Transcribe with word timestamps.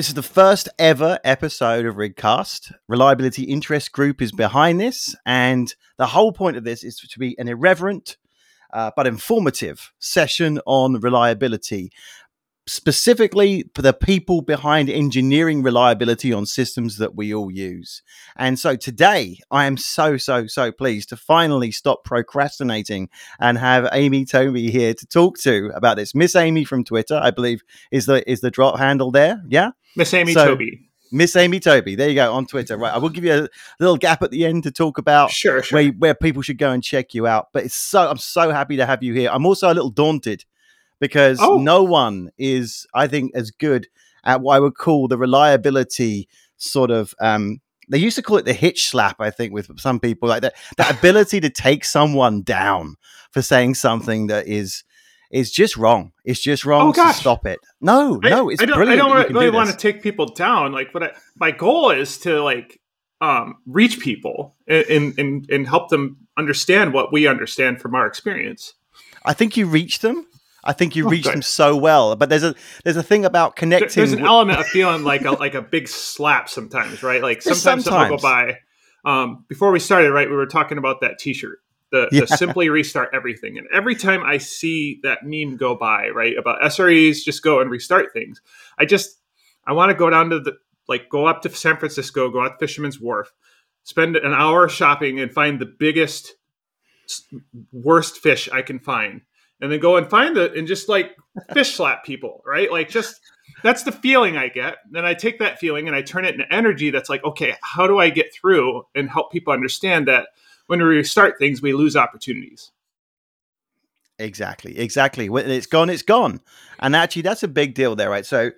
This 0.00 0.08
is 0.08 0.14
the 0.14 0.22
first 0.22 0.66
ever 0.78 1.18
episode 1.24 1.84
of 1.84 1.96
Rigcast. 1.96 2.72
Reliability 2.88 3.42
Interest 3.42 3.92
Group 3.92 4.22
is 4.22 4.32
behind 4.32 4.80
this, 4.80 5.14
and 5.26 5.74
the 5.98 6.06
whole 6.06 6.32
point 6.32 6.56
of 6.56 6.64
this 6.64 6.82
is 6.82 6.96
to 6.96 7.18
be 7.18 7.38
an 7.38 7.48
irreverent 7.48 8.16
uh, 8.72 8.92
but 8.96 9.06
informative 9.06 9.92
session 9.98 10.58
on 10.64 10.94
reliability 11.00 11.92
specifically 12.70 13.64
for 13.74 13.82
the 13.82 13.92
people 13.92 14.42
behind 14.42 14.88
engineering 14.88 15.60
reliability 15.60 16.32
on 16.32 16.46
systems 16.46 16.98
that 16.98 17.16
we 17.16 17.34
all 17.34 17.50
use. 17.50 18.00
And 18.36 18.58
so 18.60 18.76
today, 18.76 19.40
I 19.50 19.66
am 19.66 19.76
so, 19.76 20.16
so, 20.16 20.46
so 20.46 20.70
pleased 20.70 21.08
to 21.08 21.16
finally 21.16 21.72
stop 21.72 22.04
procrastinating 22.04 23.08
and 23.40 23.58
have 23.58 23.88
Amy 23.92 24.24
Tobey 24.24 24.70
here 24.70 24.94
to 24.94 25.06
talk 25.06 25.36
to 25.38 25.72
about 25.74 25.96
this. 25.96 26.14
Miss 26.14 26.36
Amy 26.36 26.64
from 26.64 26.84
Twitter, 26.84 27.18
I 27.20 27.32
believe, 27.32 27.62
is 27.90 28.06
the 28.06 28.28
is 28.30 28.40
the 28.40 28.52
drop 28.52 28.78
handle 28.78 29.10
there. 29.10 29.42
Yeah, 29.48 29.72
Miss 29.96 30.14
Amy 30.14 30.32
so, 30.32 30.50
Tobey. 30.50 30.88
Miss 31.10 31.34
Amy 31.34 31.58
Tobey. 31.58 31.96
There 31.96 32.08
you 32.08 32.14
go 32.14 32.32
on 32.32 32.46
Twitter. 32.46 32.76
Right. 32.76 32.94
I 32.94 32.98
will 32.98 33.08
give 33.08 33.24
you 33.24 33.32
a 33.32 33.48
little 33.80 33.96
gap 33.96 34.22
at 34.22 34.30
the 34.30 34.46
end 34.46 34.62
to 34.62 34.70
talk 34.70 34.96
about 34.96 35.32
sure, 35.32 35.60
sure. 35.60 35.76
Where, 35.76 35.92
where 35.92 36.14
people 36.14 36.42
should 36.42 36.58
go 36.58 36.70
and 36.70 36.84
check 36.84 37.14
you 37.14 37.26
out. 37.26 37.48
But 37.52 37.64
it's 37.64 37.74
so 37.74 38.08
I'm 38.08 38.18
so 38.18 38.52
happy 38.52 38.76
to 38.76 38.86
have 38.86 39.02
you 39.02 39.12
here. 39.12 39.28
I'm 39.32 39.44
also 39.44 39.72
a 39.72 39.74
little 39.74 39.90
daunted 39.90 40.44
because 41.00 41.38
oh. 41.40 41.58
no 41.58 41.82
one 41.82 42.30
is, 42.38 42.86
I 42.94 43.08
think, 43.08 43.32
as 43.34 43.50
good 43.50 43.88
at 44.24 44.40
what 44.40 44.54
I 44.54 44.60
would 44.60 44.76
call 44.76 45.08
the 45.08 45.18
reliability 45.18 46.28
sort 46.56 46.90
of. 46.90 47.14
Um, 47.20 47.60
they 47.88 47.98
used 47.98 48.16
to 48.16 48.22
call 48.22 48.36
it 48.36 48.44
the 48.44 48.52
hitch 48.52 48.88
slap, 48.88 49.20
I 49.20 49.30
think, 49.30 49.52
with 49.52 49.80
some 49.80 49.98
people 49.98 50.28
like 50.28 50.42
that. 50.42 50.54
That 50.76 50.96
ability 50.98 51.40
to 51.40 51.50
take 51.50 51.84
someone 51.84 52.42
down 52.42 52.96
for 53.32 53.42
saying 53.42 53.74
something 53.74 54.28
that 54.28 54.46
is 54.46 54.84
is 55.30 55.50
just 55.50 55.76
wrong. 55.76 56.12
It's 56.24 56.40
just 56.40 56.64
wrong 56.64 56.88
oh, 56.88 56.92
to 56.92 57.12
stop 57.14 57.46
it. 57.46 57.60
No, 57.80 58.20
I, 58.22 58.30
no, 58.30 58.48
it's 58.48 58.62
I 58.62 58.66
don't, 58.66 58.76
brilliant. 58.76 59.00
I 59.00 59.04
don't 59.04 59.32
really 59.32 59.50
do 59.50 59.52
want 59.52 59.70
to 59.70 59.76
take 59.76 60.02
people 60.02 60.26
down. 60.26 60.72
Like, 60.72 60.92
what 60.92 61.02
I, 61.02 61.12
my 61.36 61.50
goal 61.50 61.90
is 61.90 62.18
to 62.18 62.42
like 62.42 62.80
um, 63.20 63.56
reach 63.66 64.00
people 64.00 64.56
and, 64.68 65.18
and 65.18 65.50
and 65.50 65.68
help 65.68 65.88
them 65.88 66.18
understand 66.36 66.92
what 66.92 67.12
we 67.12 67.26
understand 67.26 67.80
from 67.80 67.94
our 67.94 68.06
experience. 68.06 68.74
I 69.24 69.32
think 69.32 69.56
you 69.56 69.66
reach 69.66 69.98
them 70.00 70.26
I 70.62 70.72
think 70.72 70.96
you 70.96 71.06
oh, 71.06 71.10
reached 71.10 71.26
them 71.26 71.42
so 71.42 71.76
well. 71.76 72.16
But 72.16 72.28
there's 72.28 72.42
a 72.42 72.54
there's 72.84 72.96
a 72.96 73.02
thing 73.02 73.24
about 73.24 73.56
connecting. 73.56 73.90
There's 73.94 74.12
an 74.12 74.24
element 74.24 74.60
of 74.60 74.66
feeling 74.66 75.04
like 75.04 75.24
a 75.24 75.32
like 75.32 75.54
a 75.54 75.62
big 75.62 75.88
slap 75.88 76.48
sometimes, 76.48 77.02
right? 77.02 77.22
Like 77.22 77.42
sometimes, 77.42 77.84
sometimes. 77.84 78.10
will 78.10 78.18
go 78.18 78.22
by. 78.22 78.58
Um, 79.04 79.44
before 79.48 79.70
we 79.70 79.80
started, 79.80 80.12
right, 80.12 80.28
we 80.28 80.36
were 80.36 80.46
talking 80.46 80.76
about 80.76 81.00
that 81.00 81.18
T-shirt, 81.18 81.60
the, 81.90 82.08
yeah. 82.12 82.20
the 82.20 82.26
simply 82.36 82.68
restart 82.68 83.10
everything, 83.14 83.56
and 83.56 83.66
every 83.72 83.94
time 83.94 84.22
I 84.22 84.36
see 84.36 85.00
that 85.04 85.20
meme 85.22 85.56
go 85.56 85.74
by, 85.74 86.08
right, 86.10 86.36
about 86.36 86.60
SREs 86.60 87.24
just 87.24 87.42
go 87.42 87.60
and 87.60 87.70
restart 87.70 88.12
things, 88.12 88.42
I 88.78 88.84
just 88.84 89.18
I 89.66 89.72
want 89.72 89.90
to 89.90 89.94
go 89.94 90.10
down 90.10 90.30
to 90.30 90.40
the 90.40 90.58
like 90.88 91.08
go 91.08 91.26
up 91.26 91.42
to 91.42 91.50
San 91.50 91.78
Francisco, 91.78 92.28
go 92.28 92.42
out 92.42 92.58
to 92.58 92.66
Fisherman's 92.66 93.00
Wharf, 93.00 93.32
spend 93.84 94.16
an 94.16 94.34
hour 94.34 94.68
shopping, 94.68 95.18
and 95.18 95.32
find 95.32 95.58
the 95.58 95.66
biggest 95.66 96.34
worst 97.72 98.18
fish 98.18 98.48
I 98.52 98.62
can 98.62 98.78
find 98.78 99.22
and 99.60 99.70
then 99.70 99.80
go 99.80 99.96
and 99.96 100.08
find 100.08 100.36
it 100.36 100.56
and 100.56 100.66
just 100.66 100.88
like 100.88 101.16
fish 101.52 101.74
slap 101.74 102.04
people, 102.04 102.42
right? 102.46 102.70
Like 102.70 102.88
just 102.88 103.20
that's 103.62 103.82
the 103.82 103.92
feeling 103.92 104.36
I 104.36 104.48
get. 104.48 104.76
Then 104.90 105.04
I 105.04 105.14
take 105.14 105.38
that 105.38 105.58
feeling 105.58 105.86
and 105.86 105.96
I 105.96 106.02
turn 106.02 106.24
it 106.24 106.34
into 106.34 106.52
energy 106.52 106.90
that's 106.90 107.10
like, 107.10 107.24
okay, 107.24 107.54
how 107.62 107.86
do 107.86 107.98
I 107.98 108.10
get 108.10 108.32
through 108.32 108.86
and 108.94 109.10
help 109.10 109.32
people 109.32 109.52
understand 109.52 110.08
that 110.08 110.28
when 110.66 110.78
we 110.78 110.84
restart 110.86 111.38
things, 111.38 111.60
we 111.60 111.72
lose 111.72 111.96
opportunities. 111.96 112.70
Exactly, 114.18 114.78
exactly. 114.78 115.28
When 115.28 115.50
it's 115.50 115.66
gone, 115.66 115.90
it's 115.90 116.02
gone. 116.02 116.40
And 116.78 116.94
actually, 116.94 117.22
that's 117.22 117.42
a 117.42 117.48
big 117.48 117.74
deal 117.74 117.96
there, 117.96 118.10
right? 118.10 118.26
So, 118.26 118.50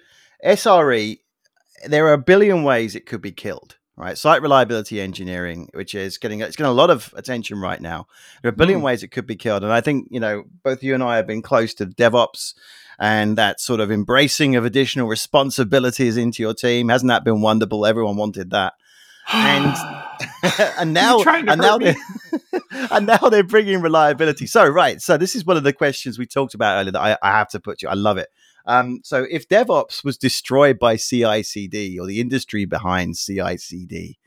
SRE, 0.45 1.21
there 1.87 2.07
are 2.09 2.13
a 2.13 2.19
billion 2.19 2.65
ways 2.65 2.95
it 2.95 3.07
could 3.07 3.23
be 3.23 3.33
killed 3.33 3.77
right? 3.97 4.17
Site 4.17 4.43
reliability 4.43 5.01
engineering, 5.01 5.69
which 5.75 5.95
is 5.95 6.19
getting 6.19 6.41
it's 6.41 6.57
getting 6.57 6.71
a 6.71 6.75
lot 6.75 6.91
of 6.91 7.13
attention 7.17 7.61
right 7.61 7.81
now. 7.81 8.07
There 8.43 8.49
are 8.49 8.55
a 8.55 8.57
billion 8.57 8.81
mm. 8.81 8.85
ways 8.85 9.03
it 9.03 9.09
could 9.09 9.27
be 9.27 9.37
killed, 9.37 9.63
and 9.63 9.73
I 9.73 9.81
think 9.81 10.09
you 10.11 10.21
know 10.21 10.45
both 10.63 10.83
you 10.83 10.95
and 10.95 11.03
I 11.03 11.17
have 11.17 11.27
been 11.27 11.43
close 11.43 11.75
to 11.75 11.87
DevOps 11.87 12.55
and 12.99 13.37
that 13.39 13.61
sort 13.61 13.81
of 13.81 13.91
embracing 13.91 14.57
of 14.57 14.65
additional 14.65 15.09
responsibilities 15.09 16.17
into 16.17 16.43
your 16.43 16.55
team. 16.55 16.89
Hasn't 16.89 17.09
that 17.09 17.25
been 17.25 17.41
wonderful? 17.41 17.87
Everyone 17.87 18.17
wanted 18.17 18.51
that. 18.51 18.75
and 19.33 19.75
and 20.79 20.93
now 20.93 21.23
and 21.23 21.61
now 21.61 21.79
they 21.79 21.95
and 22.91 23.07
now 23.07 23.29
they're 23.29 23.43
bringing 23.43 23.81
reliability. 23.81 24.47
So 24.47 24.67
right, 24.69 25.01
so 25.01 25.17
this 25.17 25.35
is 25.35 25.45
one 25.45 25.57
of 25.57 25.65
the 25.65 25.73
questions 25.73 26.19
we 26.19 26.27
talked 26.27 26.55
about 26.55 26.79
earlier 26.79 26.93
that 26.93 27.01
I, 27.01 27.19
I 27.23 27.33
have 27.33 27.49
to 27.51 27.61
put 27.61 27.83
you. 27.83 27.89
I 27.89 27.95
love 27.95 28.19
it. 28.19 28.29
Um, 28.67 29.01
so 29.03 29.27
if 29.31 29.49
DevOps 29.49 30.05
was 30.05 30.17
destroyed 30.17 30.79
by 30.79 30.97
CI/CD 30.97 31.99
or 31.99 32.07
the 32.07 32.21
industry 32.21 32.65
behind 32.65 33.17
CI/CD, 33.17 34.19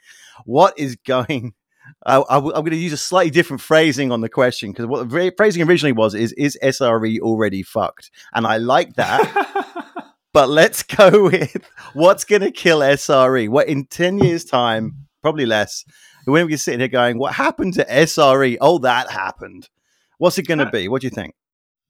what 0.46 0.78
is 0.78 0.96
going? 0.96 1.54
I, 2.06 2.24
am 2.30 2.44
going 2.44 2.72
to 2.72 2.76
use 2.76 2.94
a 2.94 2.98
slightly 2.98 3.30
different 3.30 3.62
phrasing 3.62 4.12
on 4.12 4.22
the 4.22 4.30
question 4.30 4.72
because 4.72 4.88
what 4.88 5.08
the 5.08 5.34
phrasing 5.38 5.62
originally 5.68 5.92
was 5.92 6.16
is 6.16 6.34
is 6.34 6.58
SRE 6.62 7.20
already 7.20 7.64
fucked, 7.64 8.12
and 8.34 8.48
I 8.48 8.58
like 8.58 8.96
that. 8.96 10.14
but 10.34 10.50
let's 10.50 10.84
go 10.98 11.26
with 11.26 11.58
what's 11.94 12.24
going 12.24 12.42
to 12.42 12.52
kill 12.52 12.80
SRE. 12.80 13.50
What 13.50 13.68
in 13.68 13.86
ten 13.86 14.18
years' 14.20 14.46
time, 14.46 15.08
probably 15.22 15.46
less. 15.46 15.86
When 16.26 16.48
we're 16.48 16.58
sitting 16.58 16.80
here 16.80 16.90
going, 16.90 17.20
"What 17.20 17.36
happened 17.36 17.76
to 17.76 17.86
SRE?" 17.86 18.58
Oh, 18.60 18.80
that 18.80 19.12
happened. 19.12 19.70
What's 20.18 20.40
it 20.40 20.48
going 20.48 20.60
to 20.60 20.70
be? 20.70 20.88
What 20.88 21.02
do 21.02 21.08
you 21.08 21.12
think? 21.12 21.36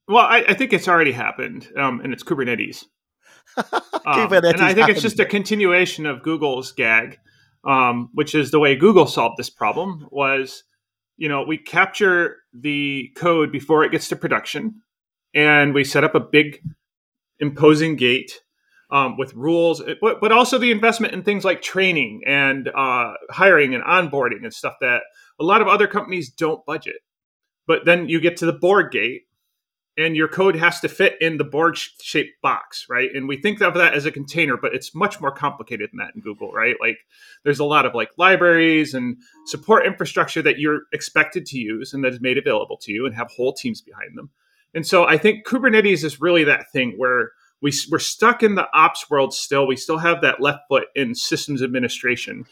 Well, 0.08 0.26
I, 0.26 0.46
I 0.50 0.54
think 0.54 0.74
it's 0.74 0.88
already 0.88 1.12
happened, 1.12 1.68
um, 1.78 2.00
and 2.02 2.14
it's 2.14 2.24
Kubernetes. 2.24 2.86
um, 3.58 3.64
Kubernetes 4.06 4.54
and 4.54 4.62
I 4.62 4.74
think 4.74 4.90
it's 4.90 5.02
just 5.02 5.20
a 5.20 5.26
continuation 5.26 6.06
of 6.06 6.22
Google's 6.22 6.72
gag, 6.72 7.20
um, 7.64 8.10
which 8.14 8.36
is 8.36 8.52
the 8.52 8.60
way 8.60 8.76
Google 8.76 9.08
solved 9.08 9.38
this 9.38 9.50
problem. 9.50 10.08
Was 10.12 10.64
you 11.18 11.30
know 11.30 11.44
we 11.44 11.58
capture 11.58 12.38
the 12.54 13.12
code 13.16 13.52
before 13.52 13.84
it 13.84 13.92
gets 13.92 14.08
to 14.10 14.16
production, 14.16 14.82
and 15.34 15.74
we 15.74 15.84
set 15.84 16.04
up 16.04 16.14
a 16.14 16.20
big 16.20 16.62
imposing 17.40 17.96
gate 17.96 18.42
um, 18.92 19.18
with 19.18 19.34
rules, 19.34 19.82
but, 20.02 20.22
but 20.22 20.32
also 20.32 20.58
the 20.58 20.72
investment 20.72 21.14
in 21.14 21.24
things 21.24 21.44
like 21.44 21.62
training 21.62 22.22
and 22.26 22.70
uh, 22.70 23.14
hiring 23.30 23.74
and 23.74 23.84
onboarding 23.84 24.44
and 24.44 24.54
stuff 24.54 24.76
that 24.82 25.02
a 25.40 25.44
lot 25.44 25.62
of 25.62 25.68
other 25.68 25.88
companies 25.88 26.30
don't 26.30 26.66
budget. 26.66 26.98
But 27.68 27.86
then 27.86 28.08
you 28.08 28.20
get 28.20 28.38
to 28.38 28.46
the 28.46 28.54
Borg 28.54 28.92
gate, 28.92 29.24
and 29.98 30.16
your 30.16 30.28
code 30.28 30.56
has 30.56 30.80
to 30.82 30.90
fit 30.90 31.16
in 31.22 31.38
the 31.38 31.44
Borg 31.44 31.78
shaped 31.78 32.42
box, 32.42 32.86
right? 32.90 33.10
And 33.14 33.28
we 33.28 33.38
think 33.38 33.62
of 33.62 33.76
that 33.76 33.94
as 33.94 34.06
a 34.06 34.12
container, 34.12 34.58
but 34.58 34.74
it's 34.74 34.94
much 34.94 35.22
more 35.22 35.32
complicated 35.32 35.90
than 35.92 36.00
that 36.00 36.16
in 36.16 36.22
Google, 36.22 36.52
right? 36.52 36.76
Like 36.82 36.98
there's 37.44 37.60
a 37.60 37.66
lot 37.66 37.86
of 37.86 37.96
like 37.96 38.10
libraries 38.18 38.94
and 38.94 39.18
support 39.46 39.86
infrastructure 39.86 40.42
that 40.42 40.60
you're 40.60 40.82
expected 40.92 41.46
to 41.48 41.58
use 41.58 41.94
and 41.94 42.04
that 42.04 42.14
is 42.14 42.22
made 42.22 42.38
available 42.38 42.78
to 42.82 42.92
you 42.92 43.06
and 43.06 43.16
have 43.16 43.32
whole 43.32 43.54
teams 43.54 43.82
behind 43.82 44.18
them. 44.18 44.30
And 44.74 44.86
so 44.86 45.06
I 45.06 45.18
think 45.18 45.48
Kubernetes 45.48 46.04
is 46.04 46.20
really 46.20 46.44
that 46.44 46.70
thing 46.74 46.96
where 46.98 47.32
we, 47.62 47.72
we're 47.90 48.00
stuck 48.00 48.44
in 48.44 48.56
the 48.56 48.68
ops 48.74 49.10
world 49.10 49.34
still. 49.34 49.66
We 49.66 49.78
still 49.78 50.00
have 50.00 50.22
that 50.22 50.42
left 50.42 50.68
foot 50.68 50.88
in 50.96 51.16
systems 51.16 51.64
administration. 51.64 52.46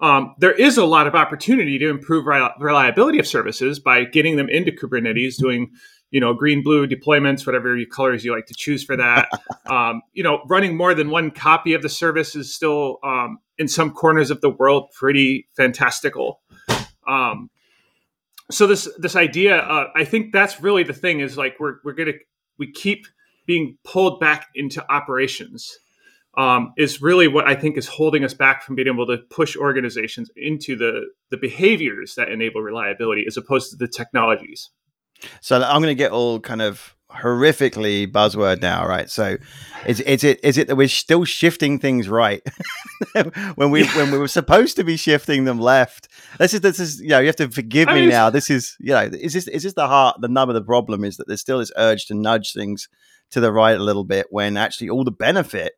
Um, 0.00 0.34
there 0.38 0.52
is 0.52 0.76
a 0.76 0.84
lot 0.84 1.06
of 1.06 1.14
opportunity 1.14 1.78
to 1.78 1.90
improve 1.90 2.26
reliability 2.26 3.18
of 3.18 3.26
services 3.26 3.80
by 3.80 4.04
getting 4.04 4.36
them 4.36 4.48
into 4.48 4.70
Kubernetes, 4.70 5.36
doing 5.36 5.72
you 6.10 6.20
know 6.20 6.34
green 6.34 6.62
blue 6.62 6.86
deployments, 6.86 7.46
whatever 7.46 7.76
colors 7.90 8.24
you 8.24 8.32
like 8.32 8.46
to 8.46 8.54
choose 8.54 8.84
for 8.84 8.96
that. 8.96 9.28
um, 9.66 10.02
you 10.12 10.22
know, 10.22 10.40
running 10.46 10.76
more 10.76 10.94
than 10.94 11.10
one 11.10 11.30
copy 11.30 11.74
of 11.74 11.82
the 11.82 11.88
service 11.88 12.36
is 12.36 12.54
still 12.54 12.98
um, 13.02 13.38
in 13.58 13.66
some 13.66 13.90
corners 13.90 14.30
of 14.30 14.40
the 14.40 14.50
world 14.50 14.88
pretty 14.96 15.48
fantastical. 15.56 16.40
Um, 17.06 17.50
so 18.50 18.66
this 18.66 18.88
this 18.98 19.16
idea, 19.16 19.58
uh, 19.58 19.90
I 19.96 20.04
think 20.04 20.32
that's 20.32 20.60
really 20.60 20.84
the 20.84 20.92
thing 20.92 21.20
is 21.20 21.36
like 21.36 21.56
we're 21.58 21.76
we're 21.84 21.94
gonna 21.94 22.12
we 22.56 22.70
keep 22.70 23.06
being 23.46 23.78
pulled 23.82 24.20
back 24.20 24.46
into 24.54 24.84
operations 24.92 25.78
um, 26.38 26.72
is 26.78 27.02
really 27.02 27.26
what 27.26 27.48
I 27.48 27.56
think 27.56 27.76
is 27.76 27.88
holding 27.88 28.24
us 28.24 28.32
back 28.32 28.62
from 28.62 28.76
being 28.76 28.86
able 28.86 29.06
to 29.08 29.18
push 29.28 29.56
organizations 29.56 30.30
into 30.36 30.76
the 30.76 31.08
the 31.30 31.36
behaviors 31.36 32.14
that 32.14 32.30
enable 32.30 32.62
reliability 32.62 33.24
as 33.26 33.36
opposed 33.36 33.72
to 33.72 33.76
the 33.76 33.88
technologies. 33.88 34.70
So 35.40 35.60
I'm 35.60 35.82
going 35.82 35.90
to 35.90 35.96
get 35.96 36.12
all 36.12 36.38
kind 36.38 36.62
of 36.62 36.94
horrifically 37.10 38.06
buzzword 38.06 38.62
now, 38.62 38.86
right? 38.86 39.10
So 39.10 39.36
is, 39.84 40.00
is 40.00 40.22
it 40.22 40.38
is 40.44 40.58
it 40.58 40.68
that 40.68 40.76
we're 40.76 40.86
still 40.86 41.24
shifting 41.24 41.80
things 41.80 42.08
right 42.08 42.40
when 43.56 43.72
we 43.72 43.84
when 43.88 44.12
we 44.12 44.18
were 44.18 44.28
supposed 44.28 44.76
to 44.76 44.84
be 44.84 44.96
shifting 44.96 45.42
them 45.42 45.58
left? 45.58 46.06
This 46.38 46.54
is 46.54 46.60
this 46.60 46.78
is 46.78 47.00
you 47.00 47.08
know 47.08 47.18
you 47.18 47.26
have 47.26 47.36
to 47.36 47.50
forgive 47.50 47.88
me 47.88 48.06
now. 48.06 48.30
This 48.30 48.48
is 48.48 48.76
you 48.78 48.92
know 48.92 49.10
is 49.12 49.32
this 49.32 49.48
is 49.48 49.64
this 49.64 49.72
the 49.72 49.88
heart 49.88 50.20
the 50.20 50.28
nub 50.28 50.48
of 50.48 50.54
the 50.54 50.62
problem 50.62 51.02
is 51.02 51.16
that 51.16 51.26
there's 51.26 51.40
still 51.40 51.58
this 51.58 51.72
urge 51.76 52.06
to 52.06 52.14
nudge 52.14 52.52
things 52.52 52.88
to 53.32 53.40
the 53.40 53.52
right 53.52 53.76
a 53.76 53.82
little 53.82 54.04
bit 54.04 54.28
when 54.30 54.56
actually 54.56 54.88
all 54.88 55.02
the 55.02 55.10
benefit 55.10 55.72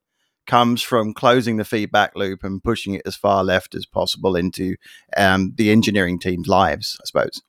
comes 0.47 0.83
from 0.83 1.15
closing 1.15 1.57
the 1.57 1.65
feedback 1.65 2.17
loop 2.17 2.43
and 2.43 2.63
pushing 2.63 2.95
it 2.95 3.03
as 3.07 3.17
far 3.17 3.45
left 3.45 3.75
as 3.75 3.87
possible 3.87 4.37
into 4.37 4.77
um, 5.17 5.53
the 5.57 5.71
engineering 5.71 6.19
team's 6.19 6.49
lives, 6.49 6.99
I 7.01 7.05
suppose. 7.07 7.43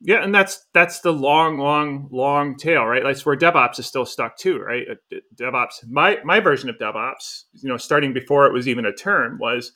Yeah, 0.00 0.22
and 0.22 0.34
that's 0.34 0.66
that's 0.74 1.00
the 1.00 1.12
long, 1.12 1.58
long, 1.58 2.08
long 2.12 2.56
tail, 2.56 2.84
right? 2.84 3.02
That's 3.02 3.24
where 3.24 3.36
DevOps 3.36 3.78
is 3.78 3.86
still 3.86 4.04
stuck 4.04 4.36
too, 4.36 4.58
right? 4.58 4.86
Uh, 4.90 5.16
DevOps, 5.34 5.88
my 5.88 6.18
my 6.22 6.38
version 6.38 6.68
of 6.68 6.76
DevOps, 6.76 7.44
you 7.54 7.68
know, 7.68 7.78
starting 7.78 8.12
before 8.12 8.46
it 8.46 8.52
was 8.52 8.68
even 8.68 8.84
a 8.84 8.92
term, 8.92 9.38
was 9.40 9.72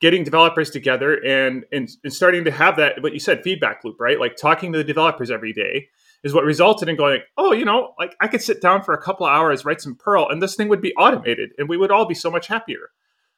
getting 0.00 0.22
developers 0.22 0.70
together 0.70 1.14
and, 1.24 1.64
and 1.72 1.88
and 2.04 2.12
starting 2.12 2.44
to 2.44 2.52
have 2.52 2.76
that 2.76 3.02
what 3.02 3.12
you 3.14 3.20
said 3.20 3.42
feedback 3.42 3.82
loop, 3.84 3.96
right? 3.98 4.20
Like 4.20 4.36
talking 4.36 4.72
to 4.72 4.78
the 4.78 4.84
developers 4.84 5.30
every 5.30 5.52
day 5.52 5.88
is 6.22 6.32
what 6.32 6.44
resulted 6.44 6.88
in 6.88 6.96
going, 6.96 7.20
oh, 7.36 7.52
you 7.52 7.64
know, 7.64 7.94
like 7.98 8.14
I 8.20 8.28
could 8.28 8.42
sit 8.42 8.60
down 8.60 8.82
for 8.82 8.94
a 8.94 9.02
couple 9.02 9.26
of 9.26 9.32
hours, 9.32 9.64
write 9.64 9.80
some 9.80 9.96
Perl, 9.96 10.28
and 10.28 10.42
this 10.42 10.54
thing 10.54 10.68
would 10.68 10.82
be 10.82 10.94
automated, 10.94 11.50
and 11.58 11.68
we 11.68 11.76
would 11.76 11.90
all 11.90 12.06
be 12.06 12.14
so 12.14 12.30
much 12.30 12.46
happier, 12.46 12.90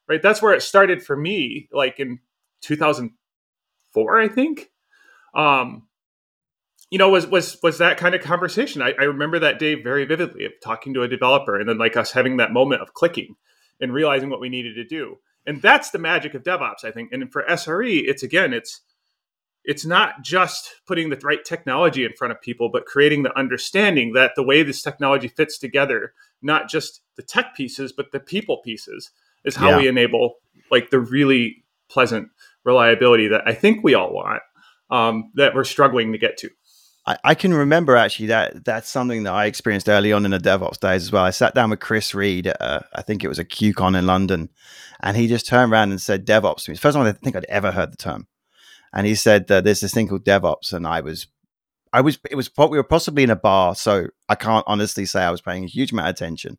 right? 0.07 0.21
That's 0.21 0.41
where 0.41 0.53
it 0.53 0.61
started 0.61 1.03
for 1.03 1.15
me, 1.15 1.67
like 1.71 1.99
in 1.99 2.19
2004, 2.61 4.19
I 4.19 4.27
think. 4.27 4.71
Um, 5.33 5.87
you 6.91 6.99
know, 6.99 7.09
was 7.09 7.27
was 7.27 7.57
was 7.63 7.79
that 7.79 7.97
kind 7.97 8.13
of 8.13 8.21
conversation. 8.21 8.81
I, 8.81 8.93
I 8.99 9.03
remember 9.05 9.39
that 9.39 9.59
day 9.59 9.75
very 9.75 10.05
vividly 10.05 10.45
of 10.45 10.53
talking 10.63 10.93
to 10.93 11.01
a 11.01 11.07
developer 11.07 11.59
and 11.59 11.67
then 11.67 11.77
like 11.77 11.97
us 11.97 12.11
having 12.11 12.37
that 12.37 12.53
moment 12.53 12.81
of 12.81 12.93
clicking 12.93 13.35
and 13.81 13.93
realizing 13.93 14.29
what 14.29 14.39
we 14.39 14.49
needed 14.49 14.75
to 14.75 14.85
do. 14.85 15.17
And 15.47 15.61
that's 15.61 15.91
the 15.91 15.99
magic 15.99 16.33
of 16.33 16.43
DevOps, 16.43 16.83
I 16.83 16.91
think. 16.91 17.11
And 17.11 17.31
for 17.31 17.43
SRE, 17.43 18.03
it's 18.05 18.23
again, 18.23 18.53
it's 18.53 18.81
it's 19.65 19.85
not 19.85 20.21
just 20.21 20.75
putting 20.87 21.09
the 21.09 21.19
right 21.23 21.43
technology 21.43 22.05
in 22.05 22.13
front 22.13 22.31
of 22.31 22.41
people, 22.41 22.69
but 22.69 22.85
creating 22.85 23.23
the 23.23 23.37
understanding 23.37 24.13
that 24.13 24.31
the 24.35 24.43
way 24.43 24.63
this 24.63 24.81
technology 24.81 25.27
fits 25.27 25.57
together, 25.57 26.13
not 26.41 26.69
just 26.69 27.01
the 27.15 27.23
tech 27.23 27.55
pieces, 27.55 27.91
but 27.91 28.11
the 28.11 28.19
people 28.19 28.57
pieces, 28.63 29.11
is 29.43 29.55
how 29.55 29.71
yeah. 29.71 29.77
we 29.77 29.87
enable 29.87 30.35
like 30.71 30.89
the 30.89 30.99
really 30.99 31.63
pleasant 31.89 32.29
reliability 32.63 33.27
that 33.27 33.41
I 33.45 33.53
think 33.53 33.83
we 33.83 33.93
all 33.93 34.13
want 34.13 34.41
um, 34.89 35.31
that 35.35 35.53
we're 35.55 35.63
struggling 35.63 36.11
to 36.11 36.17
get 36.17 36.37
to. 36.37 36.49
I, 37.07 37.17
I, 37.23 37.35
can 37.35 37.53
remember 37.53 37.95
actually 37.95 38.27
that 38.27 38.65
that's 38.65 38.89
something 38.89 39.23
that 39.23 39.33
I 39.33 39.45
experienced 39.45 39.87
early 39.87 40.11
on 40.11 40.25
in 40.25 40.31
the 40.31 40.39
DevOps 40.39 40.79
days 40.79 41.03
as 41.03 41.11
well. 41.11 41.23
I 41.23 41.29
sat 41.29 41.53
down 41.53 41.69
with 41.69 41.79
Chris 41.79 42.15
Reed, 42.15 42.51
uh, 42.59 42.79
I 42.93 43.01
think 43.03 43.23
it 43.23 43.27
was 43.27 43.37
a 43.37 43.45
QCon 43.45 43.97
in 43.97 44.07
London, 44.07 44.49
and 45.01 45.15
he 45.15 45.27
just 45.27 45.45
turned 45.45 45.71
around 45.71 45.91
and 45.91 46.01
said 46.01 46.25
DevOps 46.25 46.63
to 46.63 46.71
me. 46.71 46.73
It's 46.73 46.81
the 46.81 46.87
first 46.87 46.95
time 46.95 47.05
I 47.05 47.11
think 47.11 47.35
I'd 47.35 47.45
ever 47.45 47.71
heard 47.71 47.91
the 47.91 47.97
term. 47.97 48.27
And 48.95 49.05
he 49.05 49.15
said 49.15 49.47
there's 49.47 49.81
this 49.81 49.93
thing 49.93 50.07
called 50.07 50.25
DevOps, 50.25 50.73
and 50.73 50.87
I 50.87 51.01
was, 51.01 51.27
I 51.91 52.01
was, 52.01 52.17
it 52.31 52.35
was 52.35 52.49
we 52.57 52.77
were 52.77 52.83
possibly 52.83 53.23
in 53.23 53.29
a 53.29 53.35
bar, 53.35 53.75
so 53.75 54.07
I 54.29 54.35
can't 54.35 54.63
honestly 54.67 55.05
say 55.05 55.21
I 55.21 55.31
was 55.31 55.41
paying 55.41 55.65
a 55.65 55.67
huge 55.67 55.91
amount 55.91 56.09
of 56.09 56.15
attention. 56.15 56.57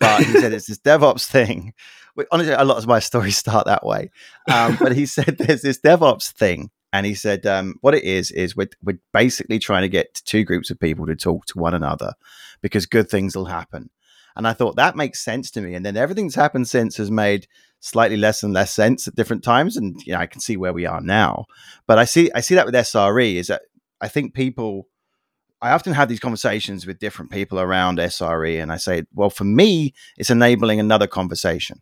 But 0.00 0.24
he 0.24 0.32
said 0.40 0.52
it's 0.52 0.66
this 0.66 0.78
DevOps 0.78 1.26
thing. 1.26 1.72
Honestly, 2.32 2.52
a 2.52 2.64
lot 2.64 2.78
of 2.78 2.86
my 2.86 2.98
stories 3.00 3.36
start 3.36 3.66
that 3.66 3.86
way. 3.86 4.10
Um, 4.52 4.76
but 4.80 4.92
he 4.92 5.06
said 5.06 5.38
there's 5.38 5.62
this 5.62 5.80
DevOps 5.80 6.32
thing 6.32 6.70
and 6.92 7.04
he 7.04 7.14
said 7.14 7.44
um, 7.46 7.74
what 7.82 7.94
it 7.94 8.04
is 8.04 8.30
is 8.30 8.56
we're, 8.56 8.70
we're 8.82 8.98
basically 9.12 9.58
trying 9.58 9.82
to 9.82 9.88
get 9.88 10.22
two 10.24 10.44
groups 10.44 10.70
of 10.70 10.80
people 10.80 11.06
to 11.06 11.16
talk 11.16 11.44
to 11.46 11.58
one 11.58 11.74
another 11.74 12.14
because 12.62 12.86
good 12.86 13.10
things 13.10 13.36
will 13.36 13.44
happen 13.44 13.90
and 14.36 14.46
i 14.46 14.52
thought 14.52 14.76
that 14.76 14.96
makes 14.96 15.24
sense 15.24 15.50
to 15.50 15.60
me 15.60 15.74
and 15.74 15.84
then 15.84 15.96
everything 15.96 16.26
that's 16.26 16.34
happened 16.34 16.68
since 16.68 16.96
has 16.96 17.10
made 17.10 17.46
slightly 17.80 18.16
less 18.16 18.42
and 18.42 18.52
less 18.52 18.74
sense 18.74 19.06
at 19.06 19.14
different 19.14 19.42
times 19.42 19.76
and 19.76 20.00
you 20.04 20.12
know 20.12 20.18
i 20.18 20.26
can 20.26 20.40
see 20.40 20.56
where 20.56 20.72
we 20.72 20.86
are 20.86 21.00
now 21.00 21.44
but 21.86 21.98
i 21.98 22.04
see 22.04 22.30
i 22.34 22.40
see 22.40 22.54
that 22.54 22.66
with 22.66 22.74
sre 22.74 23.34
is 23.34 23.48
that 23.48 23.62
i 24.00 24.08
think 24.08 24.34
people 24.34 24.86
I 25.62 25.72
often 25.72 25.94
have 25.94 26.08
these 26.08 26.20
conversations 26.20 26.86
with 26.86 26.98
different 26.98 27.30
people 27.30 27.58
around 27.58 27.98
SRE, 27.98 28.62
and 28.62 28.70
I 28.70 28.76
say, 28.76 29.04
well, 29.14 29.30
for 29.30 29.44
me, 29.44 29.94
it's 30.18 30.28
enabling 30.28 30.80
another 30.80 31.06
conversation. 31.06 31.80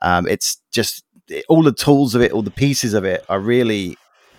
Um, 0.00 0.28
it's 0.28 0.62
just 0.72 1.04
all 1.48 1.62
the 1.62 1.72
tools 1.72 2.14
of 2.14 2.22
it, 2.22 2.32
all 2.32 2.42
the 2.42 2.50
pieces 2.50 2.94
of 2.94 3.04
it 3.04 3.24
are 3.28 3.40
really 3.40 3.96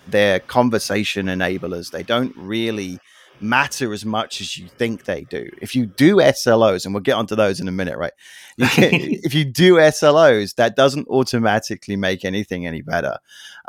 they're 0.08 0.40
conversation 0.40 1.26
enablers. 1.26 1.90
They 1.90 2.02
don't 2.02 2.34
really 2.36 2.98
matter 3.42 3.92
as 3.92 4.04
much 4.04 4.40
as 4.40 4.56
you 4.56 4.68
think 4.68 5.04
they 5.04 5.22
do. 5.22 5.48
If 5.60 5.74
you 5.74 5.86
do 5.86 6.16
SLOs, 6.16 6.84
and 6.84 6.94
we'll 6.94 7.02
get 7.02 7.14
onto 7.14 7.36
those 7.36 7.60
in 7.60 7.68
a 7.68 7.72
minute, 7.72 7.96
right? 7.96 8.12
You 8.56 8.66
can, 8.66 8.90
if 8.94 9.34
you 9.34 9.44
do 9.44 9.76
SLOs, 9.76 10.54
that 10.56 10.76
doesn't 10.76 11.08
automatically 11.08 11.96
make 11.96 12.24
anything 12.24 12.66
any 12.66 12.82
better. 12.82 13.18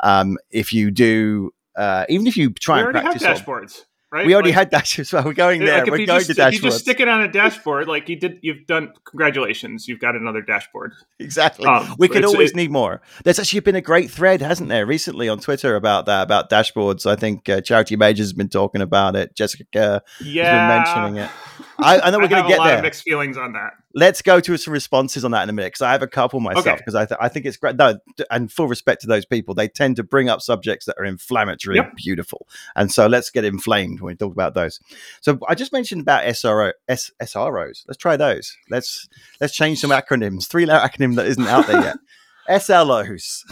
Um, 0.02 0.38
if 0.50 0.72
you 0.72 0.90
do, 0.90 1.52
uh, 1.76 2.06
even 2.08 2.26
if 2.26 2.36
you 2.36 2.50
try 2.50 2.78
we 2.78 2.84
and 2.84 2.92
practice 2.92 3.22
dashboards 3.22 3.84
right? 4.14 4.26
We 4.26 4.34
already 4.34 4.50
like, 4.50 4.70
had 4.70 4.70
dashboards. 4.70 5.12
Well, 5.14 5.24
we're 5.24 5.32
going 5.32 5.60
there. 5.60 5.78
Like 5.78 5.90
we're 5.90 6.06
going 6.06 6.20
just, 6.20 6.26
to 6.28 6.34
dashboards. 6.34 6.48
If 6.48 6.54
you 6.54 6.70
just 6.70 6.78
stick 6.80 7.00
it 7.00 7.08
on 7.08 7.22
a 7.22 7.30
dashboard, 7.30 7.88
like 7.88 8.08
you 8.08 8.16
did, 8.16 8.38
you've 8.42 8.66
done. 8.66 8.92
Congratulations, 9.04 9.88
you've 9.88 10.00
got 10.00 10.14
another 10.14 10.40
dashboard. 10.40 10.92
Exactly. 11.18 11.66
Um, 11.66 11.94
we 11.98 12.08
could 12.08 12.24
always 12.24 12.52
it, 12.52 12.56
need 12.56 12.70
more. 12.70 13.02
There's 13.24 13.38
actually 13.38 13.60
been 13.60 13.76
a 13.76 13.80
great 13.80 14.10
thread, 14.10 14.40
hasn't 14.40 14.68
there, 14.68 14.86
recently 14.86 15.28
on 15.28 15.40
Twitter 15.40 15.76
about 15.76 16.06
that, 16.06 16.22
about 16.22 16.50
dashboards. 16.50 17.06
I 17.06 17.16
think 17.16 17.48
uh, 17.48 17.60
Charity 17.60 17.96
Majors 17.96 18.26
has 18.26 18.32
been 18.32 18.48
talking 18.48 18.80
about 18.80 19.16
it. 19.16 19.34
Jessica 19.34 20.02
yeah. 20.22 20.44
has 20.44 20.94
been 20.94 21.04
mentioning 21.08 21.24
it. 21.24 21.30
I, 21.78 22.00
I 22.00 22.10
know 22.10 22.18
we're 22.18 22.28
going 22.28 22.44
to 22.44 22.48
get 22.48 22.62
there. 22.62 22.82
mixed 22.82 23.02
feelings 23.02 23.36
on 23.36 23.52
that 23.52 23.74
let's 23.94 24.22
go 24.22 24.40
to 24.40 24.56
some 24.56 24.72
responses 24.72 25.24
on 25.24 25.30
that 25.30 25.44
in 25.44 25.48
a 25.48 25.52
minute 25.52 25.68
because 25.68 25.82
I 25.82 25.92
have 25.92 26.02
a 26.02 26.06
couple 26.06 26.40
myself 26.40 26.78
because 26.78 26.94
okay. 26.94 27.02
I, 27.02 27.06
th- 27.06 27.18
I 27.20 27.28
think 27.28 27.46
it's 27.46 27.56
great. 27.56 27.76
No, 27.76 27.98
and 28.30 28.50
full 28.50 28.68
respect 28.68 29.00
to 29.02 29.06
those 29.06 29.24
people, 29.24 29.54
they 29.54 29.68
tend 29.68 29.96
to 29.96 30.02
bring 30.02 30.28
up 30.28 30.42
subjects 30.42 30.86
that 30.86 30.96
are 30.98 31.04
inflammatory 31.04 31.76
yep. 31.76 31.88
and 31.88 31.96
beautiful. 31.96 32.46
And 32.76 32.92
so 32.92 33.06
let's 33.06 33.30
get 33.30 33.44
inflamed 33.44 34.00
when 34.00 34.12
we 34.12 34.16
talk 34.16 34.32
about 34.32 34.54
those. 34.54 34.80
So 35.20 35.38
I 35.48 35.54
just 35.54 35.72
mentioned 35.72 36.00
about 36.00 36.24
SRO, 36.24 36.72
S, 36.88 37.10
SROs. 37.22 37.84
Let's 37.86 37.98
try 37.98 38.16
those. 38.16 38.56
Let's 38.68 39.08
let's 39.40 39.54
change 39.54 39.80
some 39.80 39.90
acronyms. 39.90 40.46
Three 40.48 40.66
letter 40.66 40.86
acronym 40.86 41.14
that 41.16 41.26
isn't 41.26 41.46
out 41.46 41.66
there 41.66 41.80
yet. 41.80 41.96
SLOs. 42.48 43.42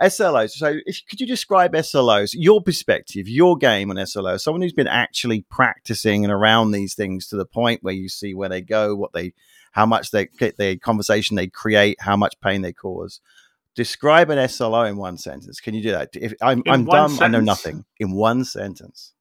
SLOs. 0.00 0.50
So, 0.60 0.78
if, 0.84 1.00
could 1.08 1.20
you 1.20 1.26
describe 1.26 1.72
SLOs, 1.72 2.30
your 2.34 2.62
perspective, 2.62 3.28
your 3.28 3.56
game 3.56 3.90
on 3.90 3.96
SLOs, 3.96 4.40
someone 4.40 4.62
who's 4.62 4.72
been 4.72 4.86
actually 4.86 5.42
practicing 5.50 6.24
and 6.24 6.32
around 6.32 6.70
these 6.70 6.94
things 6.94 7.26
to 7.28 7.36
the 7.36 7.46
point 7.46 7.82
where 7.82 7.94
you 7.94 8.08
see 8.08 8.34
where 8.34 8.48
they 8.48 8.60
go, 8.60 8.94
what 8.94 9.12
they 9.12 9.32
how 9.72 9.86
much 9.86 10.10
they 10.10 10.28
the 10.58 10.78
conversation 10.78 11.36
they 11.36 11.46
create, 11.46 11.96
how 12.00 12.16
much 12.16 12.40
pain 12.40 12.62
they 12.62 12.72
cause. 12.72 13.20
Describe 13.76 14.30
an 14.30 14.48
SLO 14.48 14.82
in 14.82 14.96
one 14.96 15.16
sentence. 15.16 15.60
Can 15.60 15.74
you 15.74 15.82
do 15.82 15.92
that? 15.92 16.10
If 16.14 16.34
I'm, 16.42 16.62
I'm 16.66 16.84
dumb, 16.84 17.10
sentence? 17.10 17.20
I 17.20 17.28
know 17.28 17.40
nothing. 17.40 17.84
In 17.98 18.12
one 18.12 18.44
sentence. 18.44 19.12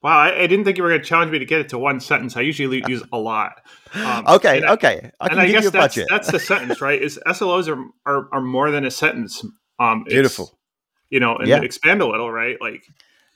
Wow, 0.00 0.16
I, 0.16 0.42
I, 0.42 0.46
didn't 0.46 0.64
think 0.64 0.76
you 0.76 0.84
were 0.84 0.90
going 0.90 1.00
to 1.00 1.06
challenge 1.06 1.32
me 1.32 1.40
to 1.40 1.44
get 1.44 1.60
it 1.60 1.70
to 1.70 1.78
one 1.78 1.98
sentence. 1.98 2.36
I 2.36 2.42
usually 2.42 2.84
use 2.86 3.02
a 3.12 3.18
lot. 3.18 3.60
Um, 3.94 4.24
okay, 4.28 4.62
I, 4.62 4.72
okay. 4.74 5.10
I 5.18 5.26
and 5.26 5.40
I 5.40 5.50
guess 5.50 5.70
that's, 5.70 5.98
that's 6.08 6.30
the 6.30 6.38
sentence, 6.38 6.80
right? 6.80 7.02
Is 7.02 7.18
SLOs 7.26 7.66
are, 7.68 7.84
are, 8.06 8.28
are 8.32 8.40
more 8.40 8.70
than 8.70 8.84
a 8.84 8.92
sentence. 8.92 9.44
Um, 9.80 10.04
Beautiful. 10.04 10.56
You 11.10 11.18
know, 11.18 11.36
and 11.36 11.48
yeah. 11.48 11.62
expand 11.62 12.00
a 12.00 12.06
little, 12.06 12.30
right? 12.30 12.56
Like, 12.60 12.84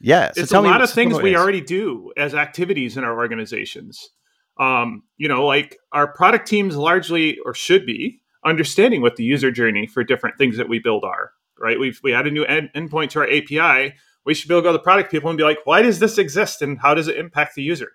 yeah, 0.01 0.31
so 0.33 0.43
it's 0.43 0.53
a 0.53 0.61
lot 0.61 0.83
of 0.83 0.91
things 0.91 1.21
we 1.21 1.37
already 1.37 1.61
do 1.61 2.13
as 2.17 2.35
activities 2.35 2.97
in 2.97 3.05
our 3.05 3.17
organizations. 3.17 4.11
Um, 4.59 5.05
you 5.17 5.29
know, 5.29 5.47
like 5.47 5.79
our 5.93 6.13
product 6.13 6.47
teams 6.47 6.77
largely 6.77 7.39
or 7.45 7.55
should 7.55 7.87
be 7.87 8.21
understanding 8.45 9.01
what 9.01 9.17
the 9.17 9.25
user 9.25 9.51
journey 9.51 9.87
for 9.87 10.05
different 10.05 10.39
things 10.39 10.57
that 10.59 10.69
we 10.69 10.79
build 10.79 11.05
are. 11.05 11.31
Right? 11.59 11.79
We've 11.79 11.99
we 12.03 12.15
add 12.15 12.27
a 12.27 12.31
new 12.31 12.45
end, 12.45 12.71
endpoint 12.75 13.11
to 13.11 13.21
our 13.21 13.29
API. 13.29 13.95
We 14.25 14.35
should 14.35 14.49
be 14.49 14.55
able 14.55 14.63
to 14.63 14.65
go 14.65 14.73
to 14.73 14.79
the 14.79 14.85
product 14.85 15.11
people 15.11 15.31
and 15.31 15.37
be 15.37 15.45
like, 15.45 15.59
why 15.65 15.83
does 15.83 15.99
this 15.99 16.19
exist 16.19 16.63
and 16.63 16.79
how 16.79 16.95
does 16.95 17.09
it 17.09 17.17
impact 17.17 17.55
the 17.55 17.63
user? 17.63 17.93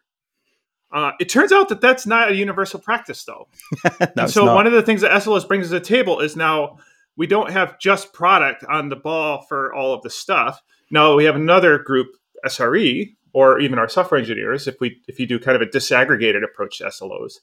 Uh, 0.91 1.11
it 1.19 1.29
turns 1.29 1.51
out 1.51 1.69
that 1.69 1.81
that's 1.81 2.05
not 2.05 2.31
a 2.31 2.35
universal 2.35 2.79
practice, 2.79 3.23
though. 3.23 3.47
no, 4.15 4.27
so 4.27 4.53
one 4.53 4.67
of 4.67 4.73
the 4.73 4.81
things 4.81 5.01
that 5.01 5.11
SLOs 5.11 5.47
brings 5.47 5.67
to 5.67 5.73
the 5.73 5.81
table 5.81 6.19
is 6.21 6.35
now 6.35 6.77
we 7.17 7.27
don't 7.27 7.51
have 7.51 7.79
just 7.79 8.13
product 8.13 8.63
on 8.63 8.89
the 8.89 8.95
ball 8.95 9.41
for 9.49 9.73
all 9.73 9.93
of 9.93 10.01
the 10.03 10.09
stuff. 10.09 10.61
Now 10.89 11.15
we 11.15 11.25
have 11.25 11.35
another 11.35 11.77
group, 11.79 12.07
SRE, 12.45 13.15
or 13.33 13.59
even 13.59 13.79
our 13.79 13.89
software 13.89 14.19
engineers, 14.19 14.67
if 14.67 14.79
we 14.79 15.01
if 15.07 15.19
you 15.19 15.25
do 15.27 15.39
kind 15.39 15.55
of 15.55 15.61
a 15.61 15.69
disaggregated 15.69 16.43
approach 16.43 16.77
to 16.77 16.85
SLOs, 16.85 17.33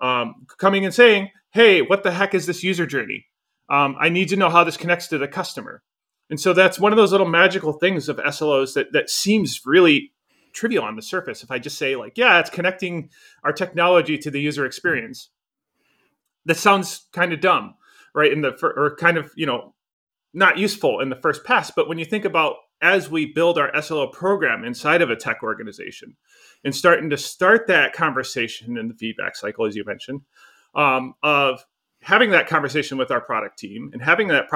um, 0.00 0.46
coming 0.56 0.84
and 0.84 0.94
saying, 0.94 1.30
"Hey, 1.50 1.82
what 1.82 2.02
the 2.02 2.12
heck 2.12 2.34
is 2.34 2.46
this 2.46 2.62
user 2.62 2.86
journey? 2.86 3.26
Um, 3.68 3.96
I 4.00 4.08
need 4.08 4.30
to 4.30 4.36
know 4.36 4.48
how 4.48 4.64
this 4.64 4.76
connects 4.76 5.08
to 5.08 5.18
the 5.18 5.28
customer." 5.28 5.82
And 6.30 6.40
so 6.40 6.52
that's 6.52 6.78
one 6.78 6.92
of 6.92 6.96
those 6.96 7.12
little 7.12 7.28
magical 7.28 7.72
things 7.72 8.08
of 8.08 8.18
SLOs 8.18 8.74
that 8.74 8.92
that 8.92 9.10
seems 9.10 9.62
really 9.64 10.12
trivial 10.52 10.84
on 10.84 10.96
the 10.96 11.02
surface. 11.02 11.42
If 11.42 11.50
I 11.50 11.58
just 11.58 11.78
say 11.78 11.96
like, 11.96 12.16
"Yeah, 12.16 12.38
it's 12.38 12.50
connecting 12.50 13.10
our 13.44 13.52
technology 13.52 14.18
to 14.18 14.30
the 14.30 14.40
user 14.40 14.66
experience," 14.66 15.30
that 16.44 16.56
sounds 16.56 17.06
kind 17.12 17.32
of 17.32 17.40
dumb, 17.40 17.74
right? 18.14 18.32
In 18.32 18.42
the 18.42 18.52
or 18.62 18.96
kind 18.96 19.16
of 19.16 19.32
you 19.36 19.46
know 19.46 19.74
not 20.34 20.58
useful 20.58 21.00
in 21.00 21.08
the 21.08 21.16
first 21.16 21.44
pass. 21.44 21.70
But 21.70 21.88
when 21.88 21.98
you 21.98 22.04
think 22.04 22.24
about 22.24 22.56
as 22.80 23.10
we 23.10 23.26
build 23.26 23.58
our 23.58 23.74
SLO 23.80 24.06
program 24.06 24.64
inside 24.64 25.02
of 25.02 25.10
a 25.10 25.16
tech 25.16 25.42
organization 25.42 26.16
and 26.64 26.74
starting 26.74 27.10
to 27.10 27.16
start 27.16 27.66
that 27.66 27.92
conversation 27.92 28.76
in 28.76 28.88
the 28.88 28.94
feedback 28.94 29.34
cycle, 29.34 29.64
as 29.64 29.74
you 29.74 29.84
mentioned, 29.84 30.20
um, 30.74 31.14
of 31.22 31.64
having 32.02 32.30
that 32.30 32.48
conversation 32.48 32.98
with 32.98 33.10
our 33.10 33.20
product 33.20 33.58
team 33.58 33.90
and 33.92 34.02
having 34.02 34.28
that 34.28 34.46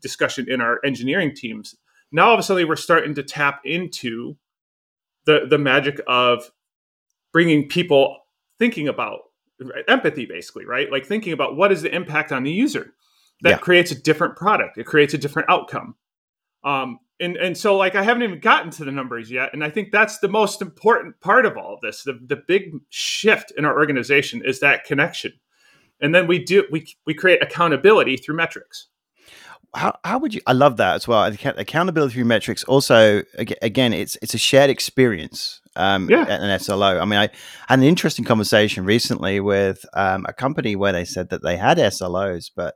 discussion 0.00 0.46
in 0.48 0.60
our 0.60 0.78
engineering 0.84 1.34
teams. 1.34 1.74
Now, 2.12 2.28
all 2.28 2.34
of 2.34 2.40
a 2.40 2.42
sudden, 2.42 2.66
we're 2.68 2.76
starting 2.76 3.14
to 3.14 3.22
tap 3.22 3.60
into 3.64 4.36
the 5.24 5.46
the 5.48 5.58
magic 5.58 6.00
of 6.06 6.50
bringing 7.32 7.68
people 7.68 8.18
thinking 8.58 8.88
about 8.88 9.20
empathy, 9.88 10.26
basically, 10.26 10.64
right? 10.64 10.90
Like 10.90 11.06
thinking 11.06 11.32
about 11.32 11.56
what 11.56 11.72
is 11.72 11.82
the 11.82 11.94
impact 11.94 12.32
on 12.32 12.42
the 12.42 12.50
user. 12.52 12.94
That 13.42 13.50
yeah. 13.50 13.58
creates 13.58 13.90
a 13.90 14.00
different 14.00 14.36
product. 14.36 14.76
It 14.76 14.84
creates 14.84 15.14
a 15.14 15.18
different 15.18 15.48
outcome. 15.48 15.94
Um, 16.62 16.98
and 17.20 17.36
and 17.36 17.56
so 17.56 17.76
like 17.76 17.94
I 17.94 18.02
haven't 18.02 18.22
even 18.22 18.40
gotten 18.40 18.70
to 18.72 18.84
the 18.84 18.92
numbers 18.92 19.30
yet, 19.30 19.50
and 19.52 19.62
I 19.62 19.70
think 19.70 19.92
that's 19.92 20.18
the 20.18 20.28
most 20.28 20.60
important 20.62 21.20
part 21.20 21.46
of 21.46 21.56
all 21.56 21.74
of 21.74 21.80
this. 21.80 22.02
The 22.02 22.18
the 22.26 22.36
big 22.36 22.72
shift 22.88 23.52
in 23.56 23.64
our 23.64 23.78
organization 23.78 24.42
is 24.44 24.60
that 24.60 24.84
connection, 24.84 25.32
and 26.00 26.14
then 26.14 26.26
we 26.26 26.42
do 26.42 26.64
we 26.70 26.86
we 27.06 27.14
create 27.14 27.42
accountability 27.42 28.16
through 28.16 28.36
metrics. 28.36 28.88
How, 29.72 29.96
how 30.04 30.18
would 30.18 30.34
you? 30.34 30.40
I 30.48 30.52
love 30.52 30.78
that 30.78 30.96
as 30.96 31.06
well. 31.06 31.24
Accountability 31.24 32.14
through 32.14 32.24
metrics. 32.24 32.64
Also, 32.64 33.22
again, 33.62 33.92
it's 33.92 34.16
it's 34.20 34.34
a 34.34 34.38
shared 34.38 34.70
experience. 34.70 35.60
Um, 35.76 36.10
yeah. 36.10 36.22
at 36.22 36.40
an 36.40 36.58
SLO. 36.58 36.98
I 36.98 37.04
mean, 37.04 37.20
I 37.20 37.30
had 37.68 37.78
an 37.78 37.84
interesting 37.84 38.24
conversation 38.24 38.84
recently 38.84 39.38
with 39.38 39.84
um, 39.94 40.26
a 40.28 40.32
company 40.32 40.74
where 40.74 40.92
they 40.92 41.04
said 41.04 41.30
that 41.30 41.44
they 41.44 41.56
had 41.56 41.78
SLOs, 41.78 42.50
but 42.54 42.74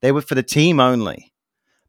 they 0.00 0.12
were 0.12 0.22
for 0.22 0.36
the 0.36 0.44
team 0.44 0.78
only 0.78 1.34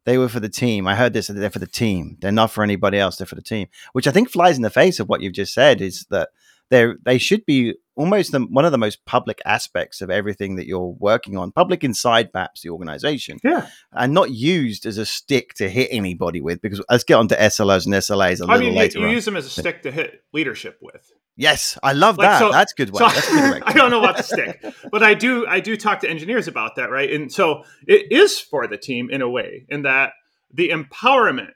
they 0.08 0.16
were 0.16 0.30
for 0.30 0.40
the 0.40 0.48
team. 0.48 0.86
I 0.86 0.94
heard 0.94 1.12
this 1.12 1.26
they're 1.26 1.50
for 1.50 1.58
the 1.58 1.66
team. 1.66 2.16
They're 2.22 2.32
not 2.32 2.50
for 2.50 2.64
anybody 2.64 2.98
else. 2.98 3.16
They're 3.16 3.26
for 3.26 3.34
the 3.34 3.42
team, 3.42 3.68
which 3.92 4.06
I 4.06 4.10
think 4.10 4.30
flies 4.30 4.56
in 4.56 4.62
the 4.62 4.70
face 4.70 5.00
of 5.00 5.06
what 5.06 5.20
you've 5.20 5.34
just 5.34 5.52
said. 5.52 5.82
Is 5.82 6.06
that 6.08 6.30
they 6.70 6.92
they 7.04 7.18
should 7.18 7.44
be 7.46 7.74
almost 7.98 8.32
the, 8.32 8.40
one 8.40 8.64
of 8.64 8.72
the 8.72 8.78
most 8.78 9.04
public 9.04 9.42
aspects 9.44 10.00
of 10.00 10.10
everything 10.10 10.56
that 10.56 10.66
you're 10.66 10.94
working 10.98 11.36
on, 11.36 11.50
public 11.50 11.82
inside 11.82 12.32
perhaps 12.32 12.62
the 12.62 12.70
organization, 12.70 13.38
yeah, 13.42 13.68
and 13.92 14.14
not 14.14 14.30
used 14.30 14.86
as 14.86 14.98
a 14.98 15.06
stick 15.06 15.54
to 15.54 15.68
hit 15.68 15.88
anybody 15.90 16.40
with. 16.40 16.62
Because 16.62 16.82
let's 16.88 17.04
get 17.04 17.14
on 17.14 17.28
to 17.28 17.36
SLOs 17.36 17.86
and 17.86 17.94
SLAs 17.94 18.40
a 18.40 18.44
I 18.44 18.54
little 18.54 18.68
mean, 18.68 18.74
later. 18.74 19.00
You, 19.00 19.06
you 19.06 19.12
use 19.12 19.24
them 19.24 19.36
as 19.36 19.46
a 19.46 19.50
stick 19.50 19.82
to 19.82 19.90
hit 19.90 20.22
leadership 20.32 20.78
with. 20.80 21.10
Yes, 21.36 21.78
I 21.84 21.92
love 21.92 22.18
like, 22.18 22.26
that. 22.26 22.38
So, 22.40 22.50
That's 22.50 22.72
good. 22.72 22.90
One. 22.90 23.08
So 23.08 23.14
That's 23.14 23.28
good 23.28 23.62
I 23.66 23.72
don't 23.72 23.90
know 23.90 24.00
about 24.00 24.16
the 24.16 24.22
stick, 24.24 24.64
but 24.90 25.02
I 25.02 25.14
do. 25.14 25.46
I 25.46 25.60
do 25.60 25.76
talk 25.76 26.00
to 26.00 26.10
engineers 26.10 26.48
about 26.48 26.76
that, 26.76 26.90
right? 26.90 27.12
And 27.12 27.32
so 27.32 27.64
it 27.86 28.10
is 28.10 28.40
for 28.40 28.66
the 28.66 28.76
team 28.76 29.08
in 29.10 29.22
a 29.22 29.28
way, 29.28 29.66
in 29.68 29.82
that 29.82 30.12
the 30.52 30.70
empowerment 30.70 31.52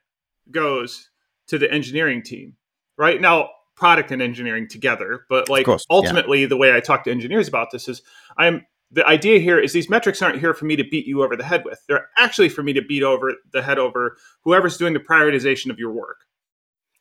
goes 0.51 1.11
to 1.49 1.59
the 1.59 1.71
engineering 1.71 2.23
team, 2.23 2.55
right? 2.97 3.21
Now, 3.21 3.51
product 3.83 4.13
and 4.13 4.23
engineering 4.23 4.69
together, 4.69 5.27
but 5.29 5.49
like 5.49 5.67
ultimately, 5.91 6.43
yeah. 6.43 6.47
the 6.47 6.57
way 6.57 6.73
I 6.73 6.79
talk 6.79 7.03
to 7.03 7.11
engineers 7.11 7.49
about 7.49 7.73
this 7.73 7.89
is 7.89 8.01
I'm 8.37 8.65
the 8.93 9.05
idea 9.05 9.41
here 9.41 9.59
is 9.59 9.73
these 9.73 9.91
metrics 9.91 10.23
aren't 10.23 10.39
here 10.39 10.55
for 10.55 10.67
me 10.67 10.77
to 10.77 10.85
beat 10.85 11.05
you 11.05 11.25
over 11.25 11.35
the 11.35 11.43
head 11.43 11.65
with. 11.65 11.83
They're 11.89 12.07
actually 12.17 12.49
for 12.49 12.63
me 12.63 12.73
to 12.75 12.81
beat 12.81 13.03
over 13.03 13.33
the 13.53 13.61
head 13.61 13.81
over 13.81 14.19
whoever's 14.43 14.77
doing 14.77 14.93
the 14.93 15.01
prioritization 15.01 15.69
of 15.69 15.81
your 15.81 15.91
work. 15.91 16.19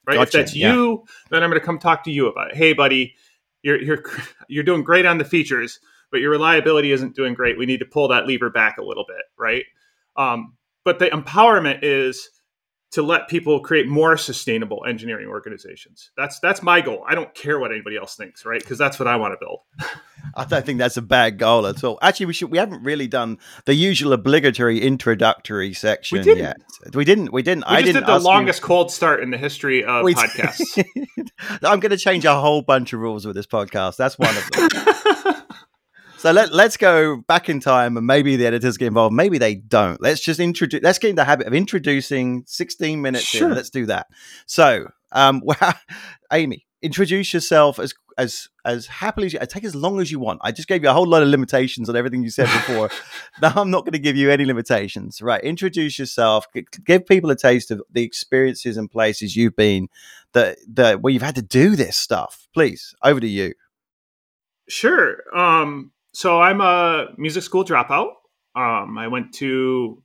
Right? 0.08 0.16
Gotcha, 0.16 0.24
if 0.24 0.32
that's 0.32 0.56
yeah. 0.56 0.74
you, 0.74 1.04
then 1.30 1.44
I'm 1.44 1.52
going 1.52 1.62
to 1.62 1.66
come 1.66 1.78
talk 1.78 2.04
to 2.06 2.12
you 2.12 2.26
about 2.26 2.50
it. 2.50 2.58
Hey, 2.58 2.74
buddy, 2.74 3.14
you're 3.62 3.80
you're 3.80 4.04
you're 4.48 4.64
doing 4.64 4.82
great 4.82 5.06
on 5.06 5.20
the 5.20 5.26
features, 5.26 5.80
but 6.10 6.20
your 6.20 6.32
reliability 6.32 6.92
isn't 6.94 7.16
doing 7.16 7.36
great. 7.36 7.60
We 7.60 7.68
need 7.68 7.82
to 7.82 7.86
pull 7.86 8.08
that 8.08 8.26
lever 8.26 8.50
back 8.50 8.80
a 8.80 8.84
little 8.84 9.06
bit, 9.08 9.22
right? 9.38 9.66
Um, 10.16 10.58
but 10.84 10.98
the 10.98 11.10
empowerment 11.10 11.82
is 11.84 12.28
to 12.92 13.02
let 13.02 13.30
people 13.30 13.62
create 13.62 13.88
more 13.88 14.18
sustainable 14.18 14.84
engineering 14.86 15.28
organizations. 15.28 16.12
That's 16.18 16.40
that's 16.40 16.62
my 16.62 16.82
goal. 16.82 17.06
I 17.08 17.16
don't 17.16 17.34
care 17.34 17.58
what 17.58 17.72
anybody 17.72 17.96
else 17.96 18.16
thinks, 18.16 18.46
right? 18.46 18.62
Because 18.62 18.78
that's 18.78 19.00
what 19.00 19.08
I 19.08 19.16
want 19.16 19.34
to 19.34 19.38
build. 19.40 19.60
I 20.36 20.46
don't 20.46 20.66
think 20.66 20.78
that's 20.78 20.98
a 20.98 21.02
bad 21.02 21.38
goal 21.40 21.66
at 21.68 21.84
all. 21.84 21.98
Actually, 22.02 22.28
we 22.28 22.34
should. 22.34 22.52
We 22.52 22.58
haven't 22.58 22.84
really 22.84 23.08
done 23.08 23.38
the 23.66 23.74
usual 23.74 24.14
obligatory 24.14 24.80
introductory 24.80 25.74
section 25.74 26.20
we 26.20 26.24
didn't. 26.24 26.44
yet. 26.44 26.58
We 26.94 27.06
didn't. 27.06 27.32
We 27.32 27.42
didn't. 27.44 27.66
We 27.70 27.78
I 27.78 27.82
didn't. 27.82 28.06
Did 28.06 28.14
the 28.14 28.20
longest 28.20 28.62
you. 28.62 28.68
cold 28.68 28.92
start 28.92 29.24
in 29.24 29.32
the 29.32 29.38
history 29.38 29.84
of 29.84 30.04
we 30.04 30.14
podcasts. 30.14 30.84
I'm 31.64 31.80
going 31.80 31.92
to 31.92 31.98
change 31.98 32.26
a 32.26 32.40
whole 32.40 32.62
bunch 32.62 32.94
of 32.94 33.00
rules 33.00 33.26
with 33.26 33.36
this 33.36 33.48
podcast. 33.48 33.96
That's 33.96 34.20
one 34.20 34.36
of 34.36 34.52
them. 34.52 35.44
So 36.22 36.32
let, 36.32 36.54
let's 36.54 36.78
go 36.78 37.18
back 37.18 37.50
in 37.50 37.60
time 37.60 37.98
and 37.98 38.06
maybe 38.06 38.36
the 38.36 38.46
editors 38.46 38.78
get 38.78 38.86
involved. 38.86 39.16
Maybe 39.16 39.40
they 39.40 39.56
don't. 39.56 40.00
Let's 40.00 40.22
just 40.22 40.40
introduce, 40.40 40.84
let's 40.84 41.00
get 41.00 41.10
in 41.10 41.16
the 41.16 41.24
habit 41.24 41.48
of 41.48 41.54
introducing 41.56 42.44
16 42.46 43.02
minutes 43.02 43.24
sure. 43.24 43.50
in. 43.50 43.56
Let's 43.56 43.72
do 43.72 43.88
that. 43.88 44.06
So, 44.46 44.90
um, 45.14 45.42
well, 45.44 45.74
Amy, 46.32 46.68
introduce 46.84 47.34
yourself 47.34 47.80
as 47.80 47.96
as 48.20 48.50
as 48.66 48.86
happily 48.86 49.26
as 49.26 49.34
you 49.34 49.40
take 49.48 49.64
as 49.64 49.74
long 49.74 50.00
as 50.00 50.12
you 50.12 50.20
want. 50.20 50.42
I 50.44 50.52
just 50.52 50.68
gave 50.68 50.84
you 50.84 50.92
a 50.92 50.94
whole 50.94 51.08
lot 51.08 51.24
of 51.24 51.28
limitations 51.30 51.90
on 51.90 51.96
everything 51.96 52.22
you 52.22 52.30
said 52.30 52.46
before. 52.46 52.92
now 53.42 53.54
I'm 53.56 53.72
not 53.72 53.84
going 53.84 53.94
to 53.94 54.00
give 54.00 54.16
you 54.16 54.30
any 54.30 54.46
limitations. 54.46 55.24
Right? 55.24 55.44
Introduce 55.44 55.98
yourself. 55.98 56.46
Give 56.86 57.04
people 57.04 57.32
a 57.32 57.36
taste 57.36 57.72
of 57.72 57.82
the 57.90 58.04
experiences 58.04 58.78
and 58.78 58.92
places 58.92 59.36
you've 59.36 59.56
been 59.56 59.88
that 60.34 60.60
that 60.72 61.02
where 61.02 61.12
you've 61.12 61.24
had 61.24 61.34
to 61.34 61.42
do 61.42 61.76
this 61.76 61.98
stuff. 61.98 62.48
Please, 62.54 62.94
over 63.02 63.20
to 63.20 63.28
you. 63.28 63.56
Sure. 64.70 65.18
Um, 65.36 65.94
so 66.14 66.42
I'm 66.42 66.62
a 66.62 67.08
music 67.18 67.44
school 67.44 67.64
dropout. 67.64 68.10
Um, 68.56 68.98
I 68.98 69.08
went 69.08 69.34
to 69.36 70.04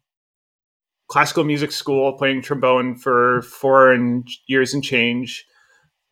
classical 1.09 1.45
music 1.45 1.73
school, 1.73 2.13
playing 2.15 2.43
trombone 2.43 2.97
for 2.97 3.43
four 3.43 3.93
and 3.93 4.29
years 4.47 4.75
and 4.75 4.83
change. 4.83 5.45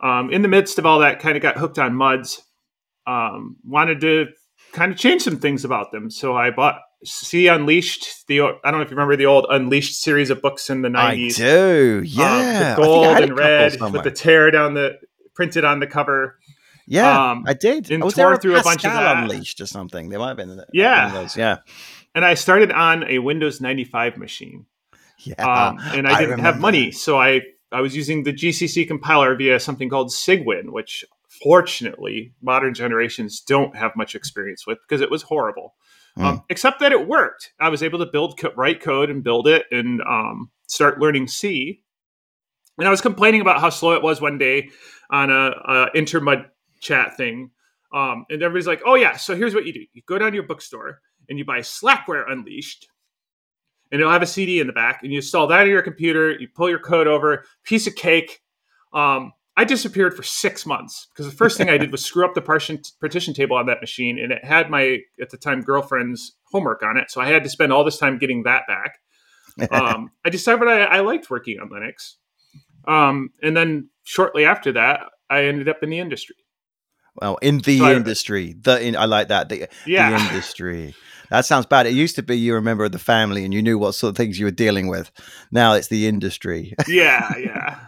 Um, 0.00 0.30
in 0.30 0.42
the 0.42 0.48
midst 0.48 0.78
of 0.78 0.86
all 0.86 1.00
that, 1.00 1.20
kind 1.20 1.36
of 1.36 1.42
got 1.42 1.56
hooked 1.56 1.78
on 1.78 1.94
muds. 1.94 2.42
Um, 3.06 3.56
wanted 3.64 4.00
to 4.00 4.26
kind 4.72 4.92
of 4.92 4.98
change 4.98 5.22
some 5.22 5.38
things 5.38 5.64
about 5.64 5.92
them, 5.92 6.10
so 6.10 6.36
I 6.36 6.50
bought 6.50 6.80
C 7.04 7.48
Unleashed. 7.48 8.26
The 8.28 8.40
I 8.40 8.46
don't 8.64 8.74
know 8.74 8.80
if 8.80 8.90
you 8.90 8.96
remember 8.96 9.16
the 9.16 9.26
old 9.26 9.46
Unleashed 9.50 10.00
series 10.00 10.30
of 10.30 10.40
books 10.40 10.70
in 10.70 10.82
the 10.82 10.88
nineties. 10.88 11.40
I 11.40 11.44
do. 11.44 12.02
Yeah, 12.04 12.74
um, 12.76 12.80
the 12.80 12.86
gold 12.86 13.16
and 13.18 13.38
red 13.38 13.80
with 13.80 14.04
the 14.04 14.10
tear 14.10 14.50
down 14.50 14.74
the 14.74 14.98
printed 15.34 15.64
on 15.64 15.80
the 15.80 15.86
cover. 15.86 16.38
Yeah, 16.86 17.30
um, 17.30 17.44
I 17.46 17.54
did. 17.54 17.90
And 17.90 18.02
I 18.02 18.06
was 18.06 18.14
tore 18.14 18.36
through 18.36 18.56
a, 18.56 18.60
a 18.60 18.62
bunch 18.62 18.84
of 18.84 18.92
that. 18.92 19.22
Unleashed 19.24 19.60
or 19.60 19.66
something. 19.66 20.08
They 20.08 20.16
might 20.16 20.28
have 20.28 20.36
been. 20.36 20.62
Yeah, 20.72 21.10
those. 21.12 21.36
Yeah. 21.36 21.58
And 22.14 22.24
I 22.24 22.34
started 22.34 22.70
on 22.70 23.04
a 23.04 23.18
Windows 23.18 23.60
95 23.60 24.16
machine. 24.16 24.66
Yeah, 25.18 25.34
um, 25.42 25.78
and 25.94 26.06
I 26.06 26.20
didn't 26.20 26.40
I 26.40 26.42
have 26.42 26.60
money, 26.60 26.90
so 26.90 27.18
I 27.18 27.40
I 27.72 27.80
was 27.80 27.96
using 27.96 28.22
the 28.22 28.32
GCC 28.32 28.86
compiler 28.86 29.34
via 29.34 29.58
something 29.58 29.88
called 29.88 30.10
Cygwin, 30.10 30.70
which 30.70 31.04
fortunately 31.42 32.32
modern 32.40 32.74
generations 32.74 33.40
don't 33.40 33.76
have 33.76 33.96
much 33.96 34.14
experience 34.14 34.66
with 34.66 34.78
because 34.86 35.00
it 35.00 35.10
was 35.10 35.22
horrible. 35.22 35.74
Mm. 36.18 36.24
Um, 36.24 36.42
except 36.48 36.78
that 36.80 36.92
it 36.92 37.08
worked. 37.08 37.52
I 37.58 37.68
was 37.70 37.82
able 37.82 37.98
to 37.98 38.06
build 38.06 38.38
co- 38.38 38.52
write 38.56 38.80
code 38.80 39.10
and 39.10 39.24
build 39.24 39.48
it 39.48 39.64
and 39.72 40.00
um, 40.02 40.50
start 40.68 41.00
learning 41.00 41.26
C. 41.26 41.82
And 42.78 42.86
I 42.86 42.90
was 42.90 43.00
complaining 43.00 43.40
about 43.40 43.60
how 43.60 43.70
slow 43.70 43.94
it 43.94 44.02
was 44.02 44.20
one 44.20 44.38
day 44.38 44.70
on 45.10 45.30
a, 45.30 45.50
a 45.50 45.90
intermud 45.96 46.46
chat 46.84 47.16
thing. 47.16 47.50
Um, 47.92 48.26
and 48.28 48.42
everybody's 48.42 48.66
like, 48.66 48.82
oh, 48.84 48.94
yeah, 48.94 49.16
so 49.16 49.36
here's 49.36 49.54
what 49.54 49.66
you 49.66 49.72
do 49.72 49.84
you 49.92 50.02
go 50.06 50.18
down 50.18 50.30
to 50.30 50.34
your 50.34 50.46
bookstore 50.46 51.00
and 51.28 51.38
you 51.38 51.44
buy 51.44 51.60
Slackware 51.60 52.30
Unleashed, 52.30 52.88
and 53.90 54.00
it'll 54.00 54.12
have 54.12 54.22
a 54.22 54.26
CD 54.26 54.60
in 54.60 54.66
the 54.66 54.72
back, 54.72 55.00
and 55.02 55.12
you 55.12 55.18
install 55.18 55.46
that 55.46 55.62
on 55.62 55.68
your 55.68 55.82
computer, 55.82 56.32
you 56.32 56.48
pull 56.54 56.68
your 56.68 56.78
code 56.78 57.06
over, 57.06 57.44
piece 57.64 57.86
of 57.86 57.94
cake. 57.94 58.40
Um, 58.92 59.32
I 59.56 59.64
disappeared 59.64 60.16
for 60.16 60.24
six 60.24 60.66
months 60.66 61.06
because 61.10 61.30
the 61.30 61.36
first 61.36 61.56
thing 61.56 61.68
I 61.68 61.78
did 61.78 61.92
was 61.92 62.04
screw 62.04 62.24
up 62.24 62.34
the 62.34 62.42
partition, 62.42 62.80
partition 63.00 63.34
table 63.34 63.56
on 63.56 63.66
that 63.66 63.80
machine, 63.80 64.18
and 64.18 64.32
it 64.32 64.44
had 64.44 64.68
my, 64.68 64.98
at 65.20 65.30
the 65.30 65.36
time, 65.36 65.62
girlfriend's 65.62 66.36
homework 66.50 66.82
on 66.82 66.96
it. 66.96 67.10
So 67.10 67.20
I 67.20 67.28
had 67.28 67.44
to 67.44 67.50
spend 67.50 67.72
all 67.72 67.84
this 67.84 67.98
time 67.98 68.18
getting 68.18 68.42
that 68.42 68.62
back. 68.66 68.98
Um, 69.70 70.10
I 70.24 70.30
decided 70.30 70.66
I, 70.66 70.80
I, 70.80 71.00
liked 71.00 71.30
working 71.30 71.60
on 71.60 71.70
Linux. 71.70 72.14
Um, 72.86 73.30
and 73.42 73.56
then 73.56 73.90
shortly 74.02 74.44
after 74.44 74.72
that, 74.72 75.02
I 75.30 75.44
ended 75.44 75.68
up 75.68 75.82
in 75.82 75.90
the 75.90 76.00
industry. 76.00 76.36
Well, 77.16 77.36
in 77.42 77.58
the 77.58 77.78
so 77.78 77.92
industry, 77.92 78.54
the 78.60 78.80
in, 78.80 78.96
I 78.96 79.04
like 79.04 79.28
that. 79.28 79.48
The, 79.48 79.68
yeah. 79.86 80.10
the 80.10 80.16
industry. 80.28 80.94
That 81.30 81.46
sounds 81.46 81.66
bad. 81.66 81.86
It 81.86 81.94
used 81.94 82.16
to 82.16 82.22
be 82.22 82.38
you 82.38 82.52
were 82.52 82.58
a 82.58 82.62
member 82.62 82.84
of 82.84 82.92
the 82.92 82.98
family 82.98 83.44
and 83.44 83.54
you 83.54 83.62
knew 83.62 83.78
what 83.78 83.92
sort 83.92 84.10
of 84.10 84.16
things 84.16 84.38
you 84.38 84.46
were 84.46 84.50
dealing 84.50 84.88
with. 84.88 85.10
Now 85.50 85.72
it's 85.72 85.88
the 85.88 86.06
industry. 86.06 86.74
yeah, 86.88 87.36
yeah. 87.38 87.86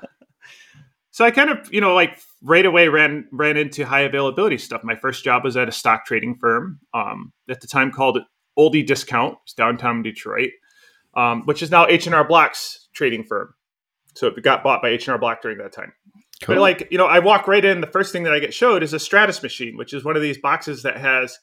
So 1.11 1.25
I 1.25 1.31
kind 1.31 1.51
of, 1.51 1.73
you 1.73 1.81
know, 1.81 1.95
like 1.95 2.19
right 2.43 2.65
away 2.65 2.89
ran 2.89 3.27
ran 3.33 3.57
into 3.57 3.85
high 3.85 4.03
availability 4.03 4.59
stuff. 4.59 4.85
My 4.85 4.97
first 4.97 5.25
job 5.25 5.45
was 5.45 5.57
at 5.57 5.69
a 5.69 5.73
stock 5.73 6.07
trading 6.07 6.37
firm, 6.37 6.81
um, 6.95 7.33
at 7.49 7.61
the 7.61 7.67
time 7.67 7.91
called 7.91 8.19
Olde 8.57 8.87
Discount, 8.87 9.39
it's 9.45 9.55
downtown 9.55 10.03
Detroit, 10.03 10.51
um, 11.15 11.43
which 11.45 11.63
is 11.63 11.71
now 11.71 11.87
H 11.87 12.07
and 12.07 12.15
R 12.15 12.27
Block's 12.27 12.89
trading 12.95 13.25
firm. 13.25 13.55
So 14.15 14.29
it 14.29 14.43
got 14.43 14.65
bought 14.65 14.83
by 14.83 14.89
H 14.89 15.07
and 15.07 15.13
R 15.13 15.19
Block 15.19 15.43
during 15.43 15.59
that 15.59 15.73
time. 15.73 15.93
Cool. 16.43 16.57
But 16.57 16.61
like, 16.61 16.89
you 16.91 16.99
know, 16.99 17.07
I 17.07 17.19
walk 17.21 17.49
right 17.49 17.65
in. 17.65 17.81
The 17.81 17.87
first 17.87 18.13
thing 18.13 18.25
that 18.25 18.33
I 18.33 18.39
get 18.39 18.53
showed 18.53 18.83
is 18.83 18.93
a 18.93 18.99
Stratus 18.99 19.43
machine, 19.43 19.77
which 19.77 19.95
is 19.95 20.05
one 20.05 20.17
of 20.17 20.23
these 20.23 20.39
boxes 20.39 20.83
that 20.83 20.99
has 20.99 21.39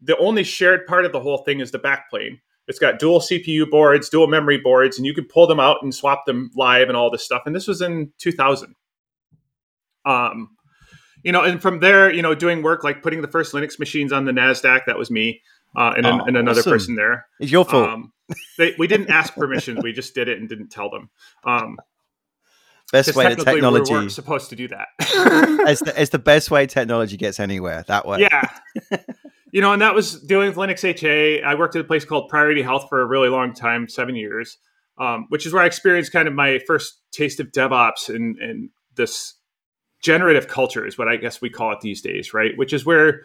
the 0.00 0.16
only 0.18 0.44
shared 0.44 0.86
part 0.86 1.04
of 1.04 1.12
the 1.12 1.20
whole 1.20 1.38
thing 1.38 1.60
is 1.60 1.70
the 1.70 1.78
backplane. 1.78 2.40
It's 2.66 2.78
got 2.78 2.98
dual 2.98 3.20
CPU 3.20 3.68
boards, 3.68 4.08
dual 4.08 4.26
memory 4.26 4.58
boards, 4.58 4.96
and 4.96 5.06
you 5.06 5.12
can 5.12 5.26
pull 5.26 5.46
them 5.46 5.60
out 5.60 5.78
and 5.82 5.94
swap 5.94 6.24
them 6.24 6.50
live 6.54 6.88
and 6.88 6.96
all 6.96 7.10
this 7.10 7.22
stuff. 7.22 7.42
And 7.44 7.54
this 7.54 7.68
was 7.68 7.82
in 7.82 8.12
2000. 8.18 8.74
Um, 10.06 10.50
you 11.22 11.32
know, 11.32 11.42
and 11.42 11.60
from 11.60 11.80
there, 11.80 12.12
you 12.12 12.22
know, 12.22 12.34
doing 12.34 12.62
work 12.62 12.84
like 12.84 13.02
putting 13.02 13.22
the 13.22 13.28
first 13.28 13.52
Linux 13.52 13.78
machines 13.78 14.12
on 14.12 14.24
the 14.24 14.32
Nasdaq. 14.32 14.82
That 14.86 14.98
was 14.98 15.10
me, 15.10 15.42
uh, 15.76 15.94
and, 15.96 16.06
oh, 16.06 16.20
and 16.20 16.36
another 16.36 16.60
awesome. 16.60 16.72
person 16.72 16.94
there. 16.94 17.26
It's 17.40 17.50
your 17.50 17.64
fault. 17.64 17.88
Um, 17.88 18.12
they, 18.58 18.74
we 18.78 18.86
didn't 18.86 19.10
ask 19.10 19.34
permissions. 19.34 19.82
we 19.82 19.92
just 19.92 20.14
did 20.14 20.28
it 20.28 20.38
and 20.38 20.48
didn't 20.48 20.68
tell 20.68 20.90
them. 20.90 21.10
Um, 21.44 21.78
best 22.94 23.16
way 23.16 23.28
to 23.28 23.36
technology. 23.36 23.92
We 23.92 23.98
weren't 23.98 24.12
supposed 24.12 24.50
to 24.50 24.56
do 24.56 24.68
that. 24.68 24.88
it's, 25.00 25.80
the, 25.80 26.00
it's 26.00 26.10
the 26.10 26.18
best 26.18 26.50
way 26.50 26.66
technology 26.66 27.16
gets 27.16 27.40
anywhere. 27.40 27.84
That 27.88 28.06
way. 28.06 28.20
Yeah. 28.20 28.48
you 29.52 29.60
know, 29.60 29.72
and 29.72 29.82
that 29.82 29.94
was 29.94 30.20
dealing 30.22 30.48
with 30.48 30.56
Linux 30.56 30.84
HA. 30.84 31.42
I 31.42 31.54
worked 31.54 31.76
at 31.76 31.80
a 31.80 31.84
place 31.84 32.04
called 32.04 32.28
Priority 32.28 32.62
Health 32.62 32.86
for 32.88 33.00
a 33.00 33.06
really 33.06 33.28
long 33.28 33.52
time, 33.52 33.88
seven 33.88 34.14
years. 34.16 34.58
um, 34.98 35.26
which 35.28 35.44
is 35.46 35.52
where 35.52 35.62
I 35.62 35.66
experienced 35.66 36.12
kind 36.12 36.28
of 36.28 36.34
my 36.34 36.60
first 36.66 37.00
taste 37.10 37.40
of 37.40 37.50
DevOps 37.50 38.08
and, 38.08 38.38
and 38.38 38.70
this 38.94 39.34
generative 40.02 40.48
culture 40.48 40.86
is 40.86 40.96
what 40.98 41.08
I 41.08 41.16
guess 41.16 41.40
we 41.40 41.50
call 41.50 41.72
it 41.72 41.80
these 41.80 42.00
days, 42.00 42.32
right? 42.32 42.56
Which 42.56 42.72
is 42.72 42.84
where 42.84 43.22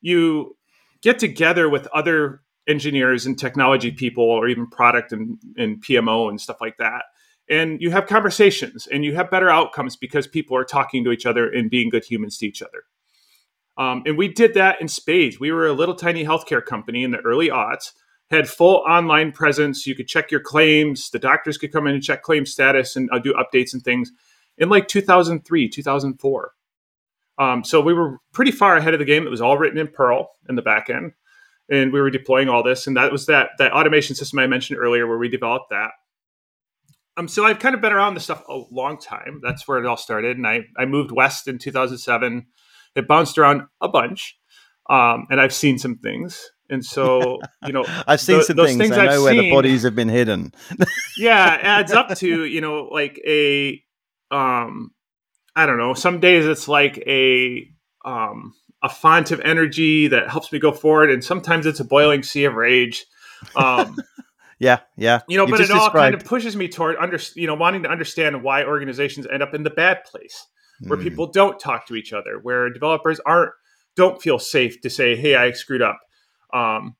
you 0.00 0.56
get 1.00 1.18
together 1.18 1.68
with 1.68 1.86
other 1.88 2.42
engineers 2.66 3.24
and 3.24 3.38
technology 3.38 3.90
people 3.90 4.24
or 4.24 4.48
even 4.48 4.68
product 4.68 5.12
and, 5.12 5.38
and 5.56 5.82
PMO 5.82 6.28
and 6.28 6.40
stuff 6.40 6.60
like 6.60 6.76
that. 6.78 7.04
And 7.50 7.80
you 7.80 7.90
have 7.90 8.06
conversations 8.06 8.86
and 8.86 9.04
you 9.04 9.14
have 9.14 9.30
better 9.30 9.48
outcomes 9.48 9.96
because 9.96 10.26
people 10.26 10.56
are 10.56 10.64
talking 10.64 11.02
to 11.04 11.10
each 11.10 11.24
other 11.24 11.48
and 11.48 11.70
being 11.70 11.88
good 11.88 12.04
humans 12.04 12.36
to 12.38 12.46
each 12.46 12.62
other. 12.62 12.84
Um, 13.78 14.02
and 14.04 14.18
we 14.18 14.28
did 14.28 14.54
that 14.54 14.80
in 14.80 14.88
spades. 14.88 15.38
We 15.38 15.52
were 15.52 15.66
a 15.66 15.72
little 15.72 15.94
tiny 15.94 16.24
healthcare 16.24 16.64
company 16.64 17.04
in 17.04 17.12
the 17.12 17.18
early 17.18 17.48
aughts, 17.48 17.92
had 18.28 18.48
full 18.48 18.82
online 18.88 19.32
presence. 19.32 19.86
You 19.86 19.94
could 19.94 20.08
check 20.08 20.30
your 20.30 20.40
claims. 20.40 21.10
The 21.10 21.18
doctors 21.20 21.56
could 21.56 21.72
come 21.72 21.86
in 21.86 21.94
and 21.94 22.02
check 22.02 22.22
claim 22.22 22.44
status 22.44 22.96
and 22.96 23.08
uh, 23.12 23.18
do 23.18 23.34
updates 23.34 23.72
and 23.72 23.82
things 23.82 24.10
in 24.58 24.68
like 24.68 24.88
2003, 24.88 25.68
2004. 25.68 26.52
Um, 27.38 27.62
so 27.62 27.80
we 27.80 27.94
were 27.94 28.18
pretty 28.32 28.50
far 28.50 28.76
ahead 28.76 28.94
of 28.94 28.98
the 28.98 29.06
game. 29.06 29.26
It 29.26 29.30
was 29.30 29.40
all 29.40 29.56
written 29.56 29.78
in 29.78 29.86
Perl 29.86 30.28
in 30.48 30.56
the 30.56 30.62
back 30.62 30.90
end, 30.90 31.12
and 31.70 31.92
we 31.92 32.00
were 32.00 32.10
deploying 32.10 32.48
all 32.48 32.64
this. 32.64 32.88
And 32.88 32.96
that 32.96 33.12
was 33.12 33.26
that 33.26 33.50
that 33.58 33.72
automation 33.72 34.16
system 34.16 34.40
I 34.40 34.48
mentioned 34.48 34.80
earlier, 34.80 35.06
where 35.06 35.18
we 35.18 35.28
developed 35.28 35.70
that. 35.70 35.92
Um, 37.18 37.28
so 37.28 37.44
I've 37.44 37.58
kind 37.58 37.74
of 37.74 37.80
been 37.80 37.92
around 37.92 38.14
this 38.14 38.24
stuff 38.24 38.42
a 38.48 38.62
long 38.70 38.98
time. 38.98 39.40
That's 39.42 39.66
where 39.66 39.78
it 39.78 39.86
all 39.86 39.96
started. 39.96 40.36
And 40.36 40.46
I 40.46 40.60
I 40.76 40.86
moved 40.86 41.10
west 41.10 41.48
in 41.48 41.58
2007 41.58 42.46
it 42.94 43.08
bounced 43.08 43.38
around 43.38 43.62
a 43.80 43.88
bunch, 43.88 44.36
um, 44.90 45.26
and 45.30 45.40
I've 45.40 45.54
seen 45.54 45.78
some 45.78 45.96
things. 45.96 46.50
And 46.70 46.84
so, 46.84 47.40
you 47.66 47.72
know, 47.72 47.84
I've 48.06 48.20
seen 48.20 48.38
the, 48.38 48.44
some 48.44 48.56
things. 48.56 48.76
things. 48.76 48.92
I 48.92 49.06
know 49.06 49.12
I've 49.12 49.22
where 49.22 49.32
seen, 49.32 49.42
the 49.42 49.50
bodies 49.50 49.82
have 49.84 49.94
been 49.94 50.08
hidden. 50.08 50.52
yeah, 51.16 51.58
adds 51.62 51.92
up 51.92 52.14
to 52.16 52.44
you 52.44 52.60
know 52.60 52.88
like 52.92 53.20
a, 53.26 53.82
um, 54.30 54.90
I 55.56 55.66
don't 55.66 55.78
know. 55.78 55.94
Some 55.94 56.20
days 56.20 56.44
it's 56.44 56.68
like 56.68 56.98
a 57.06 57.68
um, 58.04 58.54
a 58.82 58.88
font 58.88 59.30
of 59.30 59.40
energy 59.40 60.08
that 60.08 60.28
helps 60.28 60.52
me 60.52 60.58
go 60.58 60.72
forward, 60.72 61.10
and 61.10 61.24
sometimes 61.24 61.66
it's 61.66 61.80
a 61.80 61.84
boiling 61.84 62.22
sea 62.22 62.44
of 62.44 62.54
rage. 62.54 63.06
Um, 63.56 63.96
yeah, 64.58 64.80
yeah. 64.96 65.20
You 65.28 65.38
know, 65.38 65.46
you 65.46 65.52
but 65.52 65.60
it 65.60 65.70
all 65.70 65.86
described. 65.86 66.12
kind 66.12 66.14
of 66.14 66.24
pushes 66.24 66.56
me 66.56 66.68
toward 66.68 66.96
under 66.96 67.18
you 67.34 67.46
know 67.46 67.54
wanting 67.54 67.82
to 67.84 67.90
understand 67.90 68.42
why 68.42 68.64
organizations 68.64 69.26
end 69.30 69.42
up 69.42 69.54
in 69.54 69.62
the 69.62 69.70
bad 69.70 70.04
place 70.04 70.46
where 70.80 70.98
mm. 70.98 71.02
people 71.02 71.26
don't 71.26 71.58
talk 71.58 71.86
to 71.86 71.94
each 71.94 72.12
other, 72.12 72.38
where 72.40 72.70
developers 72.70 73.20
aren't 73.20 73.52
don't 73.96 74.22
feel 74.22 74.38
safe 74.38 74.80
to 74.82 74.90
say, 74.90 75.16
"Hey, 75.16 75.34
I 75.34 75.52
screwed 75.52 75.82
up," 75.82 75.98
um, 76.52 76.96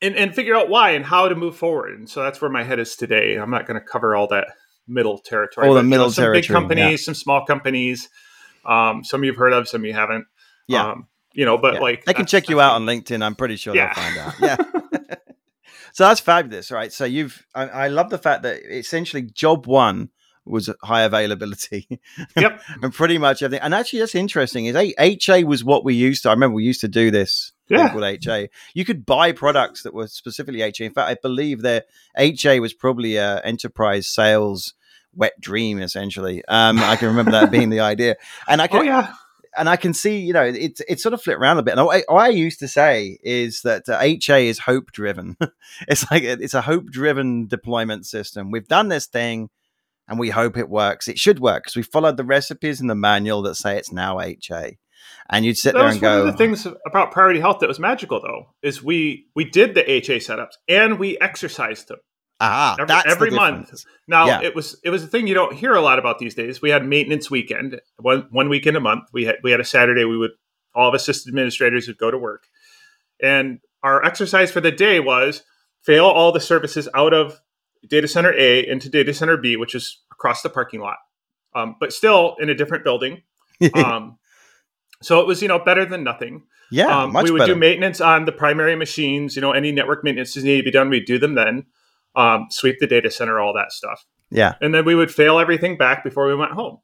and 0.00 0.16
and 0.16 0.34
figure 0.34 0.54
out 0.54 0.68
why 0.68 0.90
and 0.90 1.04
how 1.04 1.28
to 1.28 1.34
move 1.34 1.56
forward. 1.56 1.98
And 1.98 2.08
so 2.08 2.22
that's 2.22 2.40
where 2.40 2.50
my 2.50 2.62
head 2.62 2.78
is 2.78 2.96
today. 2.96 3.36
I'm 3.36 3.50
not 3.50 3.66
going 3.66 3.80
to 3.80 3.86
cover 3.86 4.14
all 4.14 4.28
that 4.28 4.48
middle 4.86 5.18
territory. 5.18 5.68
All 5.68 5.74
the 5.74 5.82
middle 5.82 6.06
you 6.06 6.08
know, 6.08 6.12
some 6.12 6.22
territory. 6.24 6.40
big 6.42 6.50
companies, 6.50 7.00
yeah. 7.00 7.04
some 7.04 7.14
small 7.14 7.44
companies. 7.46 8.08
Um, 8.64 9.02
some 9.02 9.24
you've 9.24 9.36
heard 9.36 9.52
of, 9.52 9.68
some 9.68 9.84
you 9.84 9.92
haven't. 9.92 10.26
Yeah. 10.68 10.90
Um, 10.90 11.08
you 11.34 11.46
know, 11.46 11.56
but 11.56 11.74
yeah. 11.74 11.80
like 11.80 12.04
they 12.04 12.14
can 12.14 12.26
check 12.26 12.48
you 12.48 12.60
out 12.60 12.74
on 12.74 12.84
LinkedIn. 12.84 13.24
I'm 13.24 13.34
pretty 13.34 13.56
sure 13.56 13.74
yeah. 13.74 13.94
they'll 13.94 14.04
find 14.04 14.18
out. 14.18 14.34
Yeah. 14.40 14.80
so 15.92 16.04
that's 16.04 16.20
fabulous, 16.20 16.70
right? 16.70 16.92
So 16.92 17.04
you've, 17.04 17.46
I, 17.54 17.68
I, 17.68 17.88
love 17.88 18.10
the 18.10 18.18
fact 18.18 18.42
that 18.42 18.62
essentially 18.62 19.22
job 19.22 19.66
one 19.66 20.10
was 20.44 20.70
high 20.82 21.02
availability. 21.02 22.00
Yep. 22.36 22.62
and 22.82 22.92
pretty 22.92 23.18
much 23.18 23.42
everything. 23.42 23.62
And 23.62 23.74
actually, 23.74 24.00
that's 24.00 24.14
interesting. 24.14 24.66
Is 24.66 24.94
HA 24.98 25.44
was 25.44 25.62
what 25.64 25.84
we 25.84 25.94
used 25.94 26.22
to. 26.22 26.30
I 26.30 26.32
remember 26.32 26.54
we 26.54 26.64
used 26.64 26.80
to 26.80 26.88
do 26.88 27.10
this. 27.10 27.52
Yeah. 27.68 27.90
Called 27.90 28.04
HA. 28.04 28.48
You 28.74 28.84
could 28.84 29.06
buy 29.06 29.32
products 29.32 29.82
that 29.84 29.94
were 29.94 30.06
specifically 30.06 30.62
HA. 30.62 30.84
In 30.84 30.92
fact, 30.92 31.08
I 31.08 31.16
believe 31.22 31.62
that 31.62 31.86
HA 32.16 32.60
was 32.60 32.74
probably 32.74 33.16
a 33.16 33.40
enterprise 33.40 34.08
sales 34.08 34.74
wet 35.14 35.40
dream. 35.40 35.80
Essentially, 35.80 36.44
um, 36.48 36.78
I 36.80 36.96
can 36.96 37.08
remember 37.08 37.30
that 37.32 37.50
being 37.50 37.70
the 37.70 37.80
idea. 37.80 38.16
And 38.48 38.60
I 38.60 38.66
can. 38.66 38.80
Oh 38.80 38.82
yeah 38.82 39.14
and 39.56 39.68
I 39.68 39.76
can 39.76 39.94
see, 39.94 40.18
you 40.18 40.32
know, 40.32 40.42
it's 40.42 40.80
it's 40.88 41.02
sort 41.02 41.12
of 41.12 41.22
flipped 41.22 41.40
around 41.40 41.58
a 41.58 41.62
bit. 41.62 41.76
And 41.76 41.86
what 41.86 42.04
I, 42.08 42.14
I 42.14 42.28
used 42.28 42.58
to 42.60 42.68
say 42.68 43.18
is 43.22 43.62
that 43.62 43.88
uh, 43.88 43.98
HA 44.00 44.48
is 44.48 44.60
hope 44.60 44.92
driven. 44.92 45.36
it's 45.88 46.10
like 46.10 46.22
it's 46.22 46.54
a 46.54 46.62
hope 46.62 46.86
driven 46.86 47.46
deployment 47.46 48.06
system. 48.06 48.50
We've 48.50 48.68
done 48.68 48.88
this 48.88 49.06
thing 49.06 49.50
and 50.08 50.18
we 50.18 50.30
hope 50.30 50.56
it 50.56 50.68
works. 50.68 51.08
It 51.08 51.18
should 51.18 51.40
work 51.40 51.64
because 51.64 51.76
we 51.76 51.82
followed 51.82 52.16
the 52.16 52.24
recipes 52.24 52.80
in 52.80 52.86
the 52.86 52.94
manual 52.94 53.42
that 53.42 53.56
say 53.56 53.76
it's 53.76 53.92
now 53.92 54.20
HA. 54.20 54.78
And 55.28 55.44
you'd 55.44 55.56
sit 55.56 55.74
that 55.74 55.80
there 55.80 55.88
and 55.88 56.00
go. 56.00 56.18
One 56.20 56.28
of 56.28 56.34
the 56.34 56.38
things 56.38 56.66
about 56.86 57.12
Priority 57.12 57.40
Health 57.40 57.60
that 57.60 57.68
was 57.68 57.78
magical, 57.78 58.20
though, 58.20 58.54
is 58.62 58.82
we 58.82 59.26
we 59.34 59.44
did 59.44 59.74
the 59.74 59.90
HA 59.90 60.18
setups 60.18 60.54
and 60.68 60.98
we 60.98 61.18
exercised 61.20 61.88
them. 61.88 61.98
Ah, 62.44 62.76
every, 62.80 62.96
every 63.06 63.30
month. 63.30 63.84
Now 64.08 64.26
yeah. 64.26 64.42
it 64.42 64.56
was 64.56 64.76
it 64.82 64.90
was 64.90 65.04
a 65.04 65.06
thing 65.06 65.28
you 65.28 65.34
don't 65.34 65.54
hear 65.54 65.74
a 65.74 65.80
lot 65.80 66.00
about 66.00 66.18
these 66.18 66.34
days. 66.34 66.60
We 66.60 66.70
had 66.70 66.84
maintenance 66.84 67.30
weekend, 67.30 67.80
one 67.98 68.26
one 68.30 68.48
weekend 68.48 68.76
a 68.76 68.80
month. 68.80 69.04
We 69.12 69.26
had 69.26 69.36
we 69.44 69.52
had 69.52 69.60
a 69.60 69.64
Saturday. 69.64 70.04
We 70.04 70.16
would 70.16 70.32
all 70.74 70.88
of 70.88 70.94
us 70.94 71.06
system 71.06 71.30
administrators 71.30 71.86
would 71.86 71.98
go 71.98 72.10
to 72.10 72.18
work, 72.18 72.48
and 73.22 73.60
our 73.84 74.04
exercise 74.04 74.50
for 74.50 74.60
the 74.60 74.72
day 74.72 74.98
was 74.98 75.44
fail 75.82 76.04
all 76.04 76.32
the 76.32 76.40
services 76.40 76.88
out 76.94 77.14
of 77.14 77.40
data 77.86 78.08
center 78.08 78.34
A 78.36 78.66
into 78.66 78.88
data 78.88 79.14
center 79.14 79.36
B, 79.36 79.56
which 79.56 79.76
is 79.76 80.00
across 80.10 80.42
the 80.42 80.50
parking 80.50 80.80
lot, 80.80 80.98
um, 81.54 81.76
but 81.78 81.92
still 81.92 82.36
in 82.40 82.50
a 82.50 82.54
different 82.54 82.82
building. 82.82 83.22
um, 83.74 84.18
so 85.00 85.20
it 85.20 85.26
was, 85.26 85.42
you 85.42 85.48
know, 85.48 85.58
better 85.58 85.84
than 85.84 86.02
nothing. 86.02 86.42
Yeah, 86.70 87.02
um, 87.02 87.12
we 87.12 87.30
would 87.30 87.38
better. 87.38 87.54
do 87.54 87.60
maintenance 87.60 88.00
on 88.00 88.24
the 88.24 88.32
primary 88.32 88.74
machines. 88.76 89.36
You 89.36 89.42
know, 89.42 89.52
any 89.52 89.72
network 89.72 90.02
maintenance 90.02 90.34
that 90.34 90.42
needed 90.42 90.62
to 90.62 90.64
be 90.64 90.70
done, 90.70 90.88
we'd 90.88 91.04
do 91.04 91.18
them 91.18 91.34
then. 91.34 91.66
Um, 92.14 92.46
sweep 92.50 92.76
the 92.78 92.86
data 92.86 93.10
center, 93.10 93.40
all 93.40 93.54
that 93.54 93.72
stuff. 93.72 94.04
Yeah, 94.30 94.54
and 94.60 94.74
then 94.74 94.84
we 94.84 94.94
would 94.94 95.10
fail 95.10 95.38
everything 95.38 95.76
back 95.76 96.04
before 96.04 96.26
we 96.26 96.34
went 96.34 96.52
home. 96.52 96.78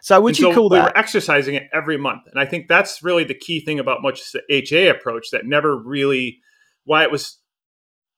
So 0.00 0.20
would 0.20 0.30
and 0.30 0.38
you 0.38 0.44
so 0.46 0.54
call 0.54 0.68
we 0.68 0.76
that? 0.76 0.84
We 0.84 0.90
were 0.90 0.98
exercising 0.98 1.54
it 1.54 1.68
every 1.72 1.96
month, 1.96 2.22
and 2.26 2.40
I 2.40 2.46
think 2.46 2.68
that's 2.68 3.02
really 3.02 3.24
the 3.24 3.34
key 3.34 3.60
thing 3.60 3.78
about 3.78 4.02
much 4.02 4.32
the 4.32 4.42
HA 4.48 4.88
approach 4.88 5.30
that 5.30 5.46
never 5.46 5.76
really 5.76 6.40
why 6.84 7.02
it 7.02 7.10
was 7.10 7.38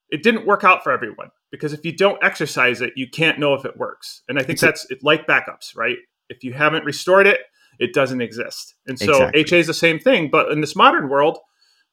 it 0.09 0.21
didn't 0.21 0.45
work 0.45 0.63
out 0.63 0.83
for 0.83 0.91
everyone 0.91 1.29
because 1.51 1.73
if 1.73 1.83
you 1.85 1.91
don't 1.91 2.23
exercise 2.23 2.81
it, 2.81 2.93
you 2.95 3.09
can't 3.09 3.39
know 3.39 3.53
if 3.53 3.65
it 3.65 3.77
works. 3.77 4.21
And 4.29 4.37
I 4.39 4.43
think 4.43 4.59
that's 4.59 4.87
like 5.01 5.27
backups, 5.27 5.75
right? 5.75 5.97
If 6.29 6.43
you 6.43 6.53
haven't 6.53 6.85
restored 6.85 7.27
it, 7.27 7.41
it 7.79 7.93
doesn't 7.93 8.21
exist. 8.21 8.75
And 8.87 8.97
so 8.97 9.27
exactly. 9.27 9.41
HA 9.41 9.59
is 9.59 9.67
the 9.67 9.73
same 9.73 9.99
thing, 9.99 10.29
but 10.31 10.51
in 10.51 10.61
this 10.61 10.75
modern 10.75 11.09
world, 11.09 11.39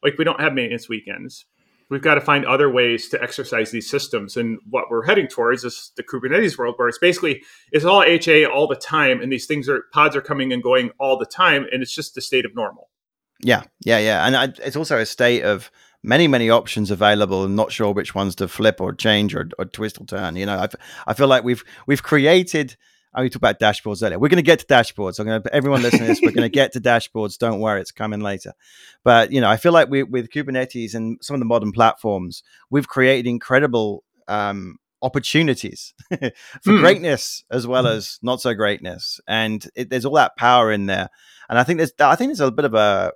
like 0.03 0.19
we 0.19 0.25
don't 0.25 0.41
have 0.41 0.53
maintenance 0.53 0.89
weekends. 0.89 1.47
We've 1.91 2.01
got 2.01 2.15
to 2.15 2.21
find 2.21 2.47
other 2.47 2.71
ways 2.71 3.09
to 3.09 3.23
exercise 3.23 3.71
these 3.71 3.91
systems. 3.91 4.37
And 4.37 4.59
what 4.69 4.85
we're 4.91 5.07
heading 5.07 5.27
towards 5.27 5.65
is 5.65 5.93
the 5.97 6.05
Kubernetes 6.05 6.57
world, 6.57 6.77
where 6.77 6.89
it's 6.89 6.99
basically 6.99 7.43
it's 7.73 7.85
all 7.85 8.03
HA 8.03 8.47
all 8.47 8.67
the 8.69 8.77
time, 8.77 9.21
and 9.21 9.33
these 9.33 9.47
things 9.47 9.69
are 9.69 9.85
pods 9.93 10.15
are 10.15 10.23
coming 10.23 10.53
and 10.53 10.63
going 10.63 10.91
all 10.99 11.19
the 11.19 11.27
time, 11.27 11.67
and 11.73 11.83
it's 11.83 11.95
just 11.95 12.15
the 12.15 12.21
state 12.21 12.45
of 12.45 12.55
normal. 12.55 12.89
Yeah, 13.43 13.65
yeah, 13.85 13.99
yeah, 13.99 14.27
and 14.27 14.37
I, 14.37 14.45
it's 14.65 14.77
also 14.77 14.99
a 14.99 15.07
state 15.07 15.43
of 15.43 15.71
many 16.03 16.27
many 16.27 16.49
options 16.49 16.91
available 16.91 17.45
and 17.45 17.57
not 17.57 17.73
sure 17.73 17.93
which 17.93 18.15
ones 18.15 18.35
to 18.35 18.49
flip 18.49 18.81
or 18.81 18.95
change 18.95 19.35
or, 19.35 19.49
or 19.59 19.67
twist 19.67 20.01
or 20.01 20.07
turn 20.07 20.35
you 20.35 20.47
know 20.47 20.57
I, 20.57 20.69
I 21.09 21.13
feel 21.13 21.29
like 21.29 21.45
we've 21.45 21.63
we've 21.87 22.03
created 22.03 22.77
I 23.13 23.23
talked 23.23 23.37
about 23.37 23.59
dashboards 23.59 24.05
earlier. 24.05 24.19
We're 24.19 24.29
going 24.29 24.37
to 24.37 24.43
get 24.43 24.61
to 24.61 24.67
dashboards. 24.67 25.19
I'm 25.19 25.27
going 25.27 25.43
to 25.43 25.55
everyone 25.55 25.83
listening 25.83 26.03
to 26.03 26.07
this. 26.09 26.21
We're 26.23 26.31
going 26.31 26.43
to 26.43 26.49
get 26.49 26.73
to 26.73 26.81
dashboards. 26.81 27.39
Don't 27.39 27.61
worry, 27.61 27.81
it's 27.81 27.91
coming 27.91 28.21
later. 28.21 28.53
But 29.03 29.33
you 29.33 29.41
know, 29.41 29.51
I 29.51 29.57
feel 29.57 29.73
like 29.73 29.91
we, 29.91 30.03
with 30.05 30.31
Kubernetes 30.31 30.95
and 30.95 31.19
some 31.21 31.35
of 31.35 31.41
the 31.41 31.47
modern 31.47 31.73
platforms, 31.73 32.43
we've 32.71 32.87
created 32.87 33.29
incredible 33.29 34.05
um, 34.29 34.79
opportunities 35.03 35.95
for 36.09 36.19
mm. 36.19 36.81
greatness 36.81 37.45
as 37.51 37.67
well 37.67 37.87
as 37.87 38.19
not 38.23 38.41
so 38.41 38.55
greatness. 38.55 39.21
And 39.27 39.67
it, 39.75 39.91
there's 39.91 40.05
all 40.05 40.15
that 40.15 40.37
power 40.37 40.71
in 40.71 40.87
there. 40.87 41.09
And 41.49 41.59
I 41.59 41.65
think 41.65 41.79
there's 41.79 41.93
I 41.99 42.15
think 42.15 42.29
there's 42.29 42.41
a 42.41 42.53
bit 42.53 42.65
of 42.65 42.75
a 42.75 43.13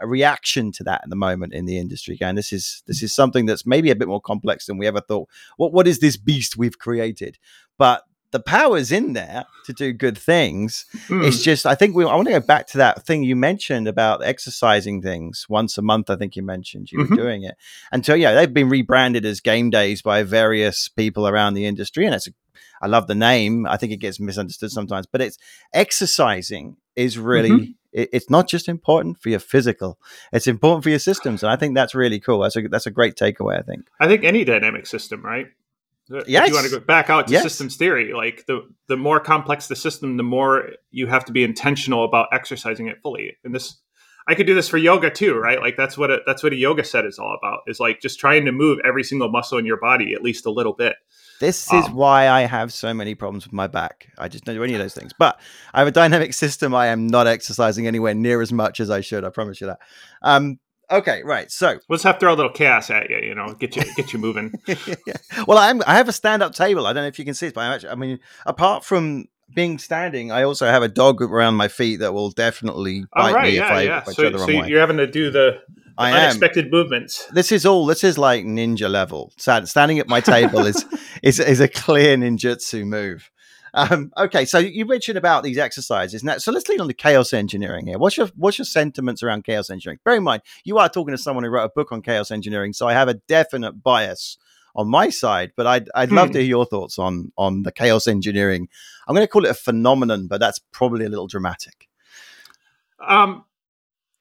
a 0.00 0.06
reaction 0.06 0.70
to 0.70 0.84
that 0.84 1.00
at 1.02 1.10
the 1.10 1.16
moment 1.16 1.52
in 1.52 1.66
the 1.66 1.78
industry. 1.78 2.14
Again, 2.14 2.34
this 2.34 2.52
is 2.52 2.82
this 2.86 3.02
is 3.02 3.12
something 3.12 3.46
that's 3.46 3.66
maybe 3.66 3.90
a 3.90 3.96
bit 3.96 4.08
more 4.08 4.20
complex 4.20 4.66
than 4.66 4.78
we 4.78 4.86
ever 4.86 5.00
thought. 5.00 5.28
What 5.56 5.72
what 5.72 5.86
is 5.86 5.98
this 5.98 6.16
beast 6.16 6.56
we've 6.56 6.78
created? 6.78 7.38
But 7.76 8.02
the 8.30 8.40
power's 8.40 8.92
in 8.92 9.14
there 9.14 9.46
to 9.64 9.72
do 9.72 9.92
good 9.92 10.18
things. 10.18 10.84
Mm. 11.08 11.26
It's 11.26 11.42
just 11.42 11.66
I 11.66 11.74
think 11.74 11.94
we 11.94 12.04
I 12.04 12.14
want 12.14 12.28
to 12.28 12.34
go 12.34 12.40
back 12.40 12.66
to 12.68 12.78
that 12.78 13.06
thing 13.06 13.22
you 13.22 13.36
mentioned 13.36 13.88
about 13.88 14.24
exercising 14.24 15.02
things 15.02 15.46
once 15.48 15.78
a 15.78 15.82
month. 15.82 16.10
I 16.10 16.16
think 16.16 16.36
you 16.36 16.42
mentioned 16.42 16.92
you 16.92 16.98
mm-hmm. 16.98 17.14
were 17.14 17.22
doing 17.22 17.42
it. 17.44 17.54
And 17.90 18.04
so 18.04 18.14
yeah, 18.14 18.34
they've 18.34 18.52
been 18.52 18.68
rebranded 18.68 19.24
as 19.24 19.40
game 19.40 19.70
days 19.70 20.02
by 20.02 20.22
various 20.22 20.88
people 20.88 21.26
around 21.26 21.54
the 21.54 21.66
industry, 21.66 22.04
and 22.04 22.14
it's 22.14 22.28
a 22.28 22.32
I 22.80 22.86
love 22.86 23.06
the 23.06 23.14
name. 23.14 23.66
I 23.66 23.76
think 23.76 23.92
it 23.92 23.96
gets 23.96 24.20
misunderstood 24.20 24.70
sometimes, 24.70 25.06
but 25.06 25.20
it's 25.20 25.38
exercising 25.72 26.76
is 26.96 27.18
really 27.18 27.50
mm-hmm. 27.50 27.70
it, 27.92 28.08
it's 28.12 28.30
not 28.30 28.48
just 28.48 28.68
important 28.68 29.18
for 29.18 29.30
your 29.30 29.40
physical; 29.40 29.98
it's 30.32 30.46
important 30.46 30.84
for 30.84 30.90
your 30.90 30.98
systems, 30.98 31.42
and 31.42 31.50
I 31.50 31.56
think 31.56 31.74
that's 31.74 31.94
really 31.94 32.20
cool. 32.20 32.40
That's 32.40 32.56
a 32.56 32.68
that's 32.68 32.86
a 32.86 32.90
great 32.90 33.16
takeaway. 33.16 33.58
I 33.58 33.62
think. 33.62 33.88
I 34.00 34.06
think 34.06 34.24
any 34.24 34.44
dynamic 34.44 34.86
system, 34.86 35.22
right? 35.22 35.46
Yes. 36.08 36.44
If 36.44 36.48
you 36.48 36.54
want 36.54 36.66
to 36.66 36.78
go 36.78 36.80
back 36.80 37.10
out 37.10 37.26
to 37.26 37.32
yes. 37.32 37.42
systems 37.42 37.76
theory, 37.76 38.12
like 38.12 38.44
the 38.46 38.68
the 38.86 38.96
more 38.96 39.20
complex 39.20 39.68
the 39.68 39.76
system, 39.76 40.16
the 40.16 40.22
more 40.22 40.70
you 40.90 41.06
have 41.06 41.24
to 41.26 41.32
be 41.32 41.44
intentional 41.44 42.04
about 42.04 42.28
exercising 42.32 42.88
it 42.88 42.98
fully. 43.02 43.36
And 43.44 43.54
this, 43.54 43.78
I 44.26 44.34
could 44.34 44.46
do 44.46 44.54
this 44.54 44.68
for 44.68 44.78
yoga 44.78 45.10
too, 45.10 45.34
right? 45.34 45.60
Like 45.60 45.76
that's 45.76 45.98
what 45.98 46.10
a, 46.10 46.20
that's 46.26 46.42
what 46.42 46.52
a 46.52 46.56
yoga 46.56 46.84
set 46.84 47.04
is 47.04 47.18
all 47.18 47.36
about. 47.36 47.60
Is 47.66 47.78
like 47.78 48.00
just 48.00 48.18
trying 48.18 48.46
to 48.46 48.52
move 48.52 48.78
every 48.84 49.04
single 49.04 49.30
muscle 49.30 49.58
in 49.58 49.66
your 49.66 49.78
body 49.78 50.14
at 50.14 50.22
least 50.22 50.46
a 50.46 50.50
little 50.50 50.72
bit 50.72 50.96
This 51.40 51.72
is 51.72 51.86
um, 51.86 51.94
why 51.94 52.28
I 52.28 52.42
have 52.42 52.72
so 52.72 52.92
many 52.92 53.14
problems 53.14 53.44
with 53.44 53.52
my 53.52 53.68
back. 53.68 54.08
I 54.18 54.28
just 54.28 54.44
don't 54.44 54.56
do 54.56 54.64
any 54.64 54.74
of 54.74 54.80
those 54.80 54.94
things. 54.94 55.12
But 55.16 55.40
I 55.72 55.78
have 55.78 55.88
a 55.88 55.92
dynamic 55.92 56.34
system. 56.34 56.74
I 56.74 56.88
am 56.88 57.06
not 57.06 57.26
exercising 57.26 57.86
anywhere 57.86 58.14
near 58.14 58.42
as 58.42 58.52
much 58.52 58.80
as 58.80 58.90
I 58.90 59.00
should. 59.00 59.24
I 59.24 59.30
promise 59.30 59.60
you 59.60 59.68
that. 59.68 59.78
Um, 60.22 60.58
okay, 60.90 61.22
right. 61.24 61.50
So 61.50 61.78
let's 61.88 62.02
have 62.02 62.16
to 62.16 62.20
throw 62.20 62.34
a 62.34 62.36
little 62.36 62.52
chaos 62.52 62.90
at 62.90 63.10
you. 63.10 63.18
You 63.18 63.34
know, 63.34 63.54
get 63.54 63.76
you 63.76 63.82
get 63.94 64.12
you 64.12 64.18
moving. 64.18 64.52
well, 65.46 65.58
I'm 65.58 65.82
I 65.86 65.96
have 65.96 66.08
a 66.08 66.12
stand 66.12 66.42
up 66.42 66.54
table. 66.54 66.86
I 66.86 66.92
don't 66.92 67.04
know 67.04 67.08
if 67.08 67.18
you 67.18 67.24
can 67.24 67.34
see 67.34 67.46
it, 67.48 67.54
but 67.54 67.62
I'm 67.62 67.72
actually, 67.72 67.90
I 67.90 67.94
mean, 67.94 68.20
apart 68.46 68.84
from 68.84 69.26
being 69.54 69.78
standing, 69.78 70.30
I 70.30 70.42
also 70.42 70.66
have 70.66 70.82
a 70.82 70.88
dog 70.88 71.22
around 71.22 71.54
my 71.54 71.68
feet 71.68 72.00
that 72.00 72.12
will 72.12 72.30
definitely 72.30 73.04
bite 73.14 73.34
right, 73.34 73.48
me 73.50 73.56
yeah, 73.56 73.64
if 73.64 73.70
I, 73.70 73.82
yeah. 73.82 73.98
If 73.98 74.08
I 74.08 74.12
so, 74.12 74.36
so 74.36 74.48
you're 74.48 74.80
having 74.80 74.98
to 74.98 75.06
do 75.06 75.30
the 75.30 75.60
I 75.96 76.12
unexpected 76.12 76.66
am. 76.66 76.70
movements. 76.70 77.26
This 77.32 77.50
is 77.50 77.66
all. 77.66 77.86
This 77.86 78.04
is 78.04 78.16
like 78.18 78.44
ninja 78.44 78.88
level. 78.88 79.32
Standing 79.36 79.98
at 79.98 80.08
my 80.08 80.20
table 80.20 80.64
is 80.64 80.84
is 81.22 81.40
is 81.40 81.60
a 81.60 81.68
clear 81.68 82.16
ninjutsu 82.16 82.86
move. 82.86 83.30
Um, 83.74 84.12
okay, 84.16 84.44
so 84.44 84.58
you 84.58 84.84
mentioned 84.86 85.18
about 85.18 85.42
these 85.42 85.58
exercises. 85.58 86.24
Now, 86.24 86.38
so 86.38 86.52
let's 86.52 86.68
lean 86.68 86.80
on 86.80 86.86
the 86.86 86.94
chaos 86.94 87.32
engineering 87.32 87.86
here. 87.86 87.98
What's 87.98 88.16
your 88.16 88.28
what's 88.36 88.58
your 88.58 88.64
sentiments 88.64 89.22
around 89.22 89.44
chaos 89.44 89.70
engineering? 89.70 90.00
Bear 90.04 90.16
in 90.16 90.22
mind, 90.22 90.42
you 90.64 90.78
are 90.78 90.88
talking 90.88 91.12
to 91.12 91.18
someone 91.18 91.44
who 91.44 91.50
wrote 91.50 91.64
a 91.64 91.72
book 91.74 91.92
on 91.92 92.02
chaos 92.02 92.30
engineering, 92.30 92.72
so 92.72 92.88
I 92.88 92.92
have 92.92 93.08
a 93.08 93.14
definite 93.14 93.82
bias 93.82 94.38
on 94.74 94.88
my 94.88 95.10
side. 95.10 95.52
But 95.56 95.66
I'd 95.66 95.88
I'd 95.94 96.08
hmm. 96.08 96.16
love 96.16 96.30
to 96.32 96.38
hear 96.38 96.48
your 96.48 96.66
thoughts 96.66 96.98
on 96.98 97.32
on 97.36 97.62
the 97.62 97.72
chaos 97.72 98.06
engineering. 98.06 98.68
I'm 99.06 99.14
going 99.14 99.26
to 99.26 99.30
call 99.30 99.44
it 99.44 99.50
a 99.50 99.54
phenomenon, 99.54 100.26
but 100.28 100.40
that's 100.40 100.60
probably 100.72 101.04
a 101.04 101.08
little 101.08 101.26
dramatic. 101.26 101.88
Um, 103.06 103.44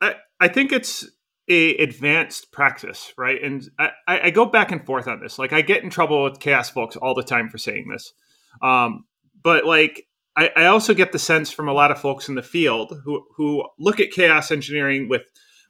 I 0.01 0.15
I 0.39 0.47
think 0.47 0.71
it's 0.71 1.07
a 1.49 1.77
advanced 1.77 2.51
practice, 2.51 3.13
right? 3.17 3.41
And 3.41 3.69
I, 3.79 3.91
I 4.07 4.29
go 4.31 4.45
back 4.45 4.71
and 4.71 4.86
forth 4.86 5.07
on 5.07 5.21
this. 5.21 5.39
Like 5.39 5.53
I 5.53 5.62
get 5.62 5.83
in 5.83 5.89
trouble 5.89 6.25
with 6.25 6.39
chaos 6.39 6.69
folks 6.69 6.95
all 6.97 7.15
the 7.15 7.23
time 7.23 7.49
for 7.49 7.57
saying 7.57 7.88
this. 7.89 8.13
Um, 8.62 9.05
but 9.47 9.65
like 9.65 10.05
I, 10.36 10.51
I 10.57 10.65
also 10.65 10.93
get 10.93 11.13
the 11.13 11.19
sense 11.19 11.49
from 11.51 11.69
a 11.69 11.73
lot 11.73 11.89
of 11.89 12.01
folks 12.01 12.27
in 12.27 12.36
the 12.36 12.43
field 12.43 12.99
who 13.05 13.25
who 13.38 13.63
look 13.79 14.01
at 14.01 14.12
chaos 14.12 14.51
engineering 14.51 15.07
with 15.07 15.23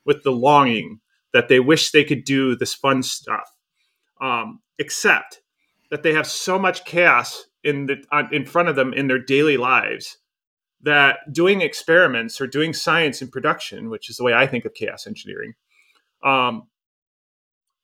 with 0.04 0.24
the 0.24 0.32
longing 0.32 1.00
that 1.32 1.48
they 1.48 1.60
wish 1.60 1.92
they 1.92 2.04
could 2.04 2.24
do 2.24 2.56
this 2.56 2.74
fun 2.74 3.04
stuff, 3.04 3.54
um, 4.20 4.62
except 4.80 5.42
that 5.92 6.02
they 6.02 6.12
have 6.12 6.26
so 6.26 6.58
much 6.58 6.86
chaos 6.86 7.46
in 7.64 7.86
the 7.86 7.98
in 8.32 8.48
front 8.48 8.68
of 8.68 8.76
them 8.76 8.94
in 8.94 9.06
their 9.06 9.20
daily 9.20 9.58
lives 9.58 10.18
that 10.82 11.20
doing 11.32 11.62
experiments 11.62 12.42
or 12.42 12.48
doing 12.48 12.74
science 12.74 13.22
in 13.22 13.28
production, 13.28 13.92
which 13.92 14.10
is 14.10 14.18
the 14.18 14.24
way 14.24 14.34
I 14.34 14.48
think 14.48 14.66
of 14.66 14.74
chaos 14.74 15.06
engineering, 15.06 15.54
um, 16.24 16.64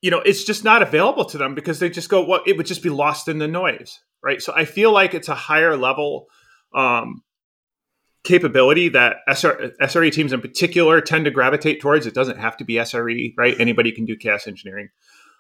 you 0.02 0.10
know, 0.10 0.22
it's 0.22 0.44
just 0.44 0.64
not 0.64 0.82
available 0.82 1.26
to 1.26 1.38
them 1.38 1.54
because 1.54 1.78
they 1.78 1.92
just 1.92 2.10
go, 2.10 2.26
well, 2.26 2.42
it 2.48 2.58
would 2.58 2.66
just 2.66 2.82
be 2.82 2.90
lost 2.90 3.28
in 3.28 3.38
the 3.38 3.48
noise, 3.48 4.00
right? 4.24 4.42
So 4.42 4.54
I 4.56 4.66
feel 4.66 4.92
like 4.92 5.14
it's 5.14 5.28
a 5.28 5.36
higher 5.36 5.76
level 5.76 6.28
um, 6.74 7.24
capability 8.24 8.90
that 8.90 9.18
SR, 9.28 9.72
SRE 9.82 10.12
teams 10.12 10.34
in 10.34 10.42
particular 10.42 11.02
tend 11.02 11.26
to 11.26 11.32
gravitate 11.32 11.82
towards. 11.82 12.06
It 12.06 12.14
doesn't 12.14 12.40
have 12.40 12.58
to 12.58 12.64
be 12.64 12.76
SRE, 12.76 13.34
right? 13.38 13.60
Anybody 13.60 13.92
can 13.92 14.06
do 14.06 14.16
chaos 14.16 14.48
engineering. 14.48 14.90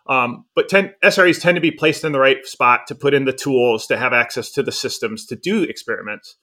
Um, 0.05 0.45
but 0.53 0.67
ten, 0.67 0.93
SREs 1.01 1.41
tend 1.41 1.55
to 1.55 1.61
be 1.61 1.71
placed 1.71 2.03
in 2.03 2.11
the 2.11 2.19
right 2.19 2.45
spot 2.45 2.87
to 2.87 2.95
put 2.95 3.13
in 3.13 3.23
the 3.23 3.31
tools 3.31 3.87
to 3.87 3.97
have 3.97 4.11
access 4.11 4.51
to 4.51 4.63
the 4.63 4.71
systems 4.71 5.25
to 5.27 5.35
do 5.37 5.63
experiments. 5.63 6.35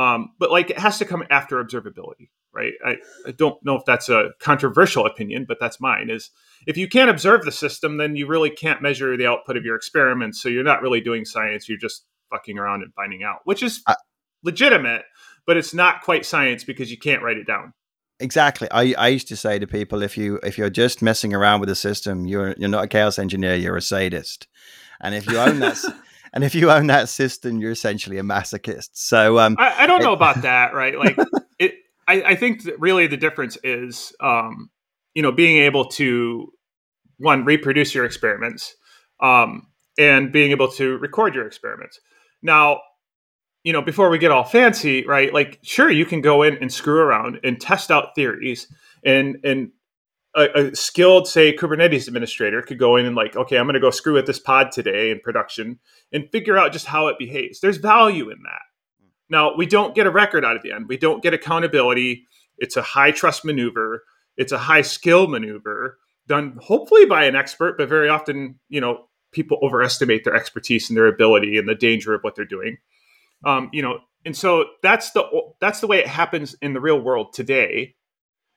Um, 0.00 0.30
but 0.38 0.50
like 0.50 0.70
it 0.70 0.78
has 0.78 0.98
to 0.98 1.04
come 1.04 1.24
after 1.28 1.62
observability, 1.62 2.30
right? 2.54 2.72
I, 2.82 2.96
I 3.26 3.32
don't 3.32 3.62
know 3.62 3.76
if 3.76 3.84
that's 3.84 4.08
a 4.08 4.30
controversial 4.40 5.04
opinion, 5.04 5.44
but 5.46 5.58
that's 5.60 5.78
mine. 5.78 6.08
Is 6.08 6.30
if 6.66 6.78
you 6.78 6.88
can't 6.88 7.10
observe 7.10 7.44
the 7.44 7.52
system, 7.52 7.98
then 7.98 8.16
you 8.16 8.26
really 8.26 8.48
can't 8.48 8.80
measure 8.80 9.14
the 9.18 9.26
output 9.26 9.58
of 9.58 9.64
your 9.66 9.76
experiments. 9.76 10.40
So 10.40 10.48
you're 10.48 10.64
not 10.64 10.80
really 10.80 11.02
doing 11.02 11.26
science. 11.26 11.68
You're 11.68 11.76
just 11.76 12.06
fucking 12.30 12.58
around 12.58 12.82
and 12.82 12.94
finding 12.94 13.22
out, 13.22 13.40
which 13.44 13.62
is 13.62 13.82
uh, 13.86 13.94
legitimate, 14.42 15.02
but 15.46 15.58
it's 15.58 15.74
not 15.74 16.00
quite 16.00 16.24
science 16.24 16.64
because 16.64 16.90
you 16.90 16.96
can't 16.96 17.22
write 17.22 17.36
it 17.36 17.46
down. 17.46 17.74
Exactly. 18.20 18.68
I, 18.70 18.94
I 18.96 19.08
used 19.08 19.28
to 19.28 19.36
say 19.36 19.58
to 19.58 19.66
people, 19.66 20.02
if 20.02 20.16
you 20.16 20.40
if 20.42 20.56
you're 20.56 20.70
just 20.70 21.02
messing 21.02 21.34
around 21.34 21.60
with 21.60 21.68
the 21.68 21.74
system, 21.74 22.26
you're 22.26 22.54
you're 22.56 22.70
not 22.70 22.84
a 22.84 22.88
chaos 22.88 23.18
engineer. 23.18 23.54
You're 23.54 23.76
a 23.76 23.82
sadist. 23.82 24.48
And 25.02 25.14
if 25.14 25.26
you 25.26 25.36
own 25.36 25.58
that. 25.58 25.78
and 26.32 26.44
if 26.44 26.54
you 26.54 26.70
own 26.70 26.86
that 26.88 27.08
system, 27.08 27.58
you're 27.58 27.72
essentially 27.72 28.18
a 28.18 28.22
masochist. 28.22 28.90
So 28.92 29.38
um, 29.38 29.56
I, 29.58 29.84
I 29.84 29.86
don't 29.86 30.00
it, 30.00 30.04
know 30.04 30.12
about 30.12 30.42
that, 30.42 30.74
right? 30.74 30.98
Like 30.98 31.16
it, 31.58 31.74
I, 32.06 32.22
I 32.22 32.34
think 32.36 32.62
really 32.78 33.06
the 33.06 33.16
difference 33.16 33.58
is, 33.62 34.12
um, 34.20 34.70
you 35.14 35.22
know, 35.22 35.32
being 35.32 35.58
able 35.58 35.86
to 35.86 36.52
one 37.18 37.44
reproduce 37.44 37.94
your 37.94 38.04
experiments, 38.04 38.74
um, 39.20 39.66
and 39.98 40.32
being 40.32 40.50
able 40.52 40.68
to 40.68 40.96
record 40.98 41.34
your 41.34 41.46
experiments. 41.46 42.00
Now, 42.42 42.80
you 43.64 43.72
know, 43.72 43.82
before 43.82 44.08
we 44.08 44.18
get 44.18 44.30
all 44.30 44.44
fancy, 44.44 45.04
right? 45.06 45.34
Like, 45.34 45.58
sure, 45.62 45.90
you 45.90 46.06
can 46.06 46.22
go 46.22 46.42
in 46.42 46.56
and 46.58 46.72
screw 46.72 46.98
around 46.98 47.40
and 47.44 47.60
test 47.60 47.90
out 47.90 48.14
theories 48.14 48.66
and 49.04 49.36
and 49.44 49.70
a, 50.34 50.48
a, 50.54 50.76
skilled, 50.76 51.26
say, 51.26 51.54
Kubernetes 51.54 52.06
administrator 52.06 52.62
could 52.62 52.78
go 52.78 52.96
in 52.96 53.06
and 53.06 53.16
like, 53.16 53.36
okay, 53.36 53.58
I'm 53.58 53.66
going 53.66 53.74
to 53.74 53.80
go 53.80 53.90
screw 53.90 54.14
with 54.14 54.26
this 54.26 54.38
pod 54.38 54.70
today 54.72 55.10
in 55.10 55.20
production 55.20 55.78
and 56.12 56.30
figure 56.30 56.56
out 56.56 56.72
just 56.72 56.86
how 56.86 57.08
it 57.08 57.18
behaves. 57.18 57.60
There's 57.60 57.78
value 57.78 58.30
in 58.30 58.42
that. 58.44 58.62
Now, 59.28 59.54
we 59.56 59.66
don't 59.66 59.94
get 59.94 60.06
a 60.06 60.10
record 60.10 60.44
out 60.44 60.56
of 60.56 60.62
the 60.62 60.72
end. 60.72 60.86
We 60.88 60.96
don't 60.96 61.22
get 61.22 61.34
accountability. 61.34 62.26
It's 62.58 62.76
a 62.76 62.82
high 62.82 63.10
trust 63.10 63.44
maneuver. 63.44 64.04
It's 64.36 64.52
a 64.52 64.58
high 64.58 64.82
skill 64.82 65.26
maneuver 65.26 65.98
done 66.26 66.56
hopefully 66.60 67.06
by 67.06 67.24
an 67.24 67.34
expert, 67.34 67.76
but 67.76 67.88
very 67.88 68.08
often, 68.08 68.58
you 68.68 68.80
know, 68.80 69.06
people 69.32 69.58
overestimate 69.62 70.24
their 70.24 70.34
expertise 70.34 70.88
and 70.88 70.96
their 70.96 71.06
ability 71.06 71.58
and 71.58 71.68
the 71.68 71.74
danger 71.74 72.14
of 72.14 72.22
what 72.22 72.34
they're 72.34 72.44
doing. 72.44 72.78
Um, 73.44 73.68
you 73.72 73.82
know, 73.82 73.98
and 74.24 74.36
so 74.36 74.66
that's 74.82 75.12
the 75.12 75.24
that's 75.60 75.80
the 75.80 75.86
way 75.86 75.98
it 75.98 76.06
happens 76.06 76.54
in 76.60 76.74
the 76.74 76.80
real 76.80 77.00
world 77.00 77.32
today 77.32 77.94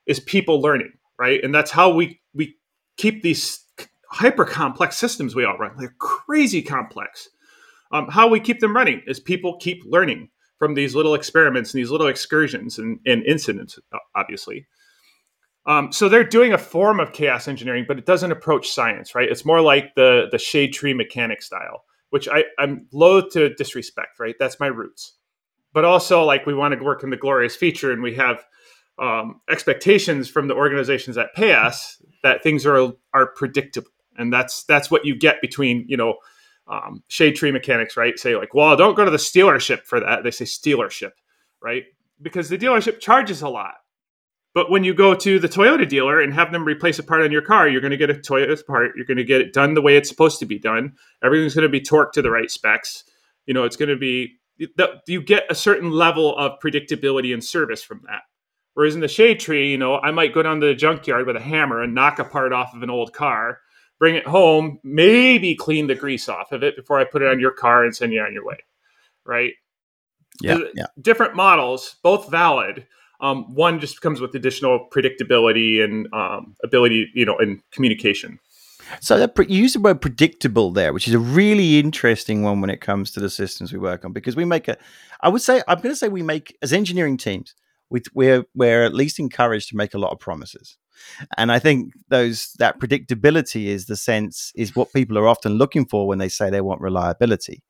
is 0.05 0.19
people 0.19 0.61
learning 0.61 0.91
right? 1.19 1.43
And 1.43 1.53
that's 1.53 1.71
how 1.71 1.93
we 1.93 2.21
we 2.33 2.55
keep 2.97 3.23
these 3.23 3.65
hyper 4.09 4.45
complex 4.45 4.97
systems 4.97 5.35
we 5.35 5.45
all 5.45 5.57
run. 5.57 5.75
They're 5.77 5.95
crazy 5.99 6.61
complex. 6.61 7.29
Um, 7.91 8.07
how 8.09 8.27
we 8.27 8.39
keep 8.39 8.59
them 8.59 8.75
running 8.75 9.01
is 9.07 9.19
people 9.19 9.57
keep 9.57 9.83
learning 9.85 10.29
from 10.57 10.73
these 10.73 10.95
little 10.95 11.13
experiments 11.13 11.73
and 11.73 11.79
these 11.79 11.91
little 11.91 12.07
excursions 12.07 12.77
and, 12.77 12.99
and 13.05 13.23
incidents, 13.25 13.77
obviously. 14.15 14.67
Um, 15.65 15.91
so 15.91 16.09
they're 16.09 16.23
doing 16.23 16.53
a 16.53 16.57
form 16.57 16.99
of 16.99 17.13
chaos 17.13 17.47
engineering, 17.47 17.85
but 17.87 17.97
it 17.97 18.05
doesn't 18.05 18.31
approach 18.31 18.69
science, 18.69 19.15
right? 19.15 19.29
It's 19.29 19.45
more 19.45 19.61
like 19.61 19.95
the 19.95 20.27
the 20.31 20.37
shade 20.37 20.73
tree 20.73 20.93
mechanic 20.93 21.41
style, 21.41 21.85
which 22.09 22.27
I, 22.27 22.43
I'm 22.59 22.87
loath 22.91 23.31
to 23.33 23.53
disrespect, 23.55 24.19
right? 24.19 24.35
That's 24.39 24.59
my 24.59 24.67
roots. 24.67 25.13
But 25.71 25.85
also, 25.85 26.23
like 26.23 26.45
we 26.45 26.53
want 26.53 26.77
to 26.77 26.83
work 26.83 27.03
in 27.03 27.09
the 27.09 27.17
glorious 27.17 27.55
feature, 27.55 27.91
and 27.91 28.03
we 28.03 28.13
have 28.15 28.45
um, 28.99 29.41
expectations 29.49 30.29
from 30.29 30.47
the 30.47 30.55
organizations 30.55 31.15
that 31.15 31.33
pay 31.33 31.53
us 31.53 32.01
that 32.23 32.43
things 32.43 32.65
are 32.65 32.93
are 33.13 33.27
predictable, 33.35 33.89
and 34.17 34.31
that's 34.31 34.63
that's 34.63 34.91
what 34.91 35.05
you 35.05 35.15
get 35.15 35.41
between 35.41 35.85
you 35.87 35.97
know 35.97 36.15
um, 36.67 37.03
shade 37.07 37.35
tree 37.35 37.51
mechanics, 37.51 37.97
right? 37.97 38.17
Say 38.17 38.35
like, 38.35 38.53
well, 38.53 38.75
don't 38.75 38.95
go 38.95 39.05
to 39.05 39.11
the 39.11 39.17
dealership 39.17 39.83
for 39.83 39.99
that. 39.99 40.23
They 40.23 40.31
say 40.31 40.45
dealership, 40.45 41.11
right? 41.61 41.83
Because 42.21 42.49
the 42.49 42.57
dealership 42.57 42.99
charges 42.99 43.41
a 43.41 43.49
lot. 43.49 43.75
But 44.53 44.69
when 44.69 44.83
you 44.83 44.93
go 44.93 45.15
to 45.15 45.39
the 45.39 45.49
Toyota 45.49 45.89
dealer 45.89 46.21
and 46.21 46.31
have 46.33 46.51
them 46.51 46.63
replace 46.63 46.99
a 46.99 47.03
part 47.03 47.23
on 47.23 47.31
your 47.31 47.41
car, 47.41 47.67
you're 47.67 47.81
going 47.81 47.91
to 47.91 47.97
get 47.97 48.11
a 48.11 48.13
Toyota 48.13 48.63
part. 48.65 48.91
You're 48.95 49.05
going 49.05 49.17
to 49.17 49.23
get 49.23 49.41
it 49.41 49.51
done 49.51 49.73
the 49.73 49.81
way 49.81 49.97
it's 49.97 50.09
supposed 50.09 50.39
to 50.39 50.45
be 50.45 50.59
done. 50.59 50.93
Everything's 51.23 51.55
going 51.55 51.63
to 51.63 51.69
be 51.69 51.81
torqued 51.81 52.11
to 52.13 52.21
the 52.21 52.29
right 52.29 52.51
specs. 52.51 53.03
You 53.47 53.55
know, 53.55 53.63
it's 53.63 53.75
going 53.75 53.89
to 53.89 53.97
be 53.97 54.37
you 55.07 55.21
get 55.21 55.45
a 55.49 55.55
certain 55.55 55.89
level 55.89 56.37
of 56.37 56.59
predictability 56.63 57.33
and 57.33 57.43
service 57.43 57.83
from 57.83 58.03
that. 58.05 58.21
Whereas 58.73 58.95
in 58.95 59.01
the 59.01 59.07
shade 59.07 59.39
tree, 59.39 59.71
you 59.71 59.77
know, 59.77 59.97
I 59.97 60.11
might 60.11 60.33
go 60.33 60.41
down 60.41 60.59
to 60.61 60.67
the 60.67 60.73
junkyard 60.73 61.27
with 61.27 61.35
a 61.35 61.41
hammer 61.41 61.81
and 61.81 61.93
knock 61.93 62.19
a 62.19 62.23
part 62.23 62.53
off 62.53 62.73
of 62.73 62.81
an 62.81 62.89
old 62.89 63.13
car, 63.13 63.59
bring 63.99 64.15
it 64.15 64.25
home, 64.25 64.79
maybe 64.83 65.55
clean 65.55 65.87
the 65.87 65.95
grease 65.95 66.27
off 66.27 66.51
of 66.51 66.63
it 66.63 66.75
before 66.75 66.99
I 66.99 67.03
put 67.03 67.21
it 67.21 67.27
on 67.29 67.39
your 67.39 67.51
car 67.51 67.83
and 67.83 67.95
send 67.95 68.13
you 68.13 68.21
on 68.21 68.33
your 68.33 68.45
way. 68.45 68.57
Right? 69.25 69.53
Yeah. 70.41 70.57
yeah. 70.75 70.87
Different 70.99 71.35
models, 71.35 71.97
both 72.03 72.31
valid. 72.31 72.87
Um, 73.21 73.53
one 73.53 73.79
just 73.79 74.01
comes 74.01 74.19
with 74.19 74.35
additional 74.35 74.89
predictability 74.93 75.83
and 75.83 76.11
um, 76.11 76.55
ability, 76.63 77.11
you 77.13 77.25
know, 77.25 77.37
and 77.37 77.61
communication. 77.71 78.39
So 78.99 79.17
that, 79.17 79.37
you 79.49 79.61
use 79.61 79.73
the 79.73 79.79
word 79.79 80.01
predictable 80.01 80.71
there, 80.71 80.91
which 80.91 81.07
is 81.07 81.13
a 81.13 81.19
really 81.19 81.79
interesting 81.79 82.41
one 82.41 82.59
when 82.59 82.69
it 82.69 82.81
comes 82.81 83.11
to 83.11 83.19
the 83.19 83.29
systems 83.29 83.71
we 83.71 83.79
work 83.79 84.03
on, 84.03 84.11
because 84.11 84.35
we 84.35 84.43
make 84.43 84.67
a, 84.67 84.77
I 85.21 85.29
would 85.29 85.41
say, 85.41 85.61
I'm 85.67 85.77
going 85.77 85.93
to 85.93 85.95
say 85.95 86.09
we 86.09 86.21
make 86.21 86.57
as 86.61 86.73
engineering 86.73 87.15
teams, 87.15 87.55
we, 87.93 88.01
we're 88.13 88.43
we're 88.53 88.83
at 88.83 88.93
least 88.93 89.19
encouraged 89.19 89.69
to 89.69 89.77
make 89.77 89.93
a 89.93 89.97
lot 89.99 90.11
of 90.11 90.19
promises 90.19 90.77
and 91.37 91.51
i 91.51 91.59
think 91.59 91.93
those 92.09 92.53
that 92.59 92.79
predictability 92.79 93.67
is 93.67 93.85
the 93.85 93.95
sense 93.95 94.51
is 94.55 94.75
what 94.75 94.91
people 94.91 95.17
are 95.17 95.27
often 95.27 95.53
looking 95.53 95.85
for 95.85 96.07
when 96.07 96.17
they 96.17 96.27
say 96.27 96.49
they 96.49 96.59
want 96.59 96.81
reliability 96.81 97.63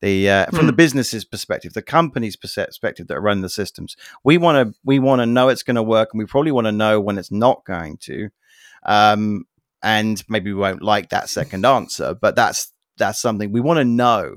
the 0.00 0.28
uh, 0.28 0.46
from 0.46 0.64
mm. 0.64 0.66
the 0.66 0.72
business's 0.72 1.24
perspective 1.24 1.74
the 1.74 1.82
company's 1.82 2.36
perspective 2.36 3.06
that 3.06 3.20
run 3.20 3.42
the 3.42 3.48
systems 3.48 3.96
we 4.24 4.38
want 4.38 4.56
to 4.56 4.74
we 4.84 4.98
want 4.98 5.20
to 5.20 5.26
know 5.26 5.48
it's 5.48 5.62
going 5.62 5.76
to 5.76 5.82
work 5.82 6.08
and 6.12 6.18
we 6.18 6.26
probably 6.26 6.52
want 6.52 6.66
to 6.66 6.72
know 6.72 7.00
when 7.00 7.18
it's 7.18 7.30
not 7.30 7.64
going 7.64 7.96
to 7.98 8.28
um, 8.84 9.44
and 9.82 10.22
maybe 10.28 10.52
we 10.52 10.60
won't 10.60 10.82
like 10.82 11.10
that 11.10 11.28
second 11.28 11.64
answer 11.64 12.14
but 12.14 12.34
that's 12.34 12.72
that's 12.96 13.20
something 13.20 13.52
we 13.52 13.60
want 13.60 13.78
to 13.78 13.84
know. 13.84 14.36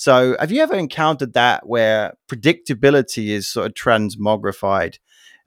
So, 0.00 0.36
have 0.38 0.52
you 0.52 0.62
ever 0.62 0.76
encountered 0.76 1.32
that 1.32 1.66
where 1.66 2.14
predictability 2.30 3.30
is 3.30 3.48
sort 3.48 3.66
of 3.66 3.74
transmogrified 3.74 5.00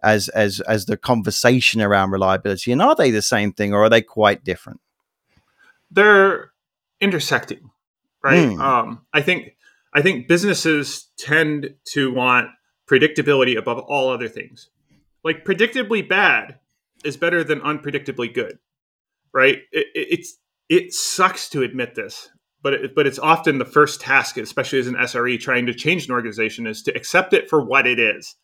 as 0.03 0.27
as 0.27 0.59
as 0.67 0.87
the 0.87 0.97
conversation 0.97 1.81
around 1.81 2.11
reliability? 2.11 2.73
And 2.73 2.81
are 2.81 2.93
they 2.93 3.11
the 3.11 3.21
same 3.21 3.53
thing, 3.53 3.73
or 3.73 3.83
are 3.83 3.89
they 3.89 4.01
quite 4.01 4.43
different? 4.43 4.81
They're 5.89 6.51
intersecting, 6.99 7.71
right? 8.21 8.49
Mm. 8.49 8.59
Um, 8.59 9.05
I 9.13 9.21
think 9.21 9.55
I 9.93 10.01
think 10.01 10.27
businesses 10.27 11.07
tend 11.17 11.75
to 11.93 12.13
want 12.13 12.49
predictability 12.89 13.57
above 13.57 13.79
all 13.79 14.09
other 14.09 14.27
things. 14.27 14.69
Like 15.23 15.45
predictably 15.45 16.05
bad 16.05 16.59
is 17.05 17.15
better 17.15 17.45
than 17.45 17.61
unpredictably 17.61 18.33
good, 18.33 18.59
right? 19.31 19.59
It, 19.71 19.87
it, 19.95 20.07
it's 20.11 20.37
it 20.67 20.93
sucks 20.93 21.47
to 21.51 21.61
admit 21.61 21.95
this, 21.95 22.29
but 22.63 22.73
it, 22.73 22.95
but 22.95 23.07
it's 23.07 23.19
often 23.19 23.57
the 23.57 23.65
first 23.65 24.01
task, 24.01 24.37
especially 24.37 24.79
as 24.79 24.87
an 24.87 24.95
SRE 24.95 25.39
trying 25.39 25.65
to 25.65 25.73
change 25.73 26.05
an 26.05 26.13
organization, 26.13 26.67
is 26.67 26.81
to 26.83 26.95
accept 26.95 27.33
it 27.33 27.49
for 27.49 27.63
what 27.63 27.87
it 27.87 27.99
is. 27.99 28.35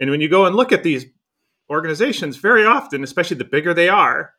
And 0.00 0.10
when 0.10 0.20
you 0.20 0.28
go 0.28 0.46
and 0.46 0.56
look 0.56 0.72
at 0.72 0.82
these 0.82 1.06
organizations, 1.70 2.36
very 2.36 2.64
often, 2.64 3.04
especially 3.04 3.36
the 3.36 3.44
bigger 3.44 3.72
they 3.72 3.88
are, 3.88 4.32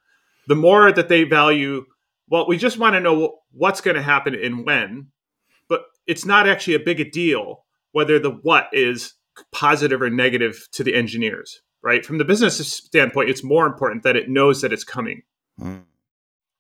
the 0.48 0.56
more 0.56 0.92
that 0.92 1.10
they 1.10 1.24
value. 1.24 1.86
Well, 2.30 2.48
we 2.48 2.58
just 2.58 2.78
want 2.78 2.96
to 2.96 3.00
know 3.00 3.40
what's 3.52 3.82
going 3.82 3.96
to 3.96 4.02
happen 4.02 4.36
and 4.36 4.66
when, 4.66 5.08
but 5.68 5.84
it's 6.08 6.26
not 6.26 6.48
actually 6.48 6.74
a 6.74 6.80
big 6.80 7.00
a 7.00 7.10
deal 7.10 7.64
whether 7.92 8.18
the 8.18 8.32
what 8.32 8.70
is 8.74 9.14
positive 9.52 10.02
or 10.02 10.10
negative 10.10 10.68
to 10.72 10.84
the 10.84 10.96
engineers 10.96 11.62
right? 11.84 12.06
From 12.06 12.18
the 12.18 12.26
business 12.26 12.58
standpoint, 12.66 13.30
it's 13.30 13.44
more 13.44 13.68
important 13.68 14.04
that 14.04 14.16
it 14.16 14.30
knows 14.30 14.62
that 14.62 14.74
it's 14.74 14.86
coming, 14.86 15.22
mm. 15.60 15.84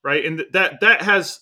right? 0.03 0.23
And 0.23 0.45
that 0.51 0.81
that 0.81 1.01
has 1.01 1.39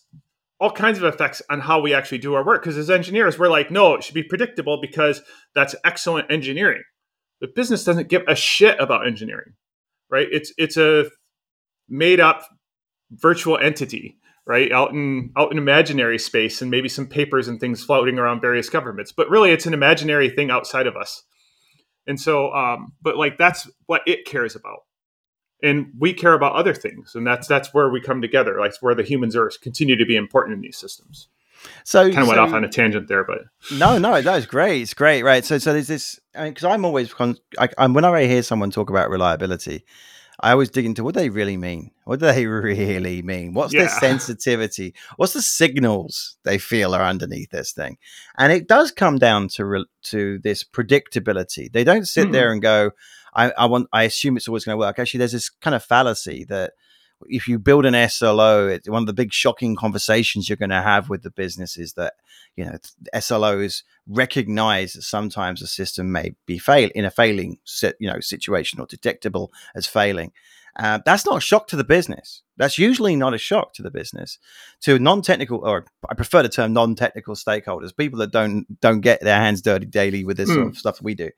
all 0.62 0.72
kinds 0.72 0.98
of 0.98 1.04
effects 1.04 1.42
on 1.50 1.60
how 1.60 1.82
we 1.82 1.94
actually 1.94 2.20
do 2.20 2.34
our 2.34 2.46
work. 2.46 2.62
Because 2.62 2.78
as 2.78 2.90
engineers, 2.90 3.38
we're 3.38 3.50
like, 3.50 3.72
no, 3.72 3.96
it 3.96 4.04
should 4.04 4.16
be 4.16 4.24
predictable 4.24 4.80
because 4.82 5.22
that's 5.54 5.76
excellent 5.84 6.32
engineering. 6.32 6.84
The 7.42 7.48
business 7.48 7.84
doesn't 7.84 8.08
give 8.08 8.24
a 8.28 8.36
shit 8.36 8.80
about 8.80 9.08
engineering, 9.08 9.54
right? 10.10 10.28
It's 10.32 10.54
it's 10.58 10.78
a 10.78 11.10
made 11.90 12.20
up 12.20 12.48
virtual 13.12 13.58
entity 13.58 14.18
right 14.48 14.72
out 14.72 14.92
in 14.92 15.32
out 15.36 15.52
in 15.52 15.58
imaginary 15.58 16.18
space 16.18 16.62
and 16.62 16.72
maybe 16.72 16.88
some 16.88 17.08
papers 17.08 17.50
and 17.50 17.60
things 17.60 17.84
floating 17.84 18.18
around 18.18 18.40
various 18.40 18.70
governments 18.70 19.12
but 19.12 19.30
really 19.30 19.52
it's 19.52 19.66
an 19.66 19.74
imaginary 19.74 20.30
thing 20.30 20.50
outside 20.50 20.88
of 20.88 20.96
us 20.96 21.24
and 22.08 22.20
so, 22.20 22.52
um, 22.54 22.94
but 23.02 23.18
like 23.18 23.38
that's 23.38 23.70
what 23.86 24.02
it 24.06 24.26
cares 24.26 24.56
about. 24.56 24.80
And 25.64 25.92
we 25.98 26.14
care 26.14 26.34
about 26.34 26.54
other 26.54 26.74
things. 26.74 27.16
And 27.16 27.26
that's 27.26 27.48
that's 27.48 27.74
where 27.74 27.90
we 27.90 28.02
come 28.02 28.22
together. 28.22 28.60
Like 28.60 28.74
where 28.82 28.96
the 28.96 29.04
humans 29.04 29.36
are 29.36 29.50
continue 29.62 29.96
to 29.96 30.06
be 30.06 30.16
important 30.16 30.56
in 30.56 30.62
these 30.62 30.78
systems. 30.78 31.28
So 31.84 32.04
kind 32.04 32.18
of 32.18 32.24
so, 32.24 32.28
went 32.30 32.40
off 32.40 32.54
on 32.54 32.64
a 32.64 32.70
tangent 32.70 33.08
there, 33.08 33.24
but 33.24 33.44
no, 33.72 33.98
no, 33.98 34.20
that 34.22 34.36
was 34.36 34.46
great. 34.46 34.82
It's 34.82 34.94
great, 34.94 35.24
right? 35.24 35.46
So, 35.46 35.58
so 35.58 35.74
there's 35.74 35.88
this 35.88 36.20
because 36.34 36.64
I 36.64 36.70
mean, 36.70 36.76
I'm 36.76 36.86
always 36.86 37.14
con- 37.14 37.38
I, 37.60 37.70
I'm 37.78 37.94
whenever 37.94 38.16
I 38.16 38.26
hear 38.26 38.44
someone 38.44 38.72
talk 38.72 38.90
about 38.90 39.10
reliability, 39.10 39.86
I 40.40 40.52
always 40.52 40.70
dig 40.70 40.86
into 40.86 41.04
what 41.04 41.14
they 41.14 41.30
really 41.30 41.58
mean. 41.58 41.92
What 42.06 42.20
do 42.20 42.26
they 42.26 42.46
really 42.48 43.22
mean? 43.22 43.54
What's 43.54 43.74
yeah. 43.74 43.82
their 43.82 43.90
sensitivity? 43.90 44.96
What's 45.18 45.34
the 45.34 45.42
signals 45.42 46.38
they 46.44 46.58
feel 46.58 46.96
are 46.96 47.04
underneath 47.04 47.52
this 47.52 47.72
thing? 47.72 47.98
And 48.38 48.52
it 48.52 48.68
does 48.68 48.92
come 48.92 49.18
down 49.18 49.48
to 49.50 49.66
re- 49.66 49.86
to 50.04 50.40
this 50.40 50.64
predictability. 50.64 51.72
They 51.72 51.84
don't 51.84 52.08
sit 52.08 52.30
mm. 52.30 52.32
there 52.32 52.52
and 52.52 52.62
go, 52.62 52.92
I, 53.34 53.52
I 53.52 53.66
want. 53.66 53.88
I 53.94 54.04
assume 54.04 54.38
it's 54.38 54.48
always 54.48 54.66
going 54.66 54.74
to 54.76 54.80
work. 54.80 55.00
Actually, 55.00 55.20
there's 55.20 55.32
this 55.32 55.50
kind 55.50 55.76
of 55.76 55.84
fallacy 55.84 56.46
that 56.46 56.74
if 57.28 57.48
you 57.48 57.60
build 57.60 57.86
an 57.86 58.10
SLO, 58.10 58.68
it's 58.68 58.90
one 58.90 59.04
of 59.04 59.08
the 59.08 59.14
big 59.14 59.32
shocking 59.32 59.76
conversations 59.76 60.50
you're 60.50 60.56
going 60.56 60.70
to 60.70 60.82
have 60.82 61.10
with 61.10 61.24
the 61.24 61.32
business 61.32 61.78
is 61.78 61.94
that 61.94 62.16
you 62.56 62.66
know 62.66 62.78
SLOs 63.14 63.84
recognize 64.08 64.94
that 64.94 65.04
sometimes 65.04 65.62
a 65.62 65.68
system 65.68 66.12
may 66.12 66.36
be 66.46 66.58
fail 66.58 66.90
in 66.96 67.06
a 67.06 67.12
failing 67.12 67.60
you 68.00 68.08
know 68.08 68.20
situation 68.20 68.80
or 68.80 68.86
detectable 68.86 69.52
as 69.76 69.88
failing. 69.88 70.32
Uh, 70.78 71.00
that's 71.06 71.26
not 71.26 71.38
a 71.38 71.42
shock 71.42 71.68
to 71.68 71.76
the 71.76 71.84
business. 71.84 72.44
That's 72.56 72.78
usually 72.78 73.18
not 73.18 73.34
a 73.34 73.38
shock 73.38 73.74
to 73.74 73.84
the 73.84 73.92
business. 73.92 74.38
To 74.82 74.98
non-technical, 75.00 75.60
or 75.66 75.86
I 76.10 76.14
prefer 76.14 76.44
the 76.44 76.50
term 76.50 76.72
non-technical 76.72 77.36
stakeholders, 77.36 77.96
people 77.96 78.20
that 78.20 78.32
don't 78.32 78.80
don't 78.80 79.02
get 79.02 79.22
their 79.22 79.38
hands 79.38 79.62
dirty 79.62 79.86
daily 79.86 80.24
with 80.24 80.38
this 80.38 80.48
sort 80.48 80.62
hmm. 80.62 80.68
of 80.70 80.78
stuff 80.78 81.02
we 81.02 81.14
do. 81.14 81.30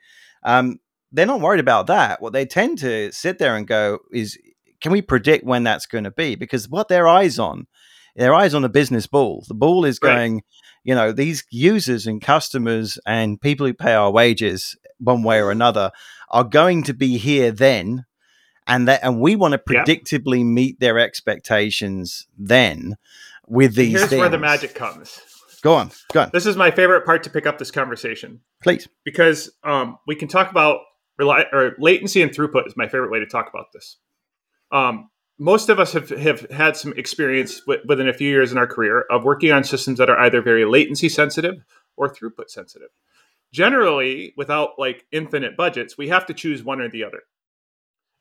Um, 0.44 0.80
they're 1.14 1.26
not 1.26 1.40
worried 1.40 1.60
about 1.60 1.88
that. 1.88 2.22
What 2.22 2.34
they 2.34 2.46
tend 2.46 2.80
to 2.80 3.12
sit 3.12 3.38
there 3.38 3.56
and 3.56 3.66
go 3.66 4.00
is, 4.12 4.38
can 4.82 4.92
we 4.92 5.02
predict 5.02 5.46
when 5.46 5.64
that's 5.64 5.86
going 5.86 6.04
to 6.04 6.12
be? 6.12 6.36
Because 6.36 6.68
what 6.68 6.90
their 6.90 7.08
eyes 7.08 7.40
on, 7.40 7.68
their 8.16 8.34
eyes 8.34 8.54
on 8.54 8.64
the 8.64 8.70
business 8.70 9.08
ball. 9.08 9.46
The 9.48 9.54
ball 9.54 9.86
is 9.86 10.00
going. 10.00 10.34
Right. 10.36 10.44
You 10.86 10.96
know, 10.96 11.14
these 11.14 11.46
users 11.50 12.08
and 12.08 12.22
customers 12.22 13.00
and 13.06 13.40
people 13.40 13.66
who 13.66 13.74
pay 13.74 13.94
our 13.94 14.12
wages 14.12 14.76
one 15.00 15.24
way 15.24 15.42
or 15.42 15.50
another 15.50 15.92
are 16.30 16.44
going 16.44 16.84
to 16.84 16.94
be 16.94 17.18
here 17.18 17.52
then, 17.52 18.04
and 18.68 18.86
that 18.90 19.00
and 19.02 19.22
we 19.22 19.38
want 19.38 19.54
to 19.54 19.58
predictably 19.58 20.40
yeah. 20.40 20.44
meet 20.44 20.80
their 20.82 21.00
expectations 21.00 22.28
then 22.38 22.98
with 23.48 23.76
these. 23.76 23.98
Here's 23.98 24.10
things. 24.10 24.20
where 24.20 24.28
the 24.28 24.38
magic 24.38 24.76
comes. 24.76 25.22
Go 25.62 25.74
on, 25.76 25.92
go 26.12 26.24
on. 26.24 26.32
This 26.34 26.46
is 26.46 26.58
my 26.58 26.70
favorite 26.70 27.06
part 27.06 27.24
to 27.24 27.30
pick 27.30 27.48
up 27.48 27.60
this 27.60 27.72
conversation. 27.72 28.42
Please, 28.62 28.90
because 29.06 29.50
um, 29.64 29.98
we 30.06 30.16
can 30.16 30.28
talk 30.28 30.52
about 30.52 30.80
rely 31.18 31.46
or 31.52 31.76
latency 31.80 32.22
and 32.22 32.32
throughput 32.32 32.68
is 32.68 32.78
my 32.78 32.88
favorite 32.88 33.12
way 33.12 33.20
to 33.20 33.26
talk 33.26 33.50
about 33.50 33.68
this. 33.74 33.98
Um, 34.72 35.10
most 35.40 35.70
of 35.70 35.80
us 35.80 35.94
have, 35.94 36.10
have 36.10 36.50
had 36.52 36.78
some 36.78 36.94
experience 36.96 37.62
within 37.66 38.08
a 38.08 38.14
few 38.14 38.30
years 38.30 38.52
in 38.52 38.58
our 38.58 38.68
career 38.68 39.06
of 39.10 39.24
working 39.24 39.52
on 39.52 39.64
systems 39.64 39.98
that 39.98 40.10
are 40.10 40.20
either 40.20 40.42
very 40.42 40.66
latency 40.66 41.10
sensitive 41.10 41.64
or 41.98 42.08
throughput 42.08 42.50
sensitive. 42.50 42.90
Generally, 43.52 44.34
without 44.38 44.72
like 44.78 45.06
infinite 45.12 45.58
budgets, 45.58 45.98
we 45.98 46.10
have 46.10 46.26
to 46.28 46.34
choose 46.34 46.64
one 46.64 46.82
or 46.82 46.90
the 46.90 47.04
other. 47.04 47.22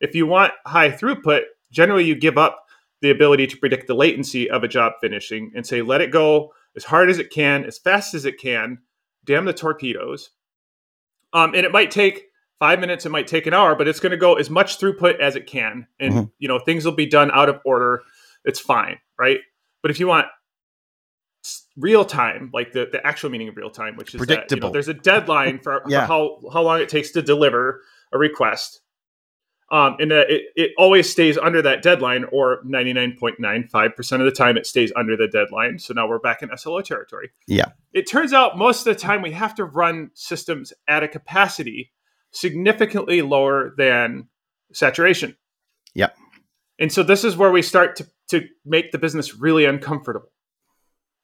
If 0.01 0.15
you 0.15 0.27
want 0.27 0.53
high 0.67 0.91
throughput, 0.91 1.43
generally 1.71 2.05
you 2.05 2.15
give 2.15 2.37
up 2.37 2.65
the 3.03 3.11
ability 3.11 3.47
to 3.49 3.57
predict 3.57 3.87
the 3.87 3.95
latency 3.95 4.51
of 4.51 4.63
a 4.63 4.69
job 4.69 4.95
finishing 5.01 5.53
and 5.55 5.67
say, 5.67 5.83
let 5.83 6.01
it 6.01 6.11
go 6.11 6.53
as 6.77 6.85
hard 6.85 7.11
as 7.11 7.19
it 7.19 7.31
can, 7.31 7.65
as 7.65 7.79
fast 7.79 8.15
as 8.15 8.25
it 8.25 8.39
can, 8.39 8.79
damn 9.25 9.45
the 9.45 9.53
torpedoes. 9.53 10.31
Um, 11.33 11.55
and 11.55 11.65
it 11.65 11.73
might 11.73 11.91
take 11.91 12.25
five 12.63 12.79
minutes 12.79 13.05
it 13.05 13.09
might 13.09 13.27
take 13.27 13.49
an 13.49 13.55
hour 13.55 13.75
but 13.75 13.89
it's 13.89 13.99
going 13.99 14.13
to 14.13 14.17
go 14.17 14.35
as 14.35 14.49
much 14.49 14.79
throughput 14.79 15.19
as 15.19 15.35
it 15.35 15.49
can. 15.49 15.85
And 15.99 16.15
mm-hmm. 16.15 16.25
you 16.39 16.47
know 16.47 16.61
things 16.61 16.85
will 16.85 16.93
be 16.93 17.07
done 17.07 17.29
out 17.33 17.49
of 17.49 17.59
order. 17.65 18.03
It's 18.45 18.61
fine 18.61 18.99
right? 19.19 19.41
But 19.83 19.91
if 19.91 19.99
you 19.99 20.07
want 20.07 20.27
real 21.77 22.05
time 22.05 22.51
like 22.55 22.71
the, 22.71 22.89
the 22.93 23.05
actual 23.05 23.31
meaning 23.31 23.49
of 23.49 23.57
real 23.57 23.71
time 23.71 23.97
which 23.97 24.15
is 24.15 24.19
predictable 24.19 24.47
that, 24.47 24.55
you 24.55 24.61
know, 24.61 24.73
there's 24.73 24.89
a 24.89 24.95
deadline 24.95 25.59
for, 25.59 25.83
yeah. 25.89 26.03
for, 26.03 26.07
how, 26.07 26.39
how 26.53 26.63
long 26.63 26.81
it 26.81 26.89
takes 26.89 27.11
to 27.11 27.23
deliver 27.23 27.81
a 28.13 28.19
request 28.19 28.81
um, 29.73 29.97
and 29.99 30.13
uh, 30.13 30.25
it, 30.29 30.43
it 30.55 30.71
always 30.77 31.11
stays 31.11 31.39
under 31.39 31.63
that 31.63 31.81
deadline 31.83 32.27
or 32.31 32.63
99.95% 32.63 34.13
of 34.13 34.27
the 34.27 34.31
time 34.31 34.59
it 34.59 34.67
stays 34.67 34.93
under 34.95 35.17
the 35.17 35.27
deadline. 35.27 35.79
So 35.79 35.95
now 35.95 36.07
we're 36.07 36.19
back 36.19 36.43
in 36.43 36.51
slo 36.59 36.83
territory. 36.83 37.31
Yeah. 37.47 37.71
It 37.95 38.03
turns 38.03 38.35
out 38.35 38.59
most 38.59 38.87
of 38.87 38.95
the 38.95 39.01
time 39.01 39.23
we 39.23 39.33
have 39.33 39.55
to 39.55 39.65
run 39.65 40.11
systems 40.13 40.75
at 40.89 41.03
a 41.03 41.09
capacity 41.09 41.91
significantly 42.33 43.23
lower 43.23 43.75
than 43.77 44.29
saturation. 44.73 45.37
Yep. 45.95 46.17
And 46.79 46.93
so 46.93 47.03
this 47.03 47.25
is 47.25 47.37
where 47.37 47.53
we 47.53 47.63
start 47.63 47.97
to, 47.97 48.07
to 48.31 48.47
make 48.65 48.93
the 48.93 48.99
business 48.99 49.37
really 49.37 49.65
uncomfortable 49.65 50.33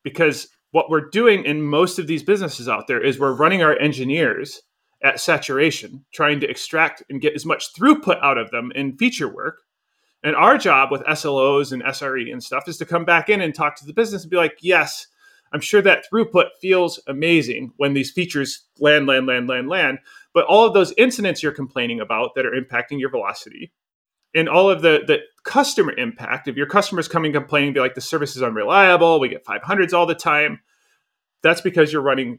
because 0.05 0.49
what 0.71 0.91
we're 0.91 1.09
doing 1.09 1.45
in 1.45 1.63
most 1.63 1.99
of 1.99 2.07
these 2.07 2.23
businesses 2.23 2.69
out 2.69 2.87
there 2.87 3.03
is 3.03 3.19
we're 3.19 3.33
running 3.33 3.63
our 3.63 3.79
engineers 3.79 4.63
at 5.03 5.21
saturation, 5.21 6.05
trying 6.13 6.41
to 6.41 6.51
extract 6.51 7.03
and 7.09 7.21
get 7.21 7.35
as 7.35 7.47
much 7.47 7.73
throughput 7.73 8.21
out 8.23 8.37
of 8.39 8.51
them 8.51 8.73
in 8.75 8.97
feature 8.97 9.33
work. 9.33 9.61
And 10.23 10.35
our 10.35 10.59
job 10.59 10.91
with 10.91 11.05
SLOs 11.05 11.73
and 11.73 11.83
SRE 11.85 12.33
and 12.33 12.43
stuff 12.43 12.69
is 12.69 12.77
to 12.79 12.87
come 12.87 13.05
back 13.05 13.29
in 13.29 13.41
and 13.41 13.55
talk 13.55 13.77
to 13.77 13.87
the 13.87 13.93
business 13.93 14.23
and 14.23 14.31
be 14.31 14.37
like, 14.37 14.59
yes, 14.61 15.07
I'm 15.53 15.61
sure 15.61 15.81
that 15.83 16.05
throughput 16.11 16.49
feels 16.61 17.01
amazing 17.07 17.73
when 17.77 17.95
these 17.95 18.11
features 18.11 18.65
land, 18.79 19.07
land, 19.07 19.27
land, 19.27 19.49
land, 19.49 19.69
land. 19.69 19.99
But 20.39 20.45
all 20.45 20.65
of 20.65 20.73
those 20.73 20.95
incidents 20.97 21.43
you're 21.43 21.51
complaining 21.51 21.99
about 21.99 22.37
that 22.37 22.47
are 22.47 22.53
impacting 22.53 23.01
your 23.01 23.11
velocity 23.11 23.73
and 24.37 24.49
all 24.49 24.71
of 24.71 24.83
the, 24.83 25.01
the 25.05 25.19
customer 25.43 25.93
impact, 25.99 26.47
if 26.47 26.55
your 26.55 26.69
customers 26.69 27.09
coming 27.09 27.33
complaining, 27.33 27.73
be 27.73 27.81
like, 27.81 27.97
the 27.97 28.01
service 28.01 28.37
is 28.37 28.43
unreliable, 28.45 29.19
we 29.19 29.29
get 29.29 29.45
500s 29.45 29.93
all 29.93 30.07
the 30.07 30.15
time, 30.15 30.61
that's 31.43 31.61
because 31.61 31.93
you're 31.93 32.03
running 32.03 32.39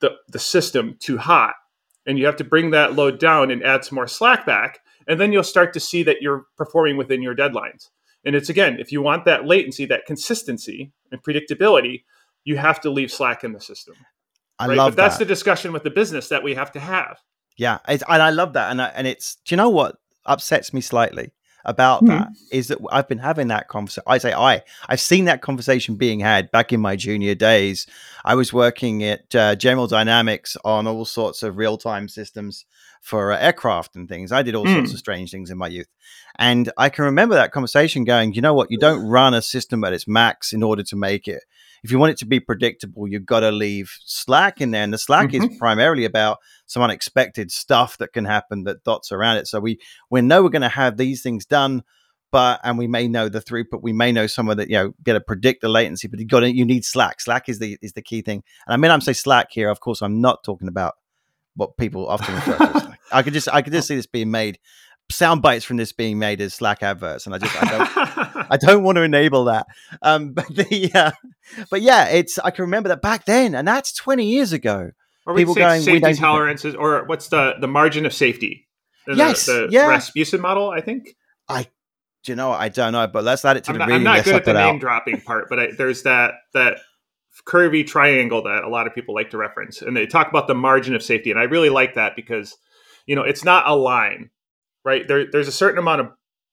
the, 0.00 0.16
the 0.28 0.38
system 0.38 0.98
too 1.00 1.16
hot. 1.16 1.54
And 2.04 2.18
you 2.18 2.26
have 2.26 2.36
to 2.36 2.44
bring 2.44 2.72
that 2.72 2.94
load 2.94 3.18
down 3.18 3.50
and 3.50 3.64
add 3.64 3.86
some 3.86 3.96
more 3.96 4.06
slack 4.06 4.44
back. 4.44 4.80
And 5.08 5.18
then 5.18 5.32
you'll 5.32 5.42
start 5.42 5.72
to 5.72 5.80
see 5.80 6.02
that 6.02 6.20
you're 6.20 6.44
performing 6.58 6.98
within 6.98 7.22
your 7.22 7.34
deadlines. 7.34 7.88
And 8.22 8.36
it's 8.36 8.50
again, 8.50 8.78
if 8.78 8.92
you 8.92 9.00
want 9.00 9.24
that 9.24 9.46
latency, 9.46 9.86
that 9.86 10.04
consistency 10.04 10.92
and 11.10 11.22
predictability, 11.22 12.04
you 12.44 12.58
have 12.58 12.82
to 12.82 12.90
leave 12.90 13.10
slack 13.10 13.44
in 13.44 13.52
the 13.54 13.62
system. 13.62 13.94
I 14.60 14.68
right? 14.68 14.76
love 14.76 14.92
but 14.92 15.02
that's 15.02 15.18
that. 15.18 15.24
the 15.24 15.28
discussion 15.28 15.72
with 15.72 15.82
the 15.82 15.90
business 15.90 16.28
that 16.28 16.42
we 16.42 16.54
have 16.54 16.72
to 16.72 16.80
have. 16.80 17.18
Yeah, 17.56 17.78
and 17.86 18.02
I 18.08 18.30
love 18.30 18.52
that, 18.54 18.70
and 18.70 18.80
I, 18.80 18.86
and 18.88 19.06
it's 19.06 19.36
do 19.44 19.54
you 19.54 19.56
know 19.56 19.68
what 19.68 19.96
upsets 20.24 20.72
me 20.72 20.80
slightly 20.80 21.32
about 21.64 22.02
mm-hmm. 22.02 22.18
that 22.18 22.28
is 22.50 22.68
that 22.68 22.78
I've 22.90 23.08
been 23.08 23.18
having 23.18 23.48
that 23.48 23.68
conversation. 23.68 24.04
I 24.06 24.18
say 24.18 24.32
I, 24.32 24.62
I've 24.88 25.00
seen 25.00 25.26
that 25.26 25.42
conversation 25.42 25.96
being 25.96 26.20
had 26.20 26.50
back 26.50 26.72
in 26.72 26.80
my 26.80 26.96
junior 26.96 27.34
days. 27.34 27.86
I 28.24 28.34
was 28.34 28.52
working 28.52 29.02
at 29.04 29.34
uh, 29.34 29.56
General 29.56 29.86
Dynamics 29.86 30.56
on 30.64 30.86
all 30.86 31.04
sorts 31.04 31.42
of 31.42 31.58
real 31.58 31.76
time 31.76 32.08
systems 32.08 32.64
for 33.02 33.32
uh, 33.32 33.38
aircraft 33.38 33.96
and 33.96 34.08
things. 34.08 34.32
I 34.32 34.42
did 34.42 34.54
all 34.54 34.64
mm. 34.64 34.74
sorts 34.74 34.92
of 34.92 34.98
strange 34.98 35.30
things 35.30 35.50
in 35.50 35.58
my 35.58 35.68
youth. 35.68 35.88
And 36.38 36.70
I 36.76 36.88
can 36.88 37.04
remember 37.04 37.34
that 37.34 37.52
conversation 37.52 38.04
going, 38.04 38.32
you 38.34 38.40
know 38.40 38.54
what? 38.54 38.70
You 38.70 38.78
don't 38.78 39.06
run 39.06 39.34
a 39.34 39.42
system 39.42 39.84
at 39.84 39.92
its 39.92 40.08
max 40.08 40.52
in 40.52 40.62
order 40.62 40.82
to 40.84 40.96
make 40.96 41.28
it. 41.28 41.44
If 41.82 41.90
you 41.90 41.98
want 41.98 42.12
it 42.12 42.18
to 42.18 42.26
be 42.26 42.40
predictable, 42.40 43.08
you've 43.08 43.26
got 43.26 43.40
to 43.40 43.50
leave 43.50 43.96
slack 44.04 44.60
in 44.60 44.70
there. 44.70 44.82
And 44.82 44.92
the 44.92 44.98
slack 44.98 45.30
mm-hmm. 45.30 45.50
is 45.50 45.58
primarily 45.58 46.04
about 46.04 46.38
some 46.66 46.82
unexpected 46.82 47.50
stuff 47.50 47.98
that 47.98 48.12
can 48.12 48.24
happen 48.24 48.64
that 48.64 48.84
dots 48.84 49.12
around 49.12 49.38
it. 49.38 49.46
So 49.46 49.60
we 49.60 49.78
we 50.10 50.20
know 50.20 50.42
we're 50.42 50.50
going 50.50 50.62
to 50.62 50.68
have 50.68 50.96
these 50.96 51.22
things 51.22 51.46
done, 51.46 51.82
but 52.30 52.60
and 52.62 52.78
we 52.78 52.86
may 52.86 53.08
know 53.08 53.28
the 53.28 53.40
throughput, 53.40 53.82
we 53.82 53.92
may 53.92 54.12
know 54.12 54.26
some 54.26 54.46
that 54.46 54.68
you 54.68 54.76
know 54.76 54.94
get 55.02 55.14
to 55.14 55.20
predict 55.20 55.62
the 55.62 55.68
latency, 55.68 56.08
but 56.08 56.20
you 56.20 56.26
got 56.26 56.40
to, 56.40 56.54
you 56.54 56.64
need 56.64 56.84
slack. 56.84 57.20
Slack 57.20 57.48
is 57.48 57.58
the 57.58 57.78
is 57.82 57.92
the 57.92 58.02
key 58.02 58.22
thing. 58.22 58.42
And 58.66 58.74
I 58.74 58.76
mean 58.76 58.90
I'm 58.90 59.00
say 59.00 59.12
slack 59.12 59.48
here. 59.50 59.70
Of 59.70 59.80
course, 59.80 60.02
I'm 60.02 60.20
not 60.20 60.44
talking 60.44 60.68
about 60.68 60.94
what 61.54 61.76
people 61.76 62.06
often 62.08 62.34
refer 62.34 62.56
to. 62.56 62.98
I 63.12 63.22
could 63.22 63.32
just 63.32 63.48
I 63.48 63.62
could 63.62 63.72
just 63.72 63.88
see 63.88 63.96
this 63.96 64.06
being 64.06 64.30
made 64.30 64.58
sound 65.10 65.42
bites 65.42 65.64
from 65.64 65.76
this 65.76 65.92
being 65.92 66.18
made 66.18 66.40
as 66.40 66.54
Slack 66.54 66.82
adverts, 66.82 67.26
and 67.26 67.34
I 67.34 67.38
just 67.38 67.62
I 67.62 67.66
don't 67.66 68.46
I 68.50 68.56
don't 68.56 68.82
want 68.82 68.96
to 68.96 69.02
enable 69.02 69.44
that. 69.44 69.66
Um, 70.02 70.32
but 70.34 70.48
the 70.48 70.90
uh, 70.94 71.10
but 71.70 71.82
yeah, 71.82 72.08
it's 72.08 72.38
I 72.38 72.50
can 72.50 72.62
remember 72.62 72.88
that 72.88 73.02
back 73.02 73.24
then, 73.24 73.54
and 73.54 73.66
that's 73.66 73.92
twenty 73.92 74.26
years 74.26 74.52
ago. 74.52 74.90
Or 75.26 75.36
people 75.36 75.54
going 75.54 75.82
safety 75.82 76.14
tolerances, 76.14 76.74
or 76.74 77.04
what's 77.04 77.28
the 77.28 77.54
the 77.60 77.68
margin 77.68 78.06
of 78.06 78.14
safety? 78.14 78.66
The, 79.06 79.14
yes, 79.16 79.46
the, 79.46 79.68
yeah. 79.70 79.86
Rasmussen 79.86 80.40
model, 80.40 80.70
I 80.70 80.80
think. 80.80 81.16
I 81.48 81.66
do 82.24 82.32
you 82.32 82.36
know 82.36 82.52
I 82.52 82.68
don't 82.68 82.92
know, 82.92 83.06
but 83.06 83.24
let's 83.24 83.44
add 83.44 83.56
it 83.56 83.64
to 83.64 83.70
I'm 83.70 83.74
the 83.74 83.78
not, 83.80 83.88
reading. 83.88 84.06
I'm 84.06 84.16
not 84.16 84.24
good 84.24 84.34
at 84.34 84.44
the 84.44 84.52
name 84.54 84.76
out. 84.76 84.80
dropping 84.80 85.20
part, 85.20 85.48
but 85.48 85.58
I, 85.58 85.68
there's 85.76 86.02
that 86.02 86.34
that 86.54 86.78
curvy 87.46 87.86
triangle 87.86 88.42
that 88.42 88.64
a 88.64 88.68
lot 88.68 88.86
of 88.86 88.94
people 88.94 89.14
like 89.14 89.30
to 89.30 89.38
reference, 89.38 89.82
and 89.82 89.96
they 89.96 90.06
talk 90.06 90.28
about 90.28 90.46
the 90.46 90.54
margin 90.54 90.94
of 90.94 91.02
safety, 91.02 91.30
and 91.30 91.40
I 91.40 91.44
really 91.44 91.70
like 91.70 91.94
that 91.94 92.16
because 92.16 92.56
you 93.06 93.16
know 93.16 93.22
it's 93.22 93.44
not 93.44 93.68
a 93.68 93.74
line 93.74 94.30
right? 94.84 95.06
There, 95.06 95.30
there's 95.30 95.48
a 95.48 95.52
certain 95.52 95.78
amount 95.78 96.00
of 96.00 96.08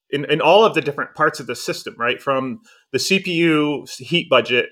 in, 0.09 0.23
in 0.31 0.39
all 0.39 0.63
of 0.63 0.73
the 0.73 0.81
different 0.81 1.15
parts 1.15 1.39
of 1.39 1.47
the 1.47 1.55
system 1.55 1.95
right? 1.97 2.21
From 2.21 2.61
the 2.91 2.97
cpu 2.97 3.89
heat 3.99 4.29
budget 4.29 4.69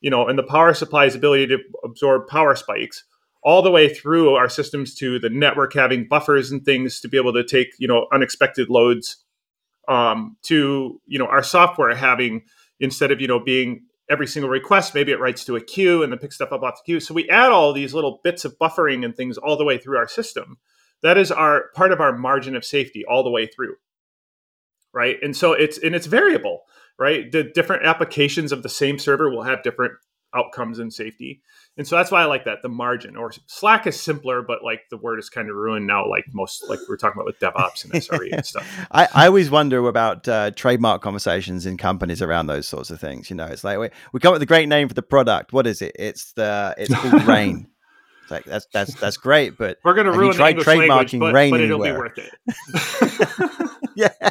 you 0.00 0.10
know 0.10 0.26
and 0.26 0.38
the 0.38 0.42
power 0.42 0.72
supply's 0.74 1.14
ability 1.14 1.46
to 1.46 1.58
absorb 1.84 2.26
power 2.26 2.54
spikes 2.54 3.04
all 3.42 3.62
the 3.62 3.70
way 3.70 3.92
through 3.92 4.34
our 4.34 4.48
systems 4.48 4.94
to 4.94 5.18
the 5.18 5.30
network 5.30 5.72
having 5.74 6.08
buffers 6.08 6.50
and 6.50 6.64
things 6.64 7.00
to 7.00 7.08
be 7.08 7.16
able 7.16 7.32
to 7.32 7.44
take 7.44 7.68
you 7.78 7.88
know 7.88 8.06
unexpected 8.12 8.68
loads 8.68 9.24
um, 9.88 10.36
to 10.42 11.00
you 11.06 11.18
know 11.18 11.26
our 11.26 11.42
software 11.42 11.94
having 11.94 12.42
instead 12.80 13.10
of 13.10 13.20
you 13.20 13.28
know 13.28 13.40
being 13.40 13.82
every 14.10 14.26
single 14.26 14.50
request 14.50 14.94
maybe 14.94 15.12
it 15.12 15.20
writes 15.20 15.44
to 15.44 15.56
a 15.56 15.60
queue 15.60 16.02
and 16.02 16.12
then 16.12 16.18
picks 16.18 16.36
stuff 16.36 16.52
up 16.52 16.62
off 16.62 16.76
the 16.76 16.92
queue. 16.92 17.00
So 17.00 17.14
we 17.14 17.28
add 17.28 17.52
all 17.52 17.72
these 17.72 17.94
little 17.94 18.20
bits 18.24 18.44
of 18.44 18.58
buffering 18.58 19.04
and 19.04 19.14
things 19.14 19.36
all 19.36 19.56
the 19.56 19.64
way 19.64 19.78
through 19.78 19.98
our 19.98 20.08
system 20.08 20.58
that 21.02 21.18
is 21.18 21.30
our 21.30 21.68
part 21.74 21.92
of 21.92 22.00
our 22.00 22.16
margin 22.16 22.56
of 22.56 22.64
safety 22.64 23.04
all 23.08 23.22
the 23.22 23.30
way 23.30 23.46
through 23.46 23.76
right? 24.94 25.18
And 25.22 25.36
so 25.36 25.52
it's 25.52 25.78
and 25.78 25.94
it's 25.94 26.06
variable 26.06 26.62
right? 26.98 27.30
The 27.30 27.44
different 27.44 27.84
applications 27.84 28.52
of 28.52 28.62
the 28.62 28.68
same 28.68 28.98
server 28.98 29.30
will 29.30 29.44
have 29.44 29.62
different 29.62 29.92
outcomes 30.34 30.78
in 30.78 30.90
safety. 30.90 31.40
And 31.78 31.86
so 31.86 31.96
that's 31.96 32.10
why 32.10 32.20
i 32.20 32.26
like 32.26 32.44
that 32.44 32.60
the 32.60 32.68
margin 32.68 33.16
or 33.16 33.32
slack 33.46 33.86
is 33.86 33.98
simpler 33.98 34.42
but 34.42 34.62
like 34.62 34.82
the 34.90 34.98
word 34.98 35.18
is 35.18 35.30
kind 35.30 35.48
of 35.48 35.56
ruined 35.56 35.86
now 35.86 36.06
like 36.06 36.24
most 36.34 36.68
like 36.68 36.80
we 36.86 36.92
are 36.92 36.98
talking 36.98 37.18
about 37.18 37.24
with 37.24 37.38
devops 37.38 37.84
and 37.84 37.94
sre 37.94 38.30
and 38.32 38.44
stuff. 38.44 38.86
I, 38.90 39.08
I 39.14 39.26
always 39.26 39.50
wonder 39.50 39.78
about 39.88 40.28
uh, 40.28 40.50
trademark 40.50 41.00
conversations 41.00 41.64
in 41.64 41.78
companies 41.78 42.20
around 42.20 42.48
those 42.48 42.68
sorts 42.68 42.90
of 42.90 43.00
things 43.00 43.30
you 43.30 43.36
know? 43.36 43.46
It's 43.46 43.64
like 43.64 43.78
we, 43.78 43.88
we 44.12 44.20
come 44.20 44.30
up 44.30 44.34
with 44.34 44.42
a 44.42 44.46
great 44.46 44.68
name 44.68 44.88
for 44.88 44.94
the 44.94 45.02
product. 45.02 45.54
What 45.54 45.66
is 45.66 45.80
it? 45.80 45.96
It's 45.98 46.32
the 46.32 46.74
it's 46.76 46.92
called 46.92 47.22
rain 47.26 47.68
like 48.30 48.44
that's 48.44 48.66
that's 48.72 48.94
that's 48.94 49.16
great, 49.16 49.58
but 49.58 49.78
we're 49.84 49.94
going 49.94 50.06
to 50.06 50.12
ruin 50.12 50.36
the 50.36 50.48
English 50.48 50.66
trademarking 50.66 51.20
language, 51.32 51.50
but, 51.50 51.50
but 51.50 51.60
it'll 51.60 51.82
be 51.82 51.92
worth 51.92 52.18
it. 52.18 53.70
yeah. 53.96 54.30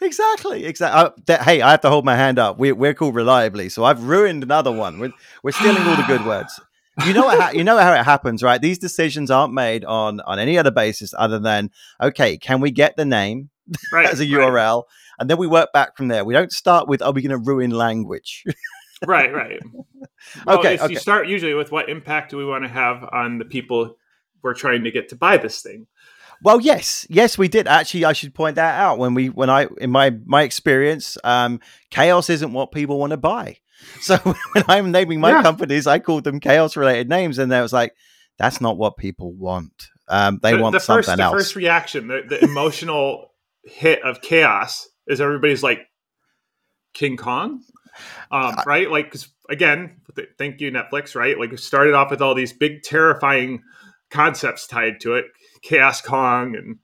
exactly. 0.00 0.64
Exactly. 0.64 1.00
Uh, 1.00 1.10
that, 1.26 1.42
hey, 1.42 1.60
I 1.62 1.72
have 1.72 1.80
to 1.82 1.88
hold 1.88 2.04
my 2.04 2.16
hand 2.16 2.38
up. 2.38 2.58
We're, 2.58 2.74
we're 2.74 2.94
called 2.94 3.14
reliably, 3.14 3.68
so 3.68 3.84
I've 3.84 4.02
ruined 4.02 4.42
another 4.42 4.72
one. 4.72 4.98
We're, 4.98 5.12
we're 5.42 5.52
stealing 5.52 5.82
all 5.82 5.96
the 5.96 6.04
good 6.04 6.24
words. 6.26 6.60
You 7.06 7.12
know 7.12 7.24
what? 7.24 7.40
Ha- 7.40 7.50
you 7.54 7.62
know 7.62 7.78
how 7.78 7.92
it 7.92 8.04
happens, 8.04 8.42
right? 8.42 8.60
These 8.60 8.78
decisions 8.78 9.30
aren't 9.30 9.54
made 9.54 9.84
on 9.84 10.20
on 10.20 10.38
any 10.38 10.58
other 10.58 10.72
basis 10.72 11.14
other 11.16 11.38
than 11.38 11.70
okay, 12.02 12.36
can 12.36 12.60
we 12.60 12.70
get 12.70 12.96
the 12.96 13.04
name 13.04 13.50
right, 13.92 14.08
as 14.08 14.20
a 14.20 14.26
URL, 14.26 14.82
right. 14.82 14.84
and 15.20 15.30
then 15.30 15.38
we 15.38 15.46
work 15.46 15.72
back 15.72 15.96
from 15.96 16.08
there. 16.08 16.24
We 16.24 16.34
don't 16.34 16.50
start 16.50 16.88
with 16.88 17.00
are 17.00 17.12
we 17.12 17.22
going 17.22 17.30
to 17.30 17.38
ruin 17.38 17.70
language? 17.70 18.44
right, 19.06 19.32
right. 19.32 19.60
Well, 20.44 20.58
okay, 20.58 20.78
okay. 20.78 20.92
You 20.92 20.98
start 20.98 21.28
usually 21.28 21.54
with 21.54 21.70
what 21.70 21.88
impact 21.88 22.32
do 22.32 22.36
we 22.36 22.44
want 22.44 22.64
to 22.64 22.68
have 22.68 23.08
on 23.12 23.38
the 23.38 23.44
people 23.44 23.96
we're 24.42 24.54
trying 24.54 24.82
to 24.84 24.90
get 24.90 25.08
to 25.10 25.16
buy 25.16 25.36
this 25.36 25.62
thing. 25.62 25.86
Well, 26.42 26.60
yes, 26.60 27.06
yes, 27.08 27.38
we 27.38 27.48
did. 27.48 27.66
Actually, 27.68 28.04
I 28.04 28.12
should 28.12 28.34
point 28.34 28.56
that 28.56 28.78
out. 28.80 28.98
When 28.98 29.14
we, 29.14 29.28
when 29.28 29.48
I, 29.48 29.68
in 29.80 29.90
my 29.90 30.10
my 30.24 30.42
experience, 30.42 31.18
um, 31.24 31.60
chaos 31.90 32.30
isn't 32.30 32.52
what 32.52 32.72
people 32.72 32.98
want 32.98 33.10
to 33.12 33.16
buy. 33.16 33.58
So 34.00 34.16
when 34.16 34.64
I'm 34.66 34.90
naming 34.90 35.20
my 35.20 35.30
yeah. 35.30 35.42
companies, 35.42 35.86
I 35.86 36.00
called 36.00 36.24
them 36.24 36.40
chaos 36.40 36.76
related 36.76 37.08
names, 37.08 37.38
and 37.38 37.50
they 37.50 37.60
was 37.60 37.72
like, 37.72 37.94
that's 38.36 38.60
not 38.60 38.76
what 38.76 38.96
people 38.96 39.32
want. 39.32 39.86
Um, 40.08 40.40
they 40.42 40.56
the, 40.56 40.58
want 40.60 40.72
the 40.72 40.80
something 40.80 41.04
first, 41.04 41.20
else. 41.20 41.32
The 41.32 41.38
first 41.38 41.56
reaction, 41.56 42.08
the, 42.08 42.24
the 42.28 42.42
emotional 42.42 43.34
hit 43.62 44.02
of 44.02 44.20
chaos, 44.20 44.88
is 45.06 45.20
everybody's 45.20 45.62
like, 45.62 45.86
King 46.92 47.16
Kong 47.16 47.62
um, 48.30 48.56
right? 48.66 48.90
Like, 48.90 49.10
cause 49.10 49.28
again, 49.48 50.00
thank 50.38 50.60
you, 50.60 50.70
Netflix, 50.70 51.14
right? 51.14 51.38
Like, 51.38 51.56
started 51.58 51.94
off 51.94 52.10
with 52.10 52.22
all 52.22 52.34
these 52.34 52.52
big, 52.52 52.82
terrifying 52.82 53.62
concepts 54.10 54.66
tied 54.66 55.00
to 55.00 55.14
it 55.14 55.26
Chaos 55.62 56.00
Kong 56.00 56.56
and 56.56 56.78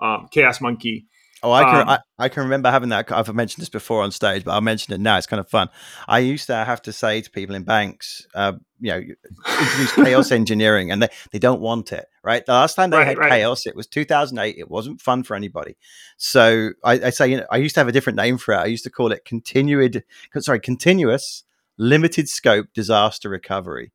um, 0.00 0.28
Chaos 0.30 0.60
Monkey. 0.60 1.06
Oh, 1.42 1.52
I 1.52 1.64
can 1.64 1.76
um, 1.76 1.88
I, 1.88 1.98
I, 2.18 2.28
can 2.30 2.44
remember 2.44 2.70
having 2.70 2.88
that. 2.88 3.12
I've 3.12 3.32
mentioned 3.34 3.60
this 3.60 3.68
before 3.68 4.02
on 4.02 4.10
stage, 4.10 4.44
but 4.44 4.52
I'll 4.52 4.62
mention 4.62 4.94
it 4.94 5.00
now. 5.00 5.18
It's 5.18 5.26
kind 5.26 5.40
of 5.40 5.48
fun. 5.48 5.68
I 6.08 6.20
used 6.20 6.46
to 6.46 6.54
have 6.54 6.80
to 6.82 6.92
say 6.92 7.20
to 7.20 7.30
people 7.30 7.54
in 7.54 7.64
banks, 7.64 8.26
uh, 8.34 8.52
you 8.80 8.90
know, 8.90 9.02
introduce 9.60 9.92
chaos 9.94 10.32
engineering, 10.32 10.90
and 10.90 11.02
they, 11.02 11.08
they 11.32 11.38
don't 11.38 11.60
want 11.60 11.92
it. 11.92 12.06
Right. 12.24 12.44
The 12.44 12.52
last 12.52 12.74
time 12.74 12.90
they 12.90 12.96
right, 12.96 13.06
had 13.08 13.18
right. 13.18 13.30
chaos, 13.30 13.66
it 13.66 13.76
was 13.76 13.86
2008. 13.86 14.56
It 14.58 14.70
wasn't 14.70 15.00
fun 15.00 15.24
for 15.24 15.36
anybody. 15.36 15.76
So 16.16 16.70
I, 16.82 16.92
I, 16.92 17.10
say, 17.10 17.28
you 17.28 17.36
know, 17.36 17.46
I 17.50 17.58
used 17.58 17.74
to 17.74 17.80
have 17.80 17.88
a 17.88 17.92
different 17.92 18.16
name 18.16 18.38
for 18.38 18.54
it. 18.54 18.58
I 18.58 18.64
used 18.64 18.84
to 18.84 18.90
call 18.90 19.12
it 19.12 19.26
continued, 19.26 20.02
sorry, 20.38 20.60
continuous 20.60 21.44
limited 21.76 22.28
scope 22.28 22.68
disaster 22.74 23.28
recovery, 23.28 23.92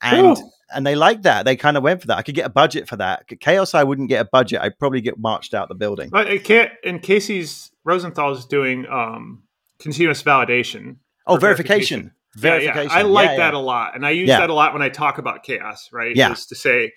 and. 0.00 0.38
Ooh 0.38 0.50
and 0.74 0.86
they 0.86 0.94
like 0.94 1.22
that. 1.22 1.44
They 1.44 1.56
kind 1.56 1.76
of 1.76 1.82
went 1.82 2.00
for 2.00 2.08
that. 2.08 2.18
I 2.18 2.22
could 2.22 2.34
get 2.34 2.46
a 2.46 2.50
budget 2.50 2.88
for 2.88 2.96
that. 2.96 3.26
Chaos, 3.40 3.74
I 3.74 3.84
wouldn't 3.84 4.08
get 4.08 4.20
a 4.20 4.28
budget. 4.30 4.60
I'd 4.60 4.78
probably 4.78 5.00
get 5.00 5.18
marched 5.18 5.54
out 5.54 5.68
the 5.68 5.74
building. 5.74 6.10
But 6.10 6.28
it 6.28 6.44
can't. 6.44 6.72
And 6.84 7.02
Casey's 7.02 7.70
Rosenthal 7.84 8.32
is 8.32 8.44
doing 8.46 8.86
um, 8.90 9.42
continuous 9.78 10.22
validation. 10.22 10.96
Oh, 11.26 11.36
verification. 11.36 12.12
Verification. 12.34 12.76
Yeah, 12.76 12.82
yeah. 12.82 12.98
I 12.98 13.02
like 13.02 13.30
yeah, 13.30 13.36
that 13.36 13.54
a 13.54 13.58
lot, 13.58 13.94
and 13.94 14.06
I 14.06 14.10
use 14.10 14.28
that 14.28 14.50
a 14.50 14.54
lot 14.54 14.72
when 14.72 14.82
I 14.82 14.88
talk 14.88 15.18
about 15.18 15.42
chaos. 15.42 15.90
Right? 15.92 16.16
Yeah. 16.16 16.32
Is 16.32 16.46
to 16.46 16.54
say, 16.54 16.92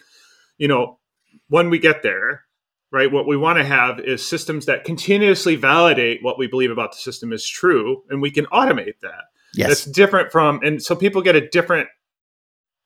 you 0.57 0.67
know, 0.67 0.99
when 1.49 1.69
we 1.69 1.79
get 1.79 2.03
there, 2.03 2.43
right? 2.91 3.11
What 3.11 3.27
we 3.27 3.37
want 3.37 3.57
to 3.57 3.65
have 3.65 3.99
is 3.99 4.25
systems 4.25 4.65
that 4.65 4.83
continuously 4.83 5.55
validate 5.55 6.23
what 6.23 6.37
we 6.37 6.47
believe 6.47 6.71
about 6.71 6.91
the 6.91 6.97
system 6.97 7.33
is 7.33 7.47
true, 7.47 8.03
and 8.09 8.21
we 8.21 8.31
can 8.31 8.45
automate 8.47 8.99
that. 9.01 9.25
Yes. 9.53 9.69
That's 9.69 9.85
different 9.85 10.31
from, 10.31 10.59
and 10.63 10.81
so 10.81 10.95
people 10.95 11.21
get 11.21 11.35
a 11.35 11.47
different 11.49 11.87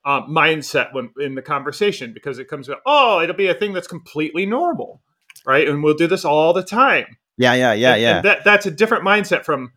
uh, 0.05 0.21
mindset 0.23 0.93
when 0.93 1.11
in 1.19 1.35
the 1.35 1.41
conversation 1.41 2.13
because 2.13 2.39
it 2.39 2.47
comes 2.47 2.67
with 2.67 2.77
oh 2.85 3.19
it'll 3.19 3.35
be 3.35 3.47
a 3.47 3.53
thing 3.53 3.73
that's 3.73 3.87
completely 3.87 4.45
normal 4.45 5.01
right 5.45 5.67
and 5.67 5.83
we'll 5.83 5.93
do 5.93 6.07
this 6.07 6.23
all 6.23 6.53
the 6.53 6.63
time 6.63 7.05
yeah 7.37 7.53
yeah 7.53 7.73
yeah 7.73 7.93
and, 7.93 8.01
yeah 8.01 8.15
and 8.15 8.25
that 8.25 8.43
that's 8.45 8.65
a 8.65 8.71
different 8.71 9.03
mindset 9.03 9.43
from 9.43 9.71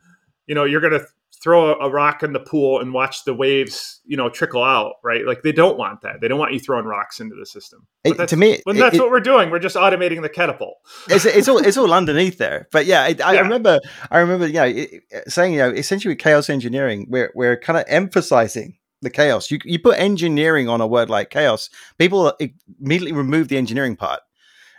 you 0.47 0.55
know 0.55 0.65
you're 0.65 0.81
gonna 0.81 1.05
throw 1.43 1.75
a, 1.75 1.91
rock 1.91 2.23
in 2.23 2.33
the 2.33 2.41
pool 2.41 2.81
and 2.81 2.95
watch 2.95 3.25
the 3.25 3.35
waves 3.35 4.01
you 4.05 4.17
know 4.17 4.29
trickle 4.29 4.63
out 4.63 4.95
right? 5.03 5.27
Like 5.27 5.43
they 5.43 5.53
don't 5.53 5.77
want 5.77 6.03
that. 6.03 6.21
They 6.21 6.29
don't 6.29 6.39
want 6.39 6.53
you 6.53 6.61
throwing 6.61 6.85
rocks 6.85 7.21
into 7.21 7.35
the 7.35 7.47
system. 7.47 7.87
It, 8.05 8.29
to 8.29 8.37
me 8.37 8.61
when 8.65 8.77
that's 8.77 8.97
it, 8.97 9.01
what 9.01 9.11
we're 9.11 9.21
doing. 9.21 9.51
We're 9.51 9.59
just 9.59 9.77
automating 9.77 10.23
the 10.23 10.29
catapult. 10.29 10.77
It's, 11.09 11.25
it's 11.25 11.49
all 11.49 11.59
it's 11.59 11.77
all 11.77 11.93
underneath 11.93 12.39
there. 12.39 12.69
But 12.73 12.87
yeah, 12.87 13.03
I, 13.03 13.35
yeah. 13.35 13.41
remember 13.41 13.81
i 14.11 14.19
remember 14.19 14.47
you 14.47 14.55
know 14.55 15.21
saying 15.29 15.55
you 15.55 15.59
know 15.59 15.71
essentially 15.71 16.17
chaos 16.17 16.49
engineering 16.49 17.07
we're, 17.09 17.33
we're 17.35 17.57
kind 17.57 17.79
of 17.79 17.85
emphasizing 17.89 18.77
the 19.03 19.11
chaos. 19.11 19.51
You 19.51 19.59
you 19.65 19.79
put 19.79 19.99
engineering 19.99 20.69
on 20.69 20.81
a 20.81 20.87
word 20.87 21.11
like 21.11 21.31
chaos, 21.31 21.69
people 21.99 22.33
immediately 22.81 23.13
remove 23.13 23.49
the 23.49 23.59
engineering 23.59 23.97
part, 23.97 24.21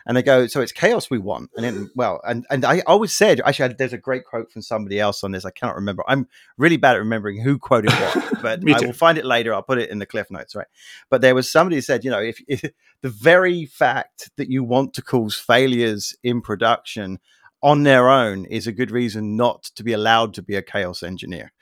And 0.05 0.17
they 0.17 0.23
go, 0.23 0.47
so 0.47 0.61
it's 0.61 0.71
chaos 0.71 1.09
we 1.09 1.17
want. 1.17 1.49
And 1.55 1.65
then, 1.65 1.89
well, 1.95 2.21
and, 2.27 2.45
and 2.49 2.65
I 2.65 2.81
always 2.81 3.13
said, 3.13 3.41
actually, 3.41 3.73
there's 3.77 3.93
a 3.93 3.97
great 3.97 4.25
quote 4.25 4.51
from 4.51 4.61
somebody 4.61 4.99
else 4.99 5.23
on 5.23 5.31
this. 5.31 5.45
I 5.45 5.51
cannot 5.51 5.75
remember. 5.75 6.03
I'm 6.07 6.27
really 6.57 6.77
bad 6.77 6.95
at 6.95 6.99
remembering 6.99 7.41
who 7.41 7.57
quoted 7.57 7.91
what, 7.91 8.33
but 8.41 8.69
I 8.69 8.85
will 8.85 8.93
find 8.93 9.17
it 9.17 9.25
later. 9.25 9.53
I'll 9.53 9.63
put 9.63 9.79
it 9.79 9.89
in 9.89 9.99
the 9.99 10.05
cliff 10.05 10.29
notes, 10.29 10.55
right? 10.55 10.67
But 11.09 11.21
there 11.21 11.35
was 11.35 11.51
somebody 11.51 11.77
who 11.77 11.81
said, 11.81 12.03
you 12.03 12.11
know, 12.11 12.21
if, 12.21 12.41
if 12.47 12.61
the 13.01 13.09
very 13.09 13.65
fact 13.65 14.29
that 14.37 14.49
you 14.49 14.63
want 14.63 14.93
to 14.95 15.01
cause 15.01 15.35
failures 15.35 16.15
in 16.23 16.41
production 16.41 17.19
on 17.63 17.83
their 17.83 18.09
own 18.09 18.43
is 18.45 18.67
a 18.67 18.73
good 18.73 18.91
reason 18.91 19.37
not 19.37 19.63
to 19.63 19.83
be 19.83 19.93
allowed 19.93 20.33
to 20.33 20.41
be 20.41 20.55
a 20.55 20.61
chaos 20.61 21.01
engineer 21.01 21.53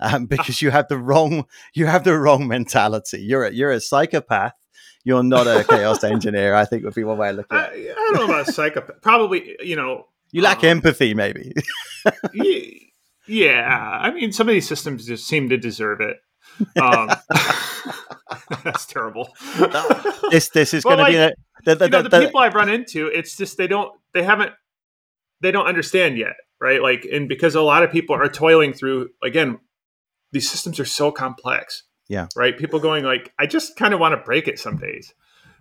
um, 0.00 0.24
because 0.34 0.62
you 0.62 0.70
have 0.70 0.88
the 0.88 0.96
wrong 0.96 1.44
you 1.74 1.84
have 1.84 2.02
the 2.02 2.18
wrong 2.18 2.48
mentality 2.48 3.20
you're 3.20 3.44
a, 3.44 3.52
you're 3.52 3.70
a 3.70 3.78
psychopath 3.78 4.54
you're 5.04 5.22
not 5.22 5.46
a 5.46 5.64
chaos 5.64 6.04
engineer. 6.04 6.54
I 6.54 6.64
think 6.64 6.84
would 6.84 6.94
be 6.94 7.04
one 7.04 7.18
way 7.18 7.30
of 7.30 7.36
looking 7.36 7.58
at 7.58 7.72
it. 7.72 7.88
I, 7.88 7.92
I 7.92 7.94
don't 7.94 8.28
know 8.28 8.34
about 8.34 8.46
psychopath. 8.46 9.00
Probably, 9.02 9.56
you 9.60 9.76
know, 9.76 10.06
you 10.32 10.42
lack 10.42 10.58
um, 10.58 10.70
empathy, 10.70 11.14
maybe. 11.14 11.52
yeah, 13.26 13.98
I 14.00 14.10
mean, 14.12 14.32
some 14.32 14.48
of 14.48 14.52
these 14.52 14.68
systems 14.68 15.06
just 15.06 15.26
seem 15.26 15.48
to 15.48 15.56
deserve 15.56 16.00
it. 16.00 16.18
Um, 16.80 17.10
that's 18.64 18.86
terrible. 18.86 19.30
this 20.30 20.50
this 20.50 20.74
is 20.74 20.84
going 20.84 20.98
to 20.98 21.04
be 21.06 21.16
a, 21.16 21.32
the, 21.64 21.74
the, 21.74 21.84
you 21.86 21.90
know, 21.90 22.02
the, 22.02 22.08
the 22.08 22.20
people 22.20 22.40
I've 22.40 22.54
run 22.54 22.68
into. 22.68 23.06
It's 23.06 23.36
just 23.36 23.56
they 23.56 23.66
don't 23.66 23.92
they 24.14 24.22
haven't 24.22 24.52
they 25.40 25.50
don't 25.50 25.66
understand 25.66 26.18
yet, 26.18 26.34
right? 26.60 26.82
Like, 26.82 27.06
and 27.10 27.28
because 27.28 27.54
a 27.54 27.62
lot 27.62 27.82
of 27.82 27.90
people 27.90 28.14
are 28.14 28.28
toiling 28.28 28.72
through 28.72 29.08
again, 29.22 29.58
these 30.32 30.48
systems 30.48 30.78
are 30.78 30.84
so 30.84 31.10
complex 31.10 31.84
yeah. 32.10 32.26
Right. 32.34 32.58
People 32.58 32.80
going 32.80 33.04
like, 33.04 33.32
I 33.38 33.46
just 33.46 33.76
kind 33.76 33.94
of 33.94 34.00
want 34.00 34.12
to 34.12 34.16
break 34.16 34.48
it 34.48 34.58
some 34.58 34.76
days 34.76 35.14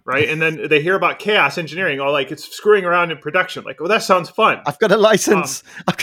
right? 0.05 0.27
And 0.29 0.41
then 0.41 0.67
they 0.67 0.81
hear 0.81 0.95
about 0.95 1.19
chaos 1.19 1.57
engineering, 1.57 1.99
or 1.99 2.11
like 2.11 2.31
it's 2.31 2.47
screwing 2.55 2.85
around 2.85 3.11
in 3.11 3.17
production. 3.17 3.63
Like, 3.63 3.79
well, 3.79 3.89
that 3.89 4.03
sounds 4.03 4.29
fun. 4.29 4.61
I've 4.65 4.79
got 4.79 4.91
a 4.91 4.97
license, 4.97 5.63
um, 5.87 5.95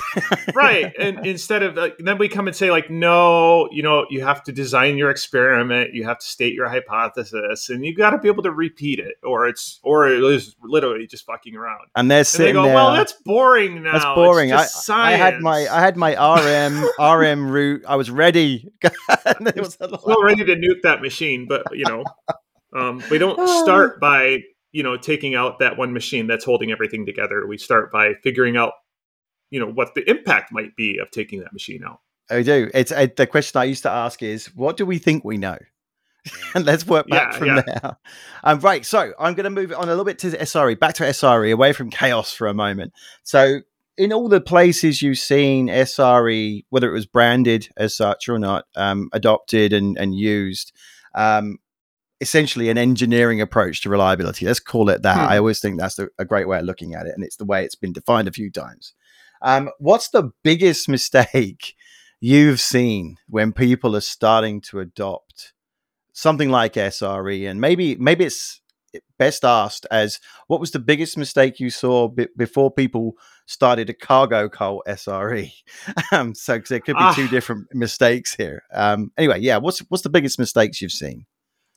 right? 0.54 0.92
And 0.98 1.26
instead 1.26 1.62
of 1.62 1.74
like, 1.74 1.96
then 1.98 2.18
we 2.18 2.28
come 2.28 2.46
and 2.46 2.56
say 2.56 2.70
like, 2.70 2.90
no, 2.90 3.68
you 3.72 3.82
know, 3.82 4.06
you 4.10 4.22
have 4.22 4.42
to 4.44 4.52
design 4.52 4.96
your 4.96 5.10
experiment, 5.10 5.94
you 5.94 6.04
have 6.04 6.18
to 6.18 6.26
state 6.26 6.54
your 6.54 6.68
hypothesis, 6.68 7.68
and 7.68 7.84
you 7.84 7.94
got 7.94 8.10
to 8.10 8.18
be 8.18 8.28
able 8.28 8.42
to 8.44 8.52
repeat 8.52 8.98
it, 8.98 9.16
or 9.22 9.46
it's 9.46 9.80
or 9.82 10.08
it 10.08 10.22
is 10.22 10.54
literally 10.62 11.06
just 11.06 11.26
fucking 11.26 11.56
around. 11.56 11.86
And 11.94 12.10
they're 12.10 12.24
sitting 12.24 12.56
and 12.56 12.58
they 12.58 12.60
go, 12.60 12.64
there. 12.66 12.74
Well, 12.74 12.94
that's 12.94 13.12
boring 13.12 13.82
now. 13.82 13.92
That's 13.92 14.04
boring. 14.04 14.52
I, 14.52 14.66
I, 14.90 15.12
had 15.12 15.40
my 15.40 15.66
I 15.68 15.80
had 15.80 15.96
my 15.96 16.12
RM 16.12 16.84
RM 16.98 17.50
route. 17.50 17.84
I 17.86 17.96
was 17.96 18.10
ready. 18.10 18.70
was 19.56 19.76
well 19.80 20.22
ready 20.22 20.44
to 20.44 20.56
nuke 20.56 20.82
that 20.82 21.02
machine, 21.02 21.46
but 21.48 21.64
you 21.72 21.84
know. 21.84 22.04
Um, 22.74 23.02
we 23.10 23.18
don't 23.18 23.38
oh. 23.38 23.62
start 23.64 24.00
by 24.00 24.40
you 24.72 24.82
know 24.82 24.96
taking 24.96 25.34
out 25.34 25.58
that 25.60 25.76
one 25.76 25.92
machine 25.92 26.26
that's 26.26 26.44
holding 26.44 26.70
everything 26.70 27.06
together. 27.06 27.46
We 27.46 27.58
start 27.58 27.92
by 27.92 28.14
figuring 28.22 28.56
out 28.56 28.72
you 29.50 29.60
know 29.60 29.70
what 29.70 29.94
the 29.94 30.08
impact 30.08 30.52
might 30.52 30.74
be 30.76 30.98
of 30.98 31.10
taking 31.10 31.40
that 31.40 31.52
machine 31.52 31.82
out. 31.84 32.00
I 32.30 32.42
do. 32.42 32.70
It's 32.74 32.90
uh, 32.90 33.06
the 33.16 33.26
question 33.26 33.60
I 33.60 33.64
used 33.64 33.84
to 33.84 33.90
ask 33.90 34.22
is, 34.22 34.46
what 34.54 34.76
do 34.76 34.84
we 34.84 34.98
think 34.98 35.24
we 35.24 35.38
know? 35.38 35.58
and 36.54 36.64
let's 36.64 36.86
work 36.86 37.06
back 37.08 37.32
yeah, 37.32 37.38
from 37.38 37.46
yeah. 37.48 37.62
there. 37.62 37.96
Um, 38.44 38.60
right. 38.60 38.84
So 38.84 39.12
I'm 39.18 39.34
going 39.34 39.44
to 39.44 39.50
move 39.50 39.72
on 39.72 39.84
a 39.84 39.86
little 39.86 40.04
bit 40.04 40.18
to 40.20 40.30
SRE, 40.30 40.78
back 40.78 40.94
to 40.94 41.04
SRE, 41.04 41.52
away 41.52 41.72
from 41.72 41.90
chaos 41.90 42.32
for 42.32 42.48
a 42.48 42.54
moment. 42.54 42.92
So 43.22 43.60
in 43.96 44.12
all 44.12 44.28
the 44.28 44.40
places 44.40 45.02
you've 45.02 45.18
seen 45.18 45.68
SRE, 45.68 46.64
whether 46.70 46.88
it 46.88 46.92
was 46.92 47.06
branded 47.06 47.68
as 47.76 47.96
such 47.96 48.28
or 48.28 48.38
not, 48.38 48.64
um, 48.74 49.08
adopted 49.12 49.72
and, 49.72 49.96
and 49.98 50.14
used, 50.14 50.72
um, 51.14 51.58
essentially 52.20 52.70
an 52.70 52.78
engineering 52.78 53.40
approach 53.40 53.82
to 53.82 53.90
reliability. 53.90 54.46
Let's 54.46 54.60
call 54.60 54.88
it 54.88 55.02
that. 55.02 55.16
Hmm. 55.16 55.32
I 55.32 55.38
always 55.38 55.60
think 55.60 55.78
that's 55.78 55.98
a, 55.98 56.08
a, 56.18 56.24
great 56.24 56.48
way 56.48 56.58
of 56.58 56.64
looking 56.64 56.94
at 56.94 57.06
it, 57.06 57.12
and 57.14 57.24
it's 57.24 57.36
the 57.36 57.44
way 57.44 57.64
it's 57.64 57.74
been 57.74 57.92
defined 57.92 58.28
a 58.28 58.32
few 58.32 58.50
times. 58.50 58.94
Um, 59.42 59.70
what's 59.78 60.08
the 60.08 60.30
biggest 60.42 60.88
mistake 60.88 61.74
you've 62.20 62.60
seen 62.60 63.16
when 63.28 63.52
people 63.52 63.94
are 63.94 64.00
starting 64.00 64.60
to 64.62 64.80
adopt 64.80 65.52
something 66.12 66.50
like 66.50 66.74
SRE? 66.74 67.48
And 67.48 67.60
maybe 67.60 67.96
maybe 67.96 68.24
it's 68.24 68.60
best 69.18 69.44
asked 69.44 69.86
as 69.90 70.20
what 70.46 70.60
was 70.60 70.70
the 70.70 70.78
biggest 70.78 71.18
mistake 71.18 71.60
you 71.60 71.68
saw 71.68 72.08
b- 72.08 72.28
before 72.36 72.70
people 72.70 73.12
started 73.46 73.90
a 73.90 73.94
cargo 73.94 74.48
cult 74.48 74.84
SRE? 74.88 75.52
um, 76.12 76.34
so 76.34 76.58
there 76.58 76.80
could 76.80 76.96
be 76.96 77.02
uh, 77.02 77.14
two 77.14 77.28
different 77.28 77.66
mistakes 77.74 78.34
here. 78.34 78.62
Um, 78.72 79.12
anyway, 79.18 79.40
yeah, 79.40 79.58
what's 79.58 79.80
what's 79.90 80.02
the 80.02 80.08
biggest 80.08 80.38
mistakes 80.38 80.80
you've 80.80 80.92
seen? 80.92 81.26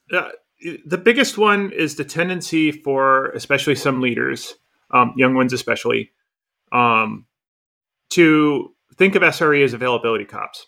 The 0.10 0.98
biggest 0.98 1.38
one 1.38 1.72
is 1.72 1.96
the 1.96 2.04
tendency 2.04 2.72
for 2.72 3.30
especially 3.32 3.76
some 3.76 4.02
leaders, 4.02 4.56
um, 4.92 5.14
young 5.16 5.34
ones 5.34 5.54
especially, 5.54 6.12
um, 6.72 7.26
to 8.10 8.74
think 8.96 9.16
of 9.16 9.22
SRE 9.22 9.64
as 9.64 9.74
availability 9.74 10.26
cops. 10.26 10.68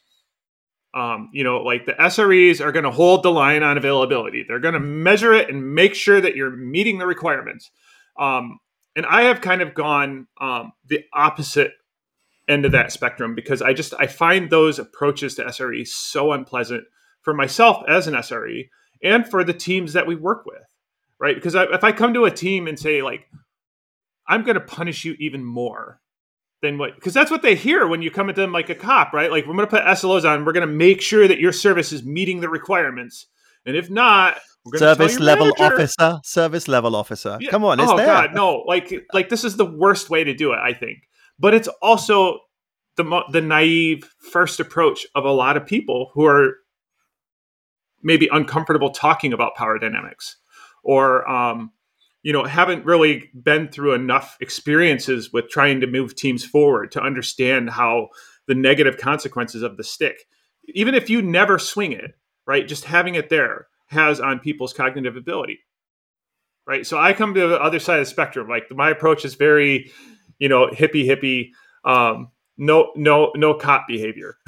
Um, 0.93 1.29
you 1.33 1.43
know, 1.43 1.59
like 1.59 1.85
the 1.85 1.93
SREs 1.93 2.63
are 2.63 2.71
going 2.71 2.83
to 2.83 2.91
hold 2.91 3.23
the 3.23 3.31
line 3.31 3.63
on 3.63 3.77
availability. 3.77 4.43
They're 4.45 4.59
going 4.59 4.73
to 4.73 4.79
measure 4.79 5.33
it 5.33 5.49
and 5.49 5.73
make 5.73 5.95
sure 5.95 6.19
that 6.19 6.35
you're 6.35 6.51
meeting 6.51 6.97
the 6.97 7.07
requirements. 7.07 7.71
Um, 8.19 8.59
and 8.95 9.05
I 9.05 9.23
have 9.23 9.39
kind 9.39 9.61
of 9.61 9.73
gone 9.73 10.27
um, 10.39 10.73
the 10.85 11.05
opposite 11.13 11.71
end 12.49 12.65
of 12.65 12.73
that 12.73 12.91
spectrum 12.91 13.35
because 13.35 13.61
I 13.61 13.73
just 13.73 13.93
I 13.97 14.07
find 14.07 14.49
those 14.49 14.79
approaches 14.79 15.35
to 15.35 15.45
SRE 15.45 15.87
so 15.87 16.33
unpleasant 16.33 16.83
for 17.21 17.33
myself 17.33 17.83
as 17.87 18.07
an 18.07 18.15
SRE 18.15 18.67
and 19.03 19.27
for 19.27 19.43
the 19.43 19.53
teams 19.53 19.93
that 19.93 20.07
we 20.07 20.15
work 20.15 20.45
with, 20.45 20.63
right? 21.19 21.35
Because 21.35 21.55
I, 21.55 21.63
if 21.65 21.83
I 21.83 21.91
come 21.91 22.13
to 22.13 22.25
a 22.25 22.31
team 22.31 22.67
and 22.67 22.77
say 22.79 23.01
like, 23.01 23.27
I'm 24.27 24.43
going 24.43 24.55
to 24.55 24.61
punish 24.61 25.03
you 25.03 25.15
even 25.19 25.43
more 25.43 25.99
than 26.61 26.77
what, 26.77 26.95
because 26.95 27.13
that's 27.13 27.31
what 27.31 27.41
they 27.41 27.55
hear 27.55 27.87
when 27.87 28.01
you 28.01 28.11
come 28.11 28.29
at 28.29 28.35
them 28.35 28.51
like 28.51 28.69
a 28.69 28.75
cop, 28.75 29.13
right? 29.13 29.31
Like 29.31 29.45
we're 29.45 29.55
going 29.55 29.67
to 29.67 29.71
put 29.75 29.83
SLOs 29.83 30.29
on, 30.29 30.45
we're 30.45 30.53
going 30.53 30.67
to 30.67 30.73
make 30.73 31.01
sure 31.01 31.27
that 31.27 31.39
your 31.39 31.51
service 31.51 31.91
is 31.91 32.03
meeting 32.03 32.39
the 32.41 32.49
requirements, 32.49 33.27
and 33.65 33.75
if 33.75 33.89
not, 33.89 34.37
service 34.75 35.19
level 35.19 35.51
manager. 35.57 35.75
officer, 35.75 36.19
service 36.23 36.67
level 36.67 36.95
officer. 36.95 37.37
Yeah. 37.39 37.49
Come 37.49 37.65
on, 37.65 37.79
oh 37.79 37.97
there. 37.97 38.05
god, 38.05 38.33
no! 38.33 38.63
Like 38.67 38.93
like 39.13 39.29
this 39.29 39.43
is 39.43 39.57
the 39.57 39.65
worst 39.65 40.09
way 40.09 40.23
to 40.23 40.33
do 40.33 40.53
it, 40.53 40.59
I 40.59 40.73
think. 40.73 40.99
But 41.39 41.53
it's 41.53 41.67
also 41.81 42.39
the 42.97 43.23
the 43.31 43.41
naive 43.41 44.09
first 44.31 44.59
approach 44.59 45.05
of 45.15 45.25
a 45.25 45.31
lot 45.31 45.57
of 45.57 45.65
people 45.65 46.11
who 46.13 46.25
are 46.25 46.57
maybe 48.03 48.29
uncomfortable 48.31 48.89
talking 48.89 49.33
about 49.33 49.55
power 49.55 49.77
dynamics 49.77 50.37
or 50.83 51.29
um, 51.29 51.71
you 52.23 52.33
know 52.33 52.43
haven't 52.43 52.85
really 52.85 53.29
been 53.33 53.67
through 53.67 53.93
enough 53.93 54.37
experiences 54.41 55.31
with 55.33 55.49
trying 55.49 55.79
to 55.81 55.87
move 55.87 56.15
teams 56.15 56.45
forward 56.45 56.91
to 56.91 57.01
understand 57.01 57.69
how 57.69 58.07
the 58.47 58.55
negative 58.55 58.97
consequences 58.97 59.61
of 59.63 59.77
the 59.77 59.83
stick 59.83 60.27
even 60.67 60.93
if 60.93 61.09
you 61.09 61.21
never 61.21 61.57
swing 61.57 61.91
it 61.91 62.15
right? 62.47 62.67
Just 62.67 62.85
having 62.85 63.15
it 63.15 63.29
there 63.29 63.67
has 63.87 64.19
on 64.19 64.39
people's 64.39 64.73
cognitive 64.73 65.15
ability 65.15 65.59
right? 66.67 66.85
So 66.85 66.97
i 66.97 67.13
come 67.13 67.33
to 67.33 67.47
the 67.47 67.61
other 67.61 67.79
side 67.79 67.99
of 67.99 68.05
the 68.05 68.09
spectrum. 68.09 68.47
Like 68.47 68.71
my 68.71 68.89
approach 68.89 69.25
is 69.25 69.35
very 69.35 69.91
you 70.39 70.49
know 70.49 70.67
hippie 70.67 71.05
hippie 71.05 71.51
um, 71.83 72.31
no 72.57 72.91
no 72.95 73.31
no 73.35 73.53
cop 73.53 73.87
behavior 73.87 74.35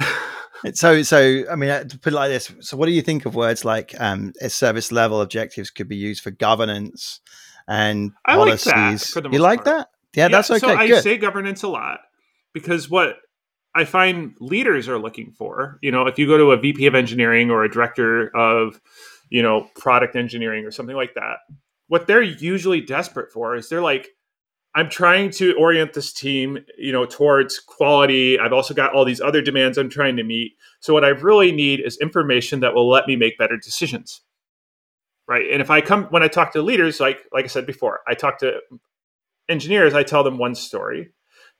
So, 0.74 1.02
so 1.02 1.44
I 1.50 1.56
mean, 1.56 1.70
uh, 1.70 1.84
to 1.84 1.98
put 1.98 2.12
it 2.12 2.16
like 2.16 2.30
this. 2.30 2.52
So, 2.60 2.76
what 2.76 2.86
do 2.86 2.92
you 2.92 3.02
think 3.02 3.26
of 3.26 3.34
words 3.34 3.64
like 3.64 3.94
um, 4.00 4.32
service 4.48 4.92
level 4.92 5.20
objectives 5.20 5.70
could 5.70 5.88
be 5.88 5.96
used 5.96 6.22
for 6.22 6.30
governance 6.30 7.20
and 7.68 8.12
I 8.24 8.36
policies? 8.36 8.66
Like 8.66 9.00
for 9.00 9.20
the 9.20 9.30
you 9.30 9.38
like 9.38 9.64
part. 9.64 9.76
that? 9.78 9.88
Yeah, 10.14 10.24
yeah, 10.24 10.28
that's 10.28 10.50
okay. 10.50 10.60
So 10.60 10.68
I 10.68 10.86
Good. 10.86 11.02
say 11.02 11.18
governance 11.18 11.62
a 11.62 11.68
lot 11.68 12.00
because 12.52 12.88
what 12.88 13.16
I 13.74 13.84
find 13.84 14.34
leaders 14.40 14.88
are 14.88 14.98
looking 14.98 15.32
for, 15.32 15.78
you 15.82 15.90
know, 15.90 16.06
if 16.06 16.18
you 16.18 16.26
go 16.26 16.38
to 16.38 16.52
a 16.52 16.56
VP 16.56 16.86
of 16.86 16.94
engineering 16.94 17.50
or 17.50 17.64
a 17.64 17.70
director 17.70 18.34
of, 18.36 18.80
you 19.28 19.42
know, 19.42 19.68
product 19.74 20.14
engineering 20.14 20.64
or 20.64 20.70
something 20.70 20.94
like 20.94 21.14
that, 21.14 21.38
what 21.88 22.06
they're 22.06 22.22
usually 22.22 22.80
desperate 22.80 23.32
for 23.32 23.56
is 23.56 23.68
they're 23.68 23.82
like, 23.82 24.08
I'm 24.74 24.90
trying 24.90 25.30
to 25.32 25.54
orient 25.54 25.92
this 25.92 26.12
team, 26.12 26.58
you 26.76 26.90
know, 26.90 27.04
towards 27.06 27.60
quality. 27.60 28.38
I've 28.38 28.52
also 28.52 28.74
got 28.74 28.92
all 28.92 29.04
these 29.04 29.20
other 29.20 29.40
demands 29.40 29.78
I'm 29.78 29.88
trying 29.88 30.16
to 30.16 30.24
meet. 30.24 30.52
So 30.80 30.92
what 30.92 31.04
I 31.04 31.08
really 31.08 31.52
need 31.52 31.80
is 31.80 31.96
information 31.98 32.60
that 32.60 32.74
will 32.74 32.88
let 32.88 33.06
me 33.06 33.14
make 33.14 33.38
better 33.38 33.56
decisions. 33.56 34.22
Right? 35.28 35.46
And 35.50 35.62
if 35.62 35.70
I 35.70 35.80
come 35.80 36.04
when 36.06 36.22
I 36.22 36.28
talk 36.28 36.52
to 36.52 36.62
leaders 36.62 37.00
like 37.00 37.24
like 37.32 37.44
I 37.44 37.48
said 37.48 37.66
before, 37.66 38.00
I 38.06 38.14
talk 38.14 38.38
to 38.38 38.60
engineers, 39.48 39.94
I 39.94 40.02
tell 40.02 40.24
them 40.24 40.38
one 40.38 40.54
story 40.54 41.10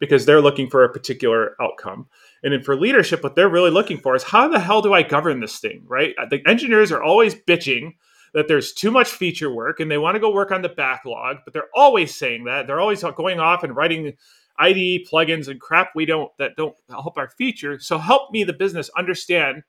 because 0.01 0.27
they're 0.27 0.41
looking 0.41 0.69
for 0.69 0.85
a 0.85 0.93
particular 0.93 1.55
outcome. 1.63 2.09
And 2.43 2.53
then 2.53 2.63
for 2.63 2.77
leadership 2.77 3.23
what 3.23 3.37
they're 3.37 3.49
really 3.49 3.71
looking 3.71 3.99
for 3.99 4.15
is 4.17 4.25
how 4.25 4.49
the 4.49 4.61
hell 4.61 4.83
do 4.83 4.93
I 4.93 5.03
govern 5.03 5.41
this 5.41 5.61
thing, 5.61 5.85
right? 5.87 6.15
The 6.31 6.43
engineers 6.47 6.91
are 6.93 7.03
always 7.03 7.35
bitching 7.35 7.93
that 8.35 8.49
there's 8.49 8.73
too 8.73 8.91
much 8.91 9.09
feature 9.09 9.51
work 9.53 9.81
and 9.81 9.91
they 9.91 9.97
want 9.97 10.17
to 10.17 10.21
go 10.21 10.33
work 10.33 10.51
on 10.51 10.63
the 10.63 10.69
backlog, 10.69 11.39
but 11.45 11.55
they're 11.55 11.71
always 11.75 12.15
saying 12.15 12.45
that. 12.45 12.67
They're 12.67 12.81
always 12.81 13.03
going 13.03 13.39
off 13.39 13.63
and 13.63 13.75
writing 13.75 14.15
IDE 14.59 15.07
plugins 15.11 15.49
and 15.49 15.61
crap 15.61 15.91
we 15.95 16.05
don't 16.05 16.31
that 16.39 16.57
don't 16.57 16.77
help 16.91 17.17
our 17.17 17.31
feature. 17.31 17.79
So 17.79 17.99
help 17.99 18.33
me 18.33 18.45
the 18.45 18.53
business 18.53 18.91
understand 18.99 19.63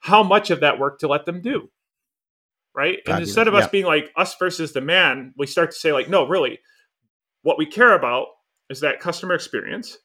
how 0.00 0.22
much 0.22 0.50
of 0.50 0.60
that 0.60 0.78
work 0.78 0.98
to 1.00 1.08
let 1.08 1.24
them 1.24 1.40
do. 1.40 1.70
Right? 2.74 2.98
And 3.06 3.20
instead 3.20 3.48
of 3.48 3.54
us 3.54 3.66
being 3.68 3.86
like 3.86 4.12
us 4.16 4.36
versus 4.36 4.72
the 4.72 4.80
man, 4.80 5.34
we 5.36 5.46
start 5.46 5.72
to 5.72 5.76
say 5.76 5.92
like, 5.92 6.08
no, 6.08 6.28
really, 6.28 6.60
what 7.42 7.58
we 7.58 7.66
care 7.66 7.94
about 7.94 8.28
is 8.68 8.80
that 8.80 9.00
customer 9.00 9.34
experience. 9.34 9.98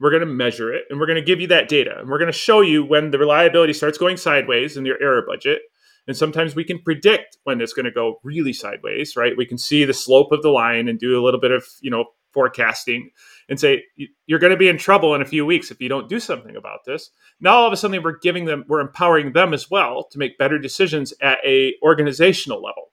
We're 0.00 0.10
going 0.10 0.20
to 0.20 0.26
measure 0.26 0.72
it 0.72 0.84
and 0.90 1.00
we're 1.00 1.06
going 1.06 1.16
to 1.16 1.24
give 1.24 1.40
you 1.40 1.46
that 1.48 1.68
data. 1.68 1.98
And 1.98 2.08
we're 2.08 2.18
going 2.18 2.30
to 2.30 2.38
show 2.38 2.60
you 2.60 2.84
when 2.84 3.10
the 3.10 3.18
reliability 3.18 3.72
starts 3.72 3.96
going 3.96 4.16
sideways 4.16 4.76
in 4.76 4.84
your 4.84 5.02
error 5.02 5.24
budget. 5.26 5.62
And 6.08 6.16
sometimes 6.16 6.56
we 6.56 6.64
can 6.64 6.80
predict 6.80 7.36
when 7.44 7.60
it's 7.60 7.74
going 7.74 7.84
to 7.84 7.92
go 7.92 8.18
really 8.24 8.52
sideways, 8.52 9.14
right? 9.14 9.36
We 9.36 9.46
can 9.46 9.58
see 9.58 9.84
the 9.84 9.94
slope 9.94 10.32
of 10.32 10.42
the 10.42 10.48
line 10.48 10.88
and 10.88 10.98
do 10.98 11.20
a 11.20 11.22
little 11.22 11.38
bit 11.38 11.52
of, 11.52 11.64
you 11.80 11.90
know, 11.90 12.06
forecasting 12.32 13.10
and 13.48 13.58
say 13.58 13.82
you're 14.26 14.38
going 14.38 14.50
to 14.50 14.56
be 14.56 14.68
in 14.68 14.76
trouble 14.76 15.14
in 15.14 15.22
a 15.22 15.26
few 15.26 15.46
weeks 15.46 15.70
if 15.70 15.80
you 15.80 15.88
don't 15.88 16.10
do 16.10 16.20
something 16.20 16.56
about 16.56 16.80
this 16.84 17.10
now 17.40 17.54
all 17.54 17.66
of 17.66 17.72
a 17.72 17.76
sudden 17.76 18.02
we're 18.02 18.18
giving 18.18 18.44
them 18.44 18.64
we're 18.68 18.80
empowering 18.80 19.32
them 19.32 19.54
as 19.54 19.70
well 19.70 20.04
to 20.10 20.18
make 20.18 20.36
better 20.36 20.58
decisions 20.58 21.14
at 21.22 21.38
a 21.44 21.74
organizational 21.82 22.62
level 22.62 22.92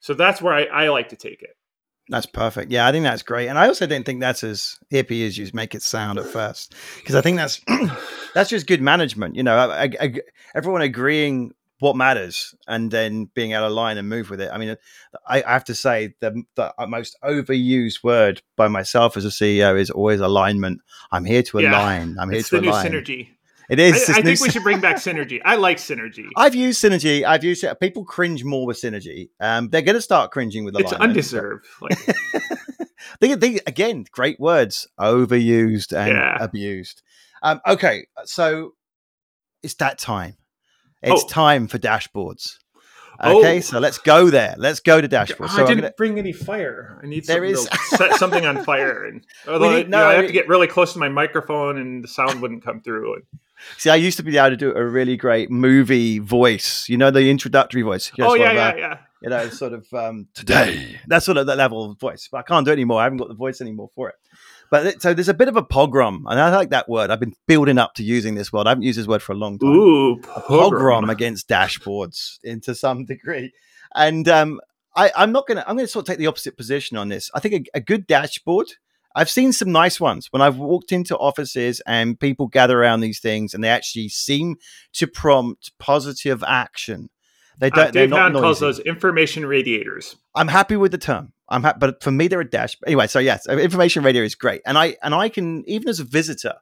so 0.00 0.12
that's 0.12 0.42
where 0.42 0.52
i, 0.52 0.64
I 0.64 0.88
like 0.90 1.08
to 1.08 1.16
take 1.16 1.42
it 1.42 1.56
that's 2.08 2.26
perfect. 2.26 2.70
Yeah, 2.70 2.86
I 2.86 2.92
think 2.92 3.02
that's 3.02 3.22
great, 3.22 3.48
and 3.48 3.58
I 3.58 3.66
also 3.66 3.84
don't 3.84 4.06
think 4.06 4.20
that's 4.20 4.44
as 4.44 4.78
hippie 4.92 5.26
as 5.26 5.36
you 5.36 5.50
make 5.52 5.74
it 5.74 5.82
sound 5.82 6.20
at 6.20 6.26
first, 6.26 6.72
because 6.98 7.16
I 7.16 7.20
think 7.20 7.36
that's 7.36 7.60
that's 8.34 8.48
just 8.48 8.68
good 8.68 8.80
management. 8.80 9.34
You 9.34 9.42
know, 9.42 9.56
I, 9.56 9.90
I, 10.00 10.14
everyone 10.54 10.82
agreeing 10.82 11.52
what 11.78 11.96
matters 11.96 12.54
and 12.66 12.90
then 12.90 13.30
being 13.34 13.52
out 13.52 13.64
of 13.64 13.72
line 13.72 13.98
and 13.98 14.08
move 14.08 14.30
with 14.30 14.40
it. 14.40 14.50
I 14.52 14.58
mean, 14.58 14.76
I, 15.26 15.42
I 15.42 15.52
have 15.52 15.64
to 15.64 15.74
say 15.74 16.14
the, 16.20 16.42
the, 16.54 16.72
most 16.88 17.16
overused 17.22 18.02
word 18.02 18.42
by 18.56 18.68
myself 18.68 19.16
as 19.16 19.24
a 19.24 19.28
CEO 19.28 19.78
is 19.78 19.90
always 19.90 20.20
alignment. 20.20 20.80
I'm 21.12 21.24
here 21.24 21.42
to 21.42 21.60
yeah, 21.60 21.70
align. 21.70 22.16
I'm 22.18 22.30
here 22.30 22.42
to 22.42 22.60
the 22.60 22.68
align. 22.68 22.92
New 22.92 23.00
synergy. 23.00 23.28
It 23.68 23.80
is. 23.80 24.08
I, 24.08 24.18
I 24.18 24.22
think 24.22 24.40
we 24.40 24.48
should 24.48 24.62
bring 24.62 24.80
back 24.80 24.96
synergy. 24.96 25.40
I 25.44 25.56
like 25.56 25.78
synergy. 25.78 26.28
I've 26.36 26.54
used 26.54 26.82
synergy. 26.82 27.24
I've 27.24 27.42
used 27.42 27.64
it. 27.64 27.80
People 27.80 28.04
cringe 28.04 28.44
more 28.44 28.64
with 28.64 28.80
synergy. 28.80 29.30
Um, 29.40 29.68
they're 29.68 29.82
going 29.82 29.96
to 29.96 30.00
start 30.00 30.30
cringing 30.30 30.64
with 30.64 30.76
alignment. 30.76 31.18
It's 31.18 31.34
undeserved. 31.34 31.66
Like. 31.80 31.98
they, 33.20 33.34
they, 33.34 33.58
again, 33.66 34.04
great 34.12 34.38
words, 34.38 34.86
overused 35.00 35.92
and 35.92 36.12
yeah. 36.12 36.36
abused. 36.40 37.02
Um, 37.42 37.60
okay, 37.66 38.06
so 38.24 38.74
it's 39.62 39.74
that 39.74 39.98
time. 39.98 40.36
It's 41.02 41.24
oh. 41.24 41.28
time 41.28 41.68
for 41.68 41.78
dashboards. 41.78 42.58
Okay, 43.22 43.58
oh. 43.58 43.60
so 43.60 43.78
let's 43.78 43.98
go 43.98 44.28
there. 44.28 44.54
Let's 44.58 44.80
go 44.80 45.00
to 45.00 45.08
dashboards. 45.08 45.50
So 45.50 45.64
I 45.64 45.66
didn't 45.66 45.82
gonna... 45.82 45.94
bring 45.96 46.18
any 46.18 46.32
fire. 46.32 47.00
I 47.02 47.06
need 47.06 47.24
there 47.26 47.44
is... 47.44 47.68
set 47.88 48.14
something 48.16 48.44
on 48.44 48.62
fire. 48.64 49.04
And 49.04 49.24
although 49.48 49.74
need, 49.74 49.88
no, 49.88 49.98
you 49.98 50.04
know, 50.04 50.10
I 50.10 50.14
have 50.14 50.26
to 50.26 50.32
get 50.32 50.48
really 50.48 50.66
close 50.66 50.92
to 50.92 50.98
my 50.98 51.08
microphone, 51.08 51.78
and 51.78 52.04
the 52.04 52.08
sound 52.08 52.42
wouldn't 52.42 52.64
come 52.64 52.82
through. 52.82 53.14
And... 53.14 53.22
See, 53.78 53.90
I 53.90 53.96
used 53.96 54.18
to 54.18 54.22
be 54.22 54.36
able 54.36 54.50
to 54.50 54.56
do 54.56 54.74
a 54.74 54.84
really 54.84 55.16
great 55.16 55.50
movie 55.50 56.18
voice. 56.18 56.88
You 56.88 56.98
know, 56.98 57.10
the 57.10 57.30
introductory 57.30 57.82
voice. 57.82 58.12
oh 58.20 58.34
yeah, 58.34 58.52
yeah, 58.52 58.68
uh, 58.68 58.74
yeah. 58.76 58.98
You 59.22 59.30
know, 59.30 59.48
sort 59.48 59.72
of 59.72 59.86
um, 59.94 60.28
today. 60.34 61.00
That's 61.06 61.24
sort 61.24 61.38
of 61.38 61.46
that 61.46 61.56
level 61.56 61.90
of 61.90 61.98
voice. 61.98 62.28
But 62.30 62.38
I 62.38 62.42
can't 62.42 62.66
do 62.66 62.70
it 62.70 62.74
anymore. 62.74 63.00
I 63.00 63.04
haven't 63.04 63.18
got 63.18 63.28
the 63.28 63.34
voice 63.34 63.62
anymore 63.62 63.90
for 63.94 64.10
it. 64.10 64.16
But 64.70 65.00
so 65.00 65.14
there's 65.14 65.28
a 65.28 65.34
bit 65.34 65.48
of 65.48 65.56
a 65.56 65.62
pogrom, 65.62 66.26
and 66.28 66.40
I 66.40 66.54
like 66.54 66.70
that 66.70 66.88
word. 66.88 67.10
I've 67.10 67.20
been 67.20 67.34
building 67.46 67.78
up 67.78 67.94
to 67.94 68.02
using 68.02 68.34
this 68.34 68.52
word. 68.52 68.66
I 68.66 68.70
haven't 68.70 68.84
used 68.84 68.98
this 68.98 69.06
word 69.06 69.22
for 69.22 69.32
a 69.32 69.36
long 69.36 69.58
time. 69.58 69.70
Ooh, 69.70 70.20
pogrom, 70.20 70.70
pogrom 70.70 71.10
against 71.10 71.48
dashboards 71.48 72.38
into 72.42 72.74
some 72.74 73.04
degree, 73.04 73.52
and 73.94 74.28
um, 74.28 74.60
I, 74.94 75.10
am 75.16 75.32
not 75.32 75.46
gonna. 75.46 75.64
I'm 75.66 75.76
gonna 75.76 75.88
sort 75.88 76.04
of 76.04 76.06
take 76.08 76.18
the 76.18 76.26
opposite 76.26 76.56
position 76.56 76.96
on 76.96 77.08
this. 77.08 77.30
I 77.34 77.40
think 77.40 77.68
a, 77.74 77.78
a 77.78 77.80
good 77.80 78.06
dashboard. 78.06 78.68
I've 79.14 79.30
seen 79.30 79.54
some 79.54 79.72
nice 79.72 79.98
ones 79.98 80.28
when 80.30 80.42
I've 80.42 80.58
walked 80.58 80.92
into 80.92 81.16
offices 81.16 81.80
and 81.86 82.20
people 82.20 82.48
gather 82.48 82.78
around 82.78 83.00
these 83.00 83.20
things, 83.20 83.54
and 83.54 83.64
they 83.64 83.68
actually 83.68 84.08
seem 84.08 84.56
to 84.94 85.06
prompt 85.06 85.72
positive 85.78 86.44
action. 86.46 87.08
They 87.58 87.70
don't. 87.70 87.88
Uh, 87.88 87.90
Dave 87.90 88.10
Hound 88.10 88.34
calls 88.34 88.60
those 88.60 88.78
information 88.80 89.46
radiators. 89.46 90.16
I'm 90.34 90.48
happy 90.48 90.76
with 90.76 90.92
the 90.92 90.98
term. 90.98 91.32
I'm 91.48 91.62
happy, 91.62 91.78
but 91.80 92.02
for 92.02 92.10
me, 92.10 92.28
they're 92.28 92.40
a 92.40 92.48
dash. 92.48 92.76
Anyway, 92.86 93.06
so 93.06 93.18
yes, 93.18 93.46
information 93.48 94.02
radio 94.02 94.22
is 94.22 94.34
great, 94.34 94.62
and 94.66 94.76
I 94.76 94.96
and 95.02 95.14
I 95.14 95.28
can 95.28 95.64
even 95.68 95.88
as 95.88 96.00
a 96.00 96.04
visitor, 96.04 96.54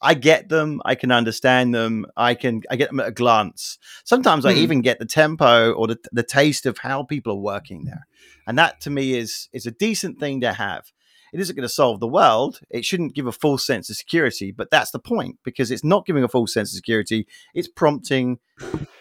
I 0.00 0.14
get 0.14 0.48
them. 0.48 0.80
I 0.84 0.94
can 0.94 1.10
understand 1.10 1.74
them. 1.74 2.06
I 2.16 2.34
can 2.34 2.62
I 2.70 2.76
get 2.76 2.88
them 2.88 3.00
at 3.00 3.08
a 3.08 3.12
glance. 3.12 3.78
Sometimes 4.04 4.44
mm. 4.44 4.50
I 4.50 4.52
hmm. 4.54 4.60
even 4.60 4.80
get 4.80 4.98
the 4.98 5.06
tempo 5.06 5.72
or 5.72 5.88
the 5.88 5.98
the 6.12 6.22
taste 6.22 6.64
of 6.64 6.78
how 6.78 7.02
people 7.02 7.34
are 7.34 7.40
working 7.40 7.84
there, 7.84 8.06
and 8.46 8.58
that 8.58 8.80
to 8.82 8.90
me 8.90 9.14
is 9.14 9.48
is 9.52 9.66
a 9.66 9.72
decent 9.72 10.18
thing 10.20 10.40
to 10.40 10.52
have. 10.52 10.90
It 11.32 11.40
isn't 11.40 11.54
going 11.54 11.62
to 11.62 11.68
solve 11.68 12.00
the 12.00 12.08
world. 12.08 12.60
It 12.70 12.84
shouldn't 12.84 13.14
give 13.14 13.26
a 13.26 13.32
full 13.32 13.58
sense 13.58 13.88
of 13.90 13.96
security, 13.96 14.50
but 14.50 14.70
that's 14.70 14.90
the 14.90 14.98
point 14.98 15.38
because 15.44 15.70
it's 15.70 15.84
not 15.84 16.06
giving 16.06 16.24
a 16.24 16.28
full 16.28 16.46
sense 16.46 16.70
of 16.72 16.76
security. 16.76 17.26
It's 17.54 17.68
prompting 17.68 18.38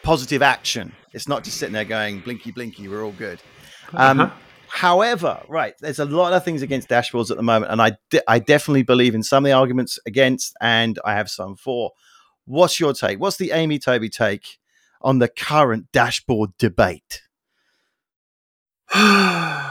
positive 0.04 0.42
action. 0.42 0.94
It's 1.14 1.28
not 1.28 1.44
just 1.44 1.58
sitting 1.58 1.74
there 1.74 1.86
going 1.86 2.20
blinky 2.22 2.52
blinky. 2.52 2.88
We're 2.88 3.04
all 3.04 3.12
good. 3.14 3.40
Um, 3.94 4.20
uh-huh. 4.20 4.36
However, 4.68 5.42
right, 5.48 5.74
there's 5.80 5.98
a 5.98 6.06
lot 6.06 6.34
of 6.34 6.46
things 6.46 6.62
against 6.62 6.90
dashboards 6.90 7.32
at 7.32 7.38
the 7.38 7.44
moment, 7.44 7.72
and 7.72 7.82
I, 7.82 7.98
de- 8.12 8.30
I 8.30 8.38
definitely 8.38 8.84
believe 8.84 9.16
in 9.16 9.24
some 9.24 9.44
of 9.44 9.50
the 9.50 9.54
arguments 9.54 9.98
against, 10.06 10.56
and 10.62 11.00
I 11.04 11.14
have 11.14 11.30
some 11.30 11.56
for. 11.56 11.92
What's 12.46 12.80
your 12.80 12.94
take? 12.94 13.20
What's 13.20 13.38
the 13.38 13.52
Amy 13.52 13.78
Tobey 13.78 14.10
take 14.10 14.58
on 15.02 15.20
the 15.20 15.28
current 15.28 15.92
dashboard 15.92 16.52
debate? 16.58 17.22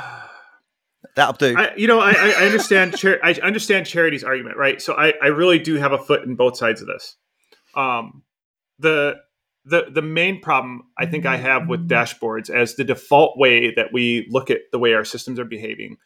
That'll 1.19 1.33
do. 1.33 1.53
I, 1.59 1.75
you 1.77 1.89
know, 1.89 1.99
I, 1.99 2.13
I 2.13 2.47
understand. 2.47 2.95
I 3.25 3.37
understand 3.43 3.87
Charity's 3.87 4.23
argument, 4.23 4.57
right? 4.57 4.81
So 4.81 4.95
I, 4.95 5.15
I 5.21 5.27
really 5.27 5.59
do 5.59 5.75
have 5.75 5.91
a 5.91 5.99
foot 5.99 6.23
in 6.23 6.37
both 6.37 6.57
sides 6.57 6.81
of 6.81 6.87
this. 6.87 7.17
Um, 7.75 8.23
the 8.79 9.17
the 9.65 9.87
the 9.93 10.01
main 10.01 10.41
problem 10.41 10.85
I 10.97 11.07
think 11.07 11.27
I 11.27 11.37
have 11.37 11.67
with 11.67 11.89
dashboards 11.89 12.51
as 12.51 12.77
the 12.77 12.85
default 12.85 13.37
way 13.37 13.75
that 13.75 13.89
we 13.93 14.29
look 14.31 14.49
at 14.49 14.59
the 14.71 14.79
way 14.79 14.95
our 14.95 15.05
systems 15.05 15.41
are 15.41 15.45
behaving 15.45 15.97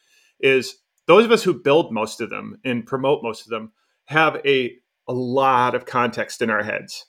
is 0.40 0.76
those 1.06 1.26
of 1.26 1.30
us 1.30 1.42
who 1.42 1.60
build 1.60 1.92
most 1.92 2.22
of 2.22 2.30
them 2.30 2.58
and 2.64 2.86
promote 2.86 3.22
most 3.22 3.42
of 3.42 3.50
them 3.50 3.72
have 4.06 4.40
a 4.46 4.72
a 5.06 5.12
lot 5.12 5.74
of 5.74 5.84
context 5.84 6.40
in 6.40 6.48
our 6.48 6.62
heads, 6.62 7.04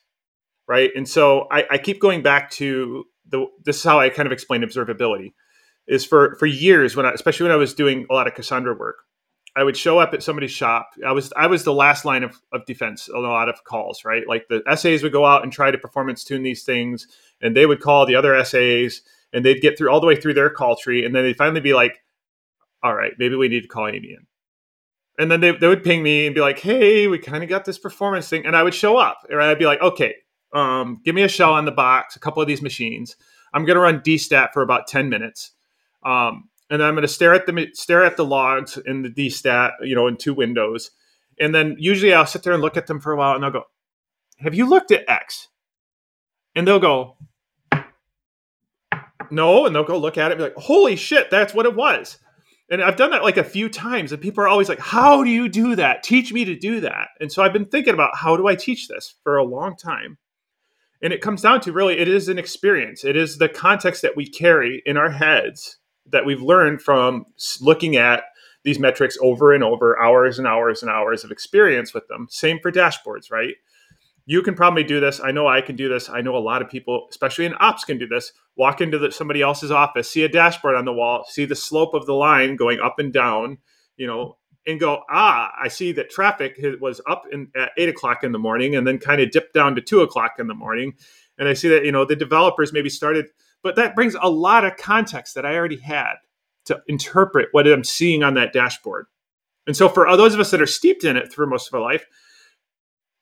right? 0.67 0.89
And 0.93 1.07
so 1.07 1.47
I, 1.49 1.63
I 1.71 1.77
keep 1.77 2.01
going 2.01 2.21
back 2.21 2.51
to 2.51 3.05
the 3.29 3.45
this 3.63 3.77
is 3.77 3.83
how 3.85 4.01
I 4.01 4.09
kind 4.09 4.27
of 4.27 4.33
explain 4.33 4.61
observability 4.61 5.31
is 5.87 6.05
for 6.05 6.35
for 6.35 6.45
years 6.45 6.95
when 6.95 7.05
I, 7.05 7.11
especially 7.11 7.45
when 7.45 7.53
I 7.53 7.57
was 7.57 7.73
doing 7.73 8.05
a 8.09 8.13
lot 8.13 8.27
of 8.27 8.33
Cassandra 8.33 8.73
work, 8.75 9.03
I 9.55 9.63
would 9.63 9.77
show 9.77 9.99
up 9.99 10.13
at 10.13 10.23
somebody's 10.23 10.51
shop. 10.51 10.91
I 11.05 11.11
was 11.11 11.31
I 11.37 11.47
was 11.47 11.63
the 11.63 11.73
last 11.73 12.05
line 12.05 12.23
of, 12.23 12.41
of 12.51 12.65
defense 12.65 13.07
on 13.09 13.23
a 13.23 13.27
lot 13.27 13.49
of 13.49 13.63
calls, 13.63 14.03
right? 14.03 14.27
Like 14.27 14.47
the 14.47 14.63
SAs 14.75 15.03
would 15.03 15.11
go 15.11 15.25
out 15.25 15.43
and 15.43 15.51
try 15.51 15.69
to 15.69 15.77
performance 15.77 16.23
tune 16.23 16.43
these 16.43 16.63
things, 16.63 17.07
and 17.41 17.55
they 17.55 17.65
would 17.65 17.81
call 17.81 18.05
the 18.05 18.15
other 18.15 18.43
SAs, 18.43 19.01
and 19.31 19.45
they'd 19.45 19.61
get 19.61 19.77
through 19.77 19.91
all 19.91 19.99
the 19.99 20.07
way 20.07 20.15
through 20.15 20.33
their 20.33 20.49
call 20.49 20.75
tree, 20.75 21.05
and 21.05 21.13
then 21.13 21.23
they'd 21.23 21.37
finally 21.37 21.61
be 21.61 21.73
like, 21.73 22.01
"All 22.81 22.95
right, 22.95 23.13
maybe 23.19 23.35
we 23.35 23.47
need 23.47 23.61
to 23.61 23.67
call 23.67 23.87
Amy 23.87 24.13
in." 24.17 24.25
And 25.19 25.29
then 25.29 25.41
they, 25.41 25.51
they 25.51 25.67
would 25.67 25.83
ping 25.83 26.01
me 26.01 26.25
and 26.25 26.33
be 26.33 26.41
like, 26.41 26.59
"Hey, 26.59 27.07
we 27.07 27.19
kind 27.19 27.43
of 27.43 27.49
got 27.49 27.65
this 27.65 27.77
performance 27.77 28.27
thing," 28.29 28.45
and 28.45 28.55
I 28.55 28.63
would 28.63 28.73
show 28.73 28.97
up, 28.97 29.19
and 29.29 29.39
I'd 29.39 29.59
be 29.59 29.67
like, 29.67 29.81
"Okay, 29.81 30.15
um, 30.53 30.99
give 31.05 31.13
me 31.13 31.21
a 31.21 31.27
shell 31.27 31.53
on 31.53 31.65
the 31.65 31.71
box, 31.71 32.15
a 32.15 32.19
couple 32.19 32.41
of 32.41 32.47
these 32.47 32.63
machines. 32.63 33.15
I'm 33.53 33.65
going 33.65 33.75
to 33.75 33.81
run 33.81 33.99
dstat 33.99 34.51
for 34.53 34.63
about 34.63 34.87
ten 34.87 35.09
minutes." 35.09 35.51
Um, 36.05 36.49
and 36.69 36.83
I'm 36.83 36.95
going 36.95 37.03
to 37.03 37.07
stare 37.07 37.33
at 37.33 37.45
the 37.45 37.69
stare 37.73 38.03
at 38.03 38.17
the 38.17 38.25
logs 38.25 38.77
in 38.85 39.03
the 39.03 39.09
dstat, 39.09 39.71
you 39.81 39.95
know, 39.95 40.07
in 40.07 40.17
two 40.17 40.33
windows, 40.33 40.91
and 41.39 41.53
then 41.53 41.75
usually 41.77 42.13
I'll 42.13 42.25
sit 42.25 42.43
there 42.43 42.53
and 42.53 42.61
look 42.61 42.77
at 42.77 42.87
them 42.87 42.99
for 42.99 43.11
a 43.11 43.17
while, 43.17 43.35
and 43.35 43.45
I'll 43.45 43.51
go, 43.51 43.63
"Have 44.39 44.55
you 44.55 44.67
looked 44.67 44.91
at 44.91 45.07
X?" 45.07 45.49
And 46.55 46.67
they'll 46.67 46.79
go, 46.79 47.17
"No," 49.29 49.65
and 49.65 49.75
they'll 49.75 49.83
go 49.83 49.97
look 49.97 50.17
at 50.17 50.31
it, 50.31 50.33
and 50.33 50.37
be 50.39 50.43
like, 50.43 50.55
"Holy 50.55 50.95
shit, 50.95 51.29
that's 51.29 51.53
what 51.53 51.65
it 51.65 51.75
was." 51.75 52.17
And 52.69 52.81
I've 52.81 52.95
done 52.95 53.11
that 53.11 53.23
like 53.23 53.37
a 53.37 53.43
few 53.43 53.69
times, 53.69 54.11
and 54.11 54.21
people 54.21 54.43
are 54.43 54.47
always 54.47 54.69
like, 54.69 54.79
"How 54.79 55.23
do 55.23 55.29
you 55.29 55.49
do 55.49 55.75
that? 55.75 56.01
Teach 56.01 56.33
me 56.33 56.45
to 56.45 56.55
do 56.55 56.79
that." 56.79 57.09
And 57.19 57.31
so 57.31 57.43
I've 57.43 57.53
been 57.53 57.65
thinking 57.65 57.93
about 57.93 58.17
how 58.17 58.35
do 58.37 58.47
I 58.47 58.55
teach 58.55 58.87
this 58.87 59.15
for 59.23 59.37
a 59.37 59.43
long 59.43 59.75
time. 59.75 60.17
And 61.03 61.11
it 61.11 61.21
comes 61.21 61.41
down 61.41 61.59
to 61.61 61.73
really, 61.73 61.99
it 61.99 62.07
is 62.07 62.29
an 62.29 62.39
experience. 62.39 63.03
It 63.03 63.17
is 63.17 63.37
the 63.37 63.49
context 63.49 64.01
that 64.01 64.15
we 64.15 64.25
carry 64.25 64.81
in 64.85 64.95
our 64.95 65.09
heads 65.09 65.77
that 66.07 66.25
we've 66.25 66.41
learned 66.41 66.81
from 66.81 67.25
looking 67.61 67.95
at 67.95 68.23
these 68.63 68.79
metrics 68.79 69.17
over 69.21 69.53
and 69.53 69.63
over, 69.63 69.99
hours 70.01 70.39
and 70.39 70.47
hours 70.47 70.81
and 70.81 70.91
hours 70.91 71.23
of 71.23 71.31
experience 71.31 71.93
with 71.93 72.07
them. 72.07 72.27
Same 72.29 72.59
for 72.59 72.71
dashboards, 72.71 73.31
right? 73.31 73.55
You 74.25 74.41
can 74.41 74.55
probably 74.55 74.85
do 74.85 75.01
this. 75.01 75.19
I 75.21 75.31
know 75.31 75.47
I 75.47 75.59
can 75.61 75.75
do 75.75 75.89
this. 75.89 76.09
I 76.09 76.21
know 76.21 76.37
a 76.37 76.39
lot 76.39 76.61
of 76.61 76.69
people, 76.69 77.07
especially 77.09 77.45
in 77.45 77.55
ops, 77.59 77.83
can 77.83 77.97
do 77.97 78.07
this. 78.07 78.31
Walk 78.55 78.79
into 78.79 78.97
the, 78.97 79.11
somebody 79.11 79.41
else's 79.41 79.71
office, 79.71 80.09
see 80.09 80.23
a 80.23 80.29
dashboard 80.29 80.75
on 80.75 80.85
the 80.85 80.93
wall, 80.93 81.25
see 81.27 81.43
the 81.43 81.55
slope 81.55 81.93
of 81.93 82.05
the 82.05 82.13
line 82.13 82.55
going 82.55 82.79
up 82.79 82.99
and 82.99 83.11
down, 83.11 83.57
you 83.97 84.07
know, 84.07 84.37
and 84.65 84.79
go, 84.79 85.01
ah, 85.09 85.51
I 85.61 85.67
see 85.67 85.91
that 85.93 86.09
traffic 86.09 86.57
was 86.79 87.01
up 87.05 87.23
in, 87.31 87.49
at 87.53 87.71
eight 87.77 87.89
o'clock 87.89 88.23
in 88.23 88.31
the 88.31 88.39
morning 88.39 88.77
and 88.77 88.87
then 88.87 88.97
kind 88.97 89.19
of 89.19 89.31
dipped 89.31 89.53
down 89.53 89.75
to 89.75 89.81
two 89.81 90.01
o'clock 90.01 90.35
in 90.39 90.47
the 90.47 90.53
morning. 90.53 90.93
And 91.37 91.49
I 91.49 91.53
see 91.53 91.67
that, 91.69 91.83
you 91.83 91.91
know, 91.91 92.05
the 92.05 92.15
developers 92.15 92.71
maybe 92.71 92.89
started 92.89 93.25
but 93.63 93.75
that 93.77 93.95
brings 93.95 94.15
a 94.21 94.29
lot 94.29 94.65
of 94.65 94.77
context 94.77 95.35
that 95.35 95.45
I 95.45 95.55
already 95.55 95.77
had 95.77 96.15
to 96.65 96.81
interpret 96.87 97.49
what 97.51 97.67
I'm 97.67 97.83
seeing 97.83 98.23
on 98.23 98.35
that 98.35 98.53
dashboard. 98.53 99.07
And 99.65 99.75
so, 99.75 99.89
for 99.89 100.05
those 100.17 100.33
of 100.33 100.39
us 100.39 100.51
that 100.51 100.61
are 100.61 100.67
steeped 100.67 101.03
in 101.03 101.17
it 101.17 101.31
through 101.31 101.49
most 101.49 101.67
of 101.67 101.73
our 101.73 101.81
life, 101.81 102.05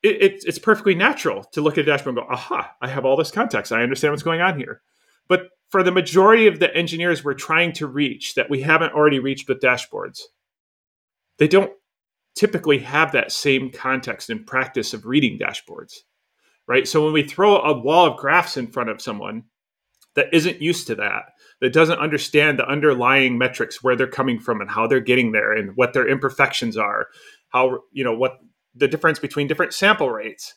it, 0.03 0.21
it, 0.21 0.43
it's 0.45 0.59
perfectly 0.59 0.95
natural 0.95 1.43
to 1.51 1.61
look 1.61 1.77
at 1.77 1.83
a 1.83 1.85
dashboard 1.85 2.17
and 2.17 2.27
go, 2.27 2.33
aha, 2.33 2.75
I 2.81 2.87
have 2.87 3.05
all 3.05 3.15
this 3.15 3.31
context. 3.31 3.71
I 3.71 3.83
understand 3.83 4.11
what's 4.11 4.23
going 4.23 4.41
on 4.41 4.57
here. 4.57 4.81
But 5.27 5.49
for 5.69 5.83
the 5.83 5.91
majority 5.91 6.47
of 6.47 6.59
the 6.59 6.75
engineers 6.75 7.23
we're 7.23 7.35
trying 7.35 7.73
to 7.73 7.87
reach 7.87 8.35
that 8.35 8.49
we 8.49 8.61
haven't 8.61 8.93
already 8.93 9.19
reached 9.19 9.47
with 9.47 9.61
dashboards, 9.61 10.21
they 11.37 11.47
don't 11.47 11.71
typically 12.35 12.79
have 12.79 13.11
that 13.11 13.31
same 13.31 13.69
context 13.71 14.29
and 14.29 14.45
practice 14.45 14.93
of 14.93 15.05
reading 15.05 15.37
dashboards, 15.37 15.93
right? 16.67 16.87
So 16.87 17.03
when 17.03 17.13
we 17.13 17.23
throw 17.23 17.59
a 17.59 17.79
wall 17.79 18.07
of 18.07 18.17
graphs 18.17 18.57
in 18.57 18.67
front 18.67 18.89
of 18.89 19.01
someone 19.01 19.43
that 20.15 20.33
isn't 20.33 20.61
used 20.61 20.87
to 20.87 20.95
that, 20.95 21.33
that 21.61 21.73
doesn't 21.73 21.99
understand 21.99 22.59
the 22.59 22.67
underlying 22.67 23.37
metrics, 23.37 23.83
where 23.83 23.95
they're 23.95 24.07
coming 24.07 24.39
from 24.39 24.61
and 24.61 24.69
how 24.69 24.87
they're 24.87 24.99
getting 24.99 25.31
there 25.31 25.53
and 25.53 25.75
what 25.75 25.93
their 25.93 26.07
imperfections 26.07 26.77
are, 26.77 27.07
how, 27.49 27.79
you 27.91 28.03
know, 28.03 28.13
what 28.13 28.39
the 28.75 28.87
difference 28.87 29.19
between 29.19 29.47
different 29.47 29.73
sample 29.73 30.09
rates 30.09 30.55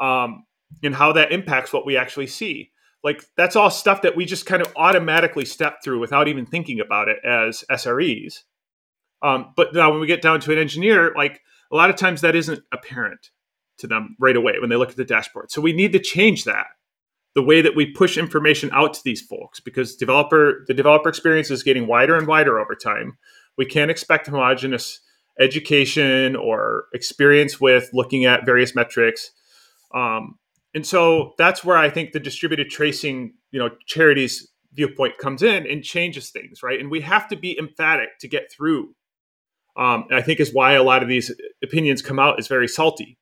um, 0.00 0.44
and 0.82 0.94
how 0.94 1.12
that 1.12 1.32
impacts 1.32 1.72
what 1.72 1.86
we 1.86 1.96
actually 1.96 2.26
see. 2.26 2.70
Like 3.04 3.22
that's 3.36 3.56
all 3.56 3.70
stuff 3.70 4.02
that 4.02 4.16
we 4.16 4.24
just 4.24 4.46
kind 4.46 4.62
of 4.62 4.72
automatically 4.76 5.44
step 5.44 5.82
through 5.82 6.00
without 6.00 6.28
even 6.28 6.46
thinking 6.46 6.80
about 6.80 7.08
it 7.08 7.18
as 7.24 7.64
SREs. 7.70 8.42
Um, 9.22 9.52
but 9.56 9.74
now 9.74 9.90
when 9.90 10.00
we 10.00 10.06
get 10.06 10.22
down 10.22 10.40
to 10.40 10.52
an 10.52 10.58
engineer, 10.58 11.12
like 11.16 11.40
a 11.70 11.76
lot 11.76 11.90
of 11.90 11.96
times 11.96 12.20
that 12.20 12.34
isn't 12.34 12.62
apparent 12.72 13.30
to 13.78 13.86
them 13.86 14.16
right 14.18 14.36
away 14.36 14.54
when 14.60 14.70
they 14.70 14.76
look 14.76 14.90
at 14.90 14.96
the 14.96 15.04
dashboard. 15.04 15.50
So 15.50 15.60
we 15.60 15.72
need 15.72 15.92
to 15.92 15.98
change 15.98 16.44
that 16.44 16.66
the 17.36 17.42
way 17.42 17.60
that 17.60 17.76
we 17.76 17.84
push 17.84 18.16
information 18.16 18.70
out 18.72 18.94
to 18.94 19.00
these 19.04 19.20
folks 19.20 19.60
because 19.60 19.94
developer 19.94 20.64
the 20.66 20.74
developer 20.74 21.10
experience 21.10 21.50
is 21.50 21.62
getting 21.62 21.86
wider 21.86 22.16
and 22.16 22.26
wider 22.26 22.58
over 22.58 22.74
time. 22.74 23.18
We 23.58 23.66
can't 23.66 23.90
expect 23.90 24.26
homogenous 24.26 25.00
education 25.38 26.34
or 26.34 26.86
experience 26.94 27.60
with 27.60 27.90
looking 27.92 28.24
at 28.24 28.46
various 28.46 28.74
metrics. 28.74 29.32
Um, 29.94 30.38
and 30.74 30.86
so 30.86 31.34
that's 31.36 31.62
where 31.62 31.76
I 31.76 31.90
think 31.90 32.12
the 32.12 32.20
distributed 32.20 32.70
tracing, 32.70 33.34
you 33.50 33.58
know, 33.58 33.68
charities 33.84 34.48
viewpoint 34.72 35.18
comes 35.18 35.42
in 35.42 35.66
and 35.66 35.84
changes 35.84 36.30
things, 36.30 36.62
right? 36.62 36.80
And 36.80 36.90
we 36.90 37.02
have 37.02 37.28
to 37.28 37.36
be 37.36 37.58
emphatic 37.58 38.18
to 38.20 38.28
get 38.28 38.50
through. 38.50 38.94
Um, 39.76 40.06
I 40.10 40.22
think 40.22 40.40
is 40.40 40.54
why 40.54 40.72
a 40.72 40.82
lot 40.82 41.02
of 41.02 41.08
these 41.10 41.30
opinions 41.62 42.00
come 42.00 42.18
out 42.18 42.38
is 42.38 42.48
very 42.48 42.66
salty, 42.66 43.18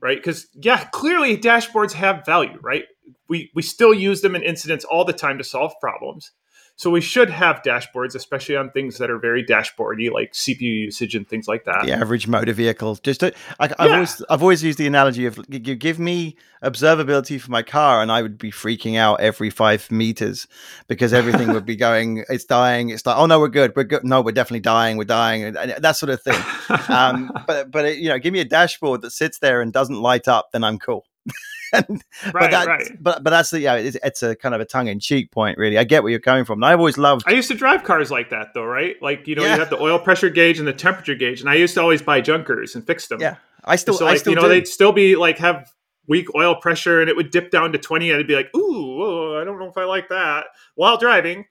right? 0.00 0.16
Because 0.16 0.46
yeah, 0.54 0.84
clearly 0.92 1.36
dashboards 1.36 1.92
have 1.92 2.24
value, 2.24 2.58
right? 2.62 2.84
We 3.28 3.50
we 3.54 3.62
still 3.62 3.94
use 3.94 4.20
them 4.20 4.34
in 4.34 4.42
incidents 4.42 4.84
all 4.84 5.04
the 5.04 5.12
time 5.12 5.38
to 5.38 5.44
solve 5.44 5.72
problems. 5.80 6.32
So 6.76 6.90
we 6.90 7.00
should 7.00 7.30
have 7.30 7.62
dashboards, 7.62 8.16
especially 8.16 8.56
on 8.56 8.68
things 8.70 8.98
that 8.98 9.08
are 9.08 9.18
very 9.18 9.44
dashboardy, 9.44 10.10
like 10.10 10.32
CPU 10.32 10.60
usage 10.60 11.14
and 11.14 11.28
things 11.28 11.46
like 11.46 11.64
that. 11.66 11.84
The 11.84 11.92
average 11.92 12.26
motor 12.26 12.52
vehicle. 12.52 12.96
Just 12.96 13.20
to, 13.20 13.32
I, 13.60 13.68
have 13.68 13.76
yeah. 13.78 13.94
always 13.94 14.22
I've 14.28 14.42
always 14.42 14.64
used 14.64 14.78
the 14.78 14.88
analogy 14.88 15.26
of 15.26 15.38
you 15.48 15.76
give 15.76 16.00
me 16.00 16.36
observability 16.64 17.40
for 17.40 17.52
my 17.52 17.62
car, 17.62 18.02
and 18.02 18.10
I 18.10 18.22
would 18.22 18.38
be 18.38 18.50
freaking 18.50 18.98
out 18.98 19.20
every 19.20 19.50
five 19.50 19.88
meters 19.92 20.48
because 20.88 21.12
everything 21.12 21.52
would 21.52 21.64
be 21.64 21.76
going, 21.86 22.24
it's 22.28 22.44
dying, 22.44 22.88
it's 22.88 23.06
like, 23.06 23.18
oh 23.18 23.26
no, 23.26 23.38
we're 23.38 23.48
good, 23.48 23.72
we're 23.76 23.84
good, 23.84 24.02
no, 24.02 24.20
we're 24.20 24.32
definitely 24.32 24.60
dying, 24.60 24.96
we're 24.96 25.04
dying, 25.04 25.44
and 25.44 25.56
that 25.56 25.96
sort 25.96 26.10
of 26.10 26.22
thing. 26.22 26.42
um, 26.88 27.30
but 27.46 27.70
but 27.70 27.84
it, 27.84 27.98
you 27.98 28.08
know, 28.08 28.18
give 28.18 28.32
me 28.32 28.40
a 28.40 28.44
dashboard 28.44 29.02
that 29.02 29.12
sits 29.12 29.38
there 29.38 29.60
and 29.60 29.72
doesn't 29.72 30.00
light 30.00 30.26
up, 30.26 30.48
then 30.52 30.64
I'm 30.64 30.80
cool. 30.80 31.06
and, 31.72 32.04
right, 32.26 32.32
but 32.32 32.50
that, 32.50 32.66
right. 32.66 33.02
but 33.02 33.24
but 33.24 33.30
that's 33.30 33.50
the 33.50 33.60
yeah, 33.60 33.74
it's, 33.74 33.96
it's, 34.02 34.22
a 34.22 34.36
kind 34.36 34.54
of 34.54 34.60
a 34.60 34.64
tongue 34.64 34.88
in 34.88 35.00
cheek 35.00 35.30
point, 35.30 35.58
really. 35.58 35.78
I 35.78 35.84
get 35.84 36.02
where 36.02 36.10
you're 36.10 36.20
coming 36.20 36.44
from. 36.44 36.58
And 36.58 36.66
I've 36.66 36.78
always 36.78 36.98
loved. 36.98 37.24
I 37.26 37.32
used 37.32 37.48
to 37.48 37.54
drive 37.54 37.84
cars 37.84 38.10
like 38.10 38.30
that, 38.30 38.54
though, 38.54 38.64
right? 38.64 39.00
Like 39.02 39.26
you 39.26 39.34
know, 39.34 39.42
yeah. 39.42 39.54
you 39.54 39.60
have 39.60 39.70
the 39.70 39.80
oil 39.80 39.98
pressure 39.98 40.30
gauge 40.30 40.58
and 40.58 40.68
the 40.68 40.72
temperature 40.72 41.14
gauge, 41.14 41.40
and 41.40 41.48
I 41.48 41.54
used 41.54 41.74
to 41.74 41.80
always 41.80 42.02
buy 42.02 42.20
junkers 42.20 42.74
and 42.74 42.86
fix 42.86 43.08
them. 43.08 43.20
Yeah, 43.20 43.36
I 43.64 43.76
still, 43.76 43.94
so, 43.94 44.04
like, 44.04 44.14
I 44.14 44.16
still, 44.18 44.32
you 44.32 44.36
know, 44.36 44.42
do. 44.42 44.48
they'd 44.48 44.68
still 44.68 44.92
be 44.92 45.16
like 45.16 45.38
have 45.38 45.72
weak 46.06 46.34
oil 46.34 46.54
pressure, 46.54 47.00
and 47.00 47.08
it 47.08 47.16
would 47.16 47.30
dip 47.30 47.50
down 47.50 47.72
to 47.72 47.78
twenty, 47.78 48.10
and 48.10 48.20
I'd 48.20 48.26
be 48.26 48.36
like, 48.36 48.54
ooh, 48.54 49.02
oh, 49.02 49.40
I 49.40 49.44
don't 49.44 49.58
know 49.58 49.68
if 49.68 49.76
I 49.76 49.84
like 49.84 50.08
that 50.08 50.46
while 50.74 50.96
driving. 50.96 51.46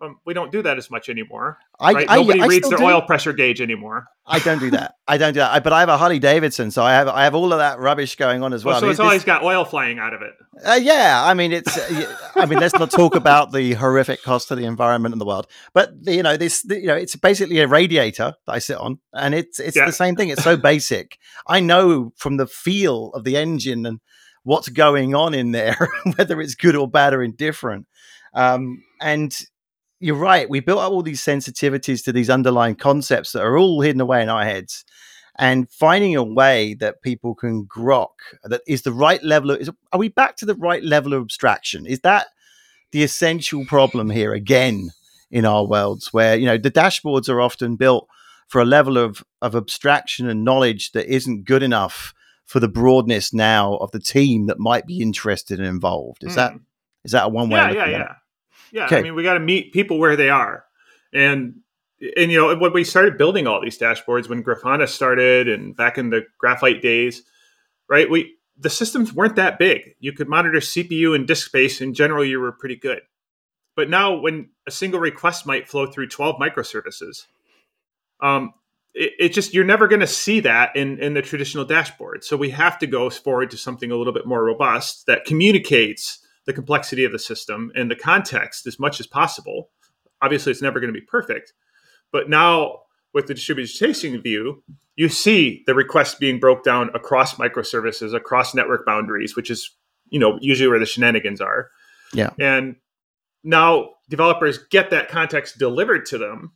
Um, 0.00 0.20
we 0.24 0.32
don't 0.32 0.52
do 0.52 0.62
that 0.62 0.78
as 0.78 0.90
much 0.90 1.08
anymore. 1.08 1.58
I, 1.80 1.92
right? 1.92 2.06
I, 2.08 2.16
Nobody 2.16 2.40
I, 2.40 2.46
reads 2.46 2.68
their 2.68 2.78
do. 2.78 2.84
oil 2.84 3.02
pressure 3.02 3.32
gauge 3.32 3.60
anymore. 3.60 4.06
I 4.24 4.38
don't 4.38 4.60
do 4.60 4.70
that. 4.70 4.94
I 5.08 5.18
don't 5.18 5.32
do 5.32 5.40
that. 5.40 5.64
but 5.64 5.72
I 5.72 5.80
have 5.80 5.88
a 5.88 5.96
Harley 5.96 6.20
Davidson, 6.20 6.70
so 6.70 6.84
I 6.84 6.92
have 6.92 7.08
I 7.08 7.24
have 7.24 7.34
all 7.34 7.52
of 7.52 7.58
that 7.58 7.80
rubbish 7.80 8.14
going 8.14 8.42
on 8.42 8.52
as 8.52 8.64
well. 8.64 8.74
well 8.74 8.82
so 8.82 8.90
it's 8.90 9.00
always 9.00 9.24
got 9.24 9.42
oil 9.42 9.64
flying 9.64 9.98
out 9.98 10.14
of 10.14 10.22
it. 10.22 10.34
Uh, 10.64 10.78
yeah, 10.80 11.22
I 11.24 11.34
mean 11.34 11.52
it's. 11.52 11.76
Uh, 11.76 12.16
I 12.36 12.46
mean, 12.46 12.60
let's 12.60 12.74
not 12.74 12.90
talk 12.90 13.16
about 13.16 13.52
the 13.52 13.74
horrific 13.74 14.22
cost 14.22 14.48
to 14.48 14.54
the 14.54 14.66
environment 14.66 15.12
and 15.14 15.20
the 15.20 15.26
world. 15.26 15.48
But 15.72 15.90
you 16.02 16.22
know, 16.22 16.36
this 16.36 16.64
you 16.68 16.86
know, 16.86 16.94
it's 16.94 17.16
basically 17.16 17.58
a 17.58 17.66
radiator 17.66 18.34
that 18.46 18.52
I 18.52 18.58
sit 18.60 18.76
on, 18.76 19.00
and 19.12 19.34
it's 19.34 19.58
it's 19.58 19.76
yeah. 19.76 19.86
the 19.86 19.92
same 19.92 20.14
thing. 20.14 20.28
It's 20.28 20.44
so 20.44 20.56
basic. 20.56 21.18
I 21.46 21.58
know 21.60 22.12
from 22.16 22.36
the 22.36 22.46
feel 22.46 23.10
of 23.14 23.24
the 23.24 23.36
engine 23.36 23.84
and 23.84 24.00
what's 24.44 24.68
going 24.68 25.14
on 25.14 25.34
in 25.34 25.52
there, 25.52 25.88
whether 26.16 26.40
it's 26.40 26.54
good 26.54 26.76
or 26.76 26.88
bad 26.88 27.14
or 27.14 27.22
indifferent. 27.22 27.86
Um, 28.34 28.82
and 29.00 29.36
you're 30.00 30.16
right. 30.16 30.48
We 30.48 30.60
built 30.60 30.80
up 30.80 30.92
all 30.92 31.02
these 31.02 31.22
sensitivities 31.22 32.04
to 32.04 32.12
these 32.12 32.30
underlying 32.30 32.76
concepts 32.76 33.32
that 33.32 33.42
are 33.42 33.58
all 33.58 33.80
hidden 33.80 34.00
away 34.00 34.22
in 34.22 34.28
our 34.28 34.44
heads. 34.44 34.84
And 35.40 35.70
finding 35.70 36.16
a 36.16 36.24
way 36.24 36.74
that 36.74 37.00
people 37.02 37.34
can 37.34 37.64
grok 37.66 38.08
that 38.42 38.62
is 38.66 38.82
the 38.82 38.92
right 38.92 39.22
level 39.22 39.52
of, 39.52 39.60
is, 39.60 39.70
are 39.92 39.98
we 39.98 40.08
back 40.08 40.36
to 40.36 40.46
the 40.46 40.56
right 40.56 40.82
level 40.82 41.14
of 41.14 41.22
abstraction? 41.22 41.86
Is 41.86 42.00
that 42.00 42.26
the 42.90 43.04
essential 43.04 43.64
problem 43.64 44.10
here 44.10 44.32
again 44.32 44.90
in 45.30 45.44
our 45.44 45.64
worlds 45.64 46.12
where, 46.12 46.36
you 46.36 46.46
know, 46.46 46.58
the 46.58 46.70
dashboards 46.70 47.28
are 47.28 47.40
often 47.40 47.76
built 47.76 48.08
for 48.48 48.60
a 48.60 48.64
level 48.64 48.98
of, 48.98 49.22
of 49.40 49.54
abstraction 49.54 50.28
and 50.28 50.44
knowledge 50.44 50.90
that 50.92 51.06
isn't 51.06 51.44
good 51.44 51.62
enough 51.62 52.14
for 52.44 52.58
the 52.60 52.68
broadness 52.68 53.32
now 53.32 53.76
of 53.76 53.92
the 53.92 54.00
team 54.00 54.46
that 54.46 54.58
might 54.58 54.86
be 54.86 55.00
interested 55.00 55.60
and 55.60 55.68
involved. 55.68 56.24
Is 56.24 56.32
mm. 56.32 56.36
that, 56.36 56.54
is 57.04 57.12
that 57.12 57.26
a 57.26 57.28
one 57.28 57.50
way? 57.50 57.58
Yeah, 57.58 57.72
yeah, 57.72 57.86
yeah. 57.86 58.14
Yeah, 58.72 58.86
okay. 58.86 58.98
I 58.98 59.02
mean, 59.02 59.14
we 59.14 59.22
got 59.22 59.34
to 59.34 59.40
meet 59.40 59.72
people 59.72 59.98
where 59.98 60.16
they 60.16 60.30
are, 60.30 60.64
and 61.12 61.60
and 62.16 62.30
you 62.30 62.38
know 62.38 62.56
when 62.56 62.72
we 62.72 62.84
started 62.84 63.18
building 63.18 63.46
all 63.46 63.60
these 63.60 63.78
dashboards 63.78 64.28
when 64.28 64.42
Grafana 64.42 64.88
started 64.88 65.48
and 65.48 65.76
back 65.76 65.98
in 65.98 66.10
the 66.10 66.22
Graphite 66.38 66.82
days, 66.82 67.22
right? 67.88 68.08
We 68.08 68.36
the 68.58 68.70
systems 68.70 69.12
weren't 69.12 69.36
that 69.36 69.58
big. 69.58 69.94
You 70.00 70.12
could 70.12 70.28
monitor 70.28 70.58
CPU 70.58 71.14
and 71.14 71.26
disk 71.26 71.46
space. 71.46 71.80
In 71.80 71.94
general, 71.94 72.24
you 72.24 72.40
were 72.40 72.52
pretty 72.52 72.76
good. 72.76 73.00
But 73.76 73.88
now, 73.88 74.18
when 74.18 74.50
a 74.66 74.72
single 74.72 74.98
request 74.98 75.46
might 75.46 75.68
flow 75.68 75.86
through 75.86 76.08
12 76.08 76.36
microservices, 76.40 77.26
um, 78.20 78.52
it, 78.92 79.12
it 79.20 79.28
just 79.32 79.54
you're 79.54 79.64
never 79.64 79.86
going 79.86 80.00
to 80.00 80.06
see 80.06 80.40
that 80.40 80.74
in 80.74 80.98
in 80.98 81.14
the 81.14 81.22
traditional 81.22 81.64
dashboard. 81.64 82.24
So 82.24 82.36
we 82.36 82.50
have 82.50 82.78
to 82.80 82.86
go 82.86 83.08
forward 83.10 83.50
to 83.52 83.56
something 83.56 83.90
a 83.90 83.96
little 83.96 84.12
bit 84.12 84.26
more 84.26 84.44
robust 84.44 85.06
that 85.06 85.24
communicates 85.24 86.18
the 86.48 86.52
complexity 86.54 87.04
of 87.04 87.12
the 87.12 87.18
system 87.18 87.70
and 87.74 87.90
the 87.90 87.94
context 87.94 88.66
as 88.66 88.80
much 88.80 89.00
as 89.00 89.06
possible. 89.06 89.68
Obviously, 90.22 90.50
it's 90.50 90.62
never 90.62 90.80
going 90.80 90.92
to 90.92 90.98
be 90.98 91.04
perfect, 91.06 91.52
but 92.10 92.30
now 92.30 92.78
with 93.12 93.26
the 93.26 93.34
distributed 93.34 93.76
tracing 93.76 94.18
view, 94.22 94.62
you 94.96 95.10
see 95.10 95.62
the 95.66 95.74
request 95.74 96.18
being 96.18 96.40
broke 96.40 96.64
down 96.64 96.88
across 96.94 97.34
microservices, 97.34 98.14
across 98.14 98.54
network 98.54 98.86
boundaries, 98.86 99.36
which 99.36 99.50
is 99.50 99.76
you 100.08 100.18
know 100.18 100.38
usually 100.40 100.68
where 100.70 100.78
the 100.78 100.86
shenanigans 100.86 101.42
are. 101.42 101.68
Yeah, 102.14 102.30
and 102.40 102.76
now 103.44 103.90
developers 104.08 104.56
get 104.70 104.88
that 104.88 105.10
context 105.10 105.58
delivered 105.58 106.06
to 106.06 106.16
them 106.16 106.52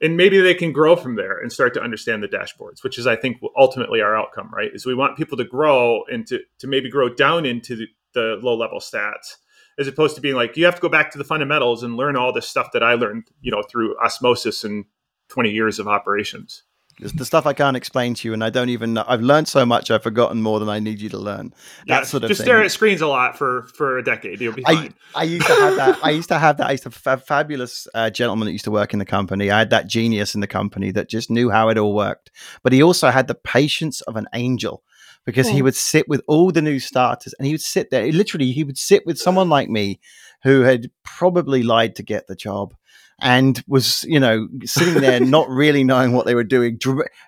and 0.00 0.16
maybe 0.16 0.40
they 0.40 0.54
can 0.54 0.72
grow 0.72 0.94
from 0.96 1.16
there 1.16 1.38
and 1.38 1.52
start 1.52 1.74
to 1.74 1.82
understand 1.82 2.22
the 2.22 2.28
dashboards 2.28 2.82
which 2.82 2.98
is 2.98 3.06
i 3.06 3.14
think 3.14 3.36
ultimately 3.56 4.00
our 4.00 4.16
outcome 4.16 4.50
right 4.52 4.70
is 4.74 4.86
we 4.86 4.94
want 4.94 5.16
people 5.16 5.36
to 5.36 5.44
grow 5.44 6.02
and 6.10 6.26
to, 6.26 6.40
to 6.58 6.66
maybe 6.66 6.90
grow 6.90 7.12
down 7.12 7.44
into 7.46 7.76
the, 7.76 7.86
the 8.14 8.38
low 8.42 8.56
level 8.56 8.80
stats 8.80 9.36
as 9.78 9.86
opposed 9.86 10.16
to 10.16 10.20
being 10.20 10.34
like 10.34 10.56
you 10.56 10.64
have 10.64 10.74
to 10.74 10.80
go 10.80 10.88
back 10.88 11.10
to 11.12 11.18
the 11.18 11.24
fundamentals 11.24 11.82
and 11.82 11.96
learn 11.96 12.16
all 12.16 12.32
this 12.32 12.48
stuff 12.48 12.72
that 12.72 12.82
I 12.82 12.94
learned, 12.94 13.28
you 13.40 13.50
know, 13.50 13.62
through 13.62 13.96
osmosis 13.98 14.64
and 14.64 14.84
20 15.28 15.50
years 15.50 15.78
of 15.78 15.86
operations. 15.86 16.64
It's 17.00 17.12
the 17.12 17.24
stuff 17.24 17.46
I 17.46 17.52
can't 17.52 17.76
explain 17.76 18.14
to 18.14 18.26
you, 18.26 18.34
and 18.34 18.42
I 18.42 18.50
don't 18.50 18.70
even 18.70 18.94
know. 18.94 19.04
I've 19.06 19.20
learned 19.20 19.46
so 19.46 19.64
much, 19.64 19.88
I've 19.88 20.02
forgotten 20.02 20.42
more 20.42 20.58
than 20.58 20.68
I 20.68 20.80
need 20.80 21.00
you 21.00 21.08
to 21.10 21.18
learn. 21.18 21.54
That 21.86 22.00
yeah, 22.00 22.02
sort 22.02 22.24
of 22.24 22.28
just 22.28 22.40
thing. 22.40 22.46
stare 22.46 22.62
at 22.64 22.72
screens 22.72 23.00
a 23.00 23.06
lot 23.06 23.38
for 23.38 23.68
for 23.74 23.98
a 23.98 24.02
decade. 24.02 24.40
You'll 24.40 24.54
be 24.54 24.64
fine. 24.64 24.94
I, 25.14 25.20
I 25.20 25.22
used 25.22 25.46
to 25.46 25.54
have 25.54 25.76
that. 25.76 25.98
I 26.02 26.10
used 26.20 26.28
to 26.28 26.38
have 26.40 26.56
that. 26.56 26.66
I 26.66 26.72
used 26.72 26.82
to 26.82 26.90
have 26.90 27.20
a 27.20 27.22
fabulous 27.22 27.86
uh, 27.94 28.10
gentleman 28.10 28.46
that 28.46 28.52
used 28.52 28.64
to 28.64 28.72
work 28.72 28.92
in 28.92 28.98
the 28.98 29.04
company. 29.04 29.48
I 29.48 29.60
had 29.60 29.70
that 29.70 29.86
genius 29.86 30.34
in 30.34 30.40
the 30.40 30.48
company 30.48 30.90
that 30.90 31.08
just 31.08 31.30
knew 31.30 31.50
how 31.50 31.68
it 31.68 31.78
all 31.78 31.94
worked, 31.94 32.32
but 32.64 32.72
he 32.72 32.82
also 32.82 33.10
had 33.10 33.28
the 33.28 33.36
patience 33.36 34.00
of 34.00 34.16
an 34.16 34.26
angel 34.34 34.82
because 35.28 35.46
he 35.46 35.58
hmm. 35.58 35.64
would 35.64 35.76
sit 35.76 36.08
with 36.08 36.22
all 36.26 36.50
the 36.50 36.62
new 36.62 36.80
starters 36.80 37.34
and 37.38 37.44
he 37.44 37.52
would 37.52 37.60
sit 37.60 37.90
there. 37.90 38.10
Literally, 38.10 38.50
he 38.50 38.64
would 38.64 38.78
sit 38.78 39.04
with 39.04 39.18
someone 39.18 39.50
like 39.50 39.68
me 39.68 40.00
who 40.42 40.62
had 40.62 40.90
probably 41.04 41.62
lied 41.62 41.94
to 41.96 42.02
get 42.02 42.26
the 42.28 42.34
job 42.34 42.72
and 43.20 43.62
was, 43.68 44.04
you 44.04 44.18
know, 44.18 44.48
sitting 44.64 45.02
there 45.02 45.20
not 45.20 45.46
really 45.50 45.84
knowing 45.84 46.14
what 46.14 46.24
they 46.24 46.34
were 46.34 46.44
doing, 46.44 46.78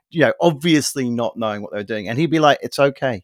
you 0.09 0.21
know, 0.23 0.33
obviously 0.41 1.11
not 1.11 1.37
knowing 1.37 1.61
what 1.61 1.73
they 1.73 1.77
were 1.77 1.85
doing. 1.85 2.09
And 2.09 2.19
he'd 2.19 2.31
be 2.31 2.39
like, 2.39 2.57
it's 2.63 2.79
okay. 2.79 3.23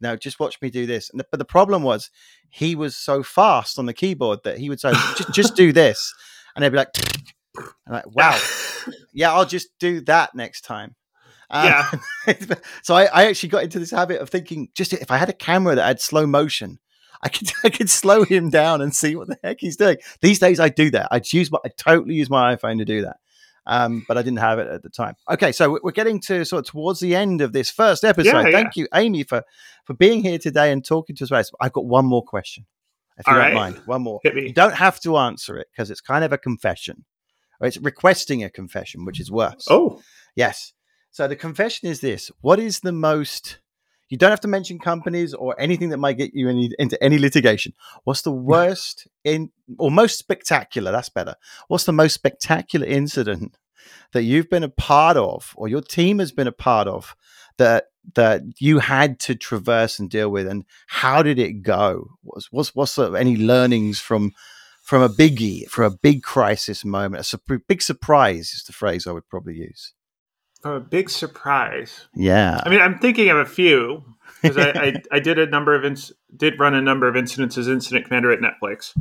Now 0.00 0.16
just 0.16 0.40
watch 0.40 0.60
me 0.60 0.70
do 0.70 0.86
this. 0.86 1.08
And 1.10 1.20
the, 1.20 1.26
but 1.30 1.38
the 1.38 1.44
problem 1.44 1.84
was 1.84 2.10
he 2.48 2.74
was 2.74 2.96
so 2.96 3.22
fast 3.22 3.78
on 3.78 3.86
the 3.86 3.94
keyboard 3.94 4.40
that 4.42 4.58
he 4.58 4.68
would 4.68 4.80
say, 4.80 4.90
just, 4.90 5.32
just 5.32 5.54
do 5.54 5.72
this. 5.72 6.12
And 6.56 6.64
they'd 6.64 6.70
be 6.70 6.78
like, 6.78 6.88
like, 7.88 8.10
wow, 8.10 8.36
yeah, 9.12 9.32
I'll 9.32 9.46
just 9.46 9.68
do 9.78 10.00
that 10.06 10.34
next 10.34 10.62
time. 10.62 10.96
Um, 11.50 11.66
yeah. 11.66 12.34
so 12.82 12.94
I, 12.94 13.04
I 13.06 13.26
actually 13.26 13.48
got 13.48 13.64
into 13.64 13.78
this 13.78 13.90
habit 13.90 14.20
of 14.20 14.30
thinking, 14.30 14.68
just 14.74 14.92
if 14.92 15.10
I 15.10 15.16
had 15.16 15.28
a 15.28 15.34
camera 15.34 15.74
that 15.74 15.86
had 15.86 16.00
slow 16.00 16.26
motion, 16.26 16.78
I 17.22 17.28
could 17.28 17.50
I 17.64 17.70
could 17.70 17.90
slow 17.90 18.24
him 18.24 18.50
down 18.50 18.80
and 18.80 18.94
see 18.94 19.16
what 19.16 19.28
the 19.28 19.38
heck 19.42 19.58
he's 19.60 19.76
doing. 19.76 19.98
These 20.20 20.38
days 20.38 20.60
I 20.60 20.68
do 20.68 20.90
that. 20.90 21.08
I 21.10 21.20
use 21.24 21.50
my 21.50 21.58
I 21.64 21.68
totally 21.76 22.14
use 22.14 22.30
my 22.30 22.54
iPhone 22.54 22.78
to 22.78 22.84
do 22.84 23.02
that. 23.02 23.16
Um, 23.66 24.04
but 24.08 24.16
I 24.16 24.22
didn't 24.22 24.38
have 24.38 24.58
it 24.58 24.68
at 24.68 24.82
the 24.82 24.88
time. 24.88 25.14
Okay, 25.30 25.52
so 25.52 25.78
we're 25.82 25.92
getting 25.92 26.18
to 26.22 26.44
sort 26.44 26.66
of 26.66 26.72
towards 26.72 26.98
the 26.98 27.14
end 27.14 27.40
of 27.40 27.52
this 27.52 27.70
first 27.70 28.04
episode. 28.04 28.46
Yeah, 28.46 28.50
Thank 28.50 28.74
yeah. 28.74 28.82
you, 28.82 28.88
Amy, 28.94 29.22
for 29.22 29.44
for 29.84 29.94
being 29.94 30.22
here 30.22 30.38
today 30.38 30.72
and 30.72 30.84
talking 30.84 31.14
to 31.16 31.34
us. 31.36 31.50
I've 31.60 31.72
got 31.72 31.84
one 31.84 32.06
more 32.06 32.24
question, 32.24 32.66
if 33.18 33.26
you 33.26 33.34
don't 33.34 33.54
mind. 33.54 33.76
One 33.84 34.02
more. 34.02 34.20
You 34.24 34.52
don't 34.52 34.74
have 34.74 34.98
to 35.00 35.18
answer 35.18 35.58
it 35.58 35.68
because 35.70 35.90
it's 35.90 36.00
kind 36.00 36.24
of 36.24 36.32
a 36.32 36.38
confession. 36.38 37.04
Or 37.60 37.66
it's 37.66 37.76
requesting 37.76 38.42
a 38.42 38.48
confession, 38.48 39.04
which 39.04 39.20
is 39.20 39.30
worse. 39.30 39.66
Oh, 39.68 40.00
yes. 40.34 40.72
So 41.10 41.28
the 41.28 41.36
confession 41.36 41.88
is 41.88 42.00
this: 42.00 42.30
What 42.40 42.58
is 42.58 42.80
the 42.80 42.92
most 42.92 43.58
you 44.10 44.18
don't 44.18 44.30
have 44.30 44.40
to 44.40 44.48
mention 44.48 44.80
companies 44.80 45.32
or 45.34 45.58
anything 45.58 45.90
that 45.90 45.98
might 45.98 46.18
get 46.18 46.34
you 46.34 46.48
any, 46.48 46.72
into 46.80 47.02
any 47.02 47.16
litigation. 47.16 47.72
What's 48.02 48.22
the 48.22 48.32
worst 48.32 49.06
in 49.22 49.50
or 49.78 49.90
most 49.90 50.18
spectacular? 50.18 50.90
That's 50.90 51.08
better. 51.08 51.36
What's 51.68 51.84
the 51.84 51.92
most 51.92 52.14
spectacular 52.14 52.86
incident 52.86 53.56
that 54.12 54.24
you've 54.24 54.50
been 54.50 54.64
a 54.64 54.68
part 54.68 55.16
of 55.16 55.54
or 55.56 55.68
your 55.68 55.80
team 55.80 56.18
has 56.18 56.32
been 56.32 56.48
a 56.48 56.52
part 56.52 56.88
of 56.88 57.14
that 57.56 57.84
that 58.14 58.42
you 58.58 58.80
had 58.80 59.20
to 59.20 59.34
traverse 59.34 59.98
and 59.98 60.10
deal 60.10 60.30
with 60.30 60.46
and 60.46 60.64
how 60.88 61.22
did 61.22 61.38
it 61.38 61.62
go 61.62 62.06
what's 62.22 62.50
what's, 62.50 62.74
what's 62.74 62.92
sort 62.92 63.08
of 63.08 63.14
any 63.14 63.36
learnings 63.36 64.00
from 64.00 64.32
from 64.82 65.02
a 65.02 65.08
biggie 65.08 65.68
for 65.68 65.84
a 65.84 65.90
big 65.90 66.22
crisis 66.22 66.84
moment 66.84 67.20
a 67.20 67.24
su- 67.24 67.60
big 67.68 67.82
surprise 67.82 68.52
is 68.52 68.64
the 68.66 68.72
phrase 68.72 69.06
i 69.06 69.12
would 69.12 69.28
probably 69.28 69.54
use 69.54 69.92
a 70.64 70.80
big 70.80 71.10
surprise. 71.10 72.08
Yeah. 72.14 72.60
I 72.64 72.68
mean, 72.68 72.80
I'm 72.80 72.98
thinking 72.98 73.28
of 73.30 73.38
a 73.38 73.46
few 73.46 74.04
because 74.42 74.56
I, 74.56 74.70
I, 74.70 74.94
I, 75.12 75.20
did 75.20 75.38
a 75.38 75.46
number 75.46 75.74
of 75.74 75.82
inc- 75.82 76.12
did 76.36 76.58
run 76.58 76.74
a 76.74 76.82
number 76.82 77.08
of 77.08 77.16
incidents 77.16 77.56
as 77.58 77.68
incident 77.68 78.06
commander 78.06 78.30
at 78.30 78.40
Netflix. 78.40 78.96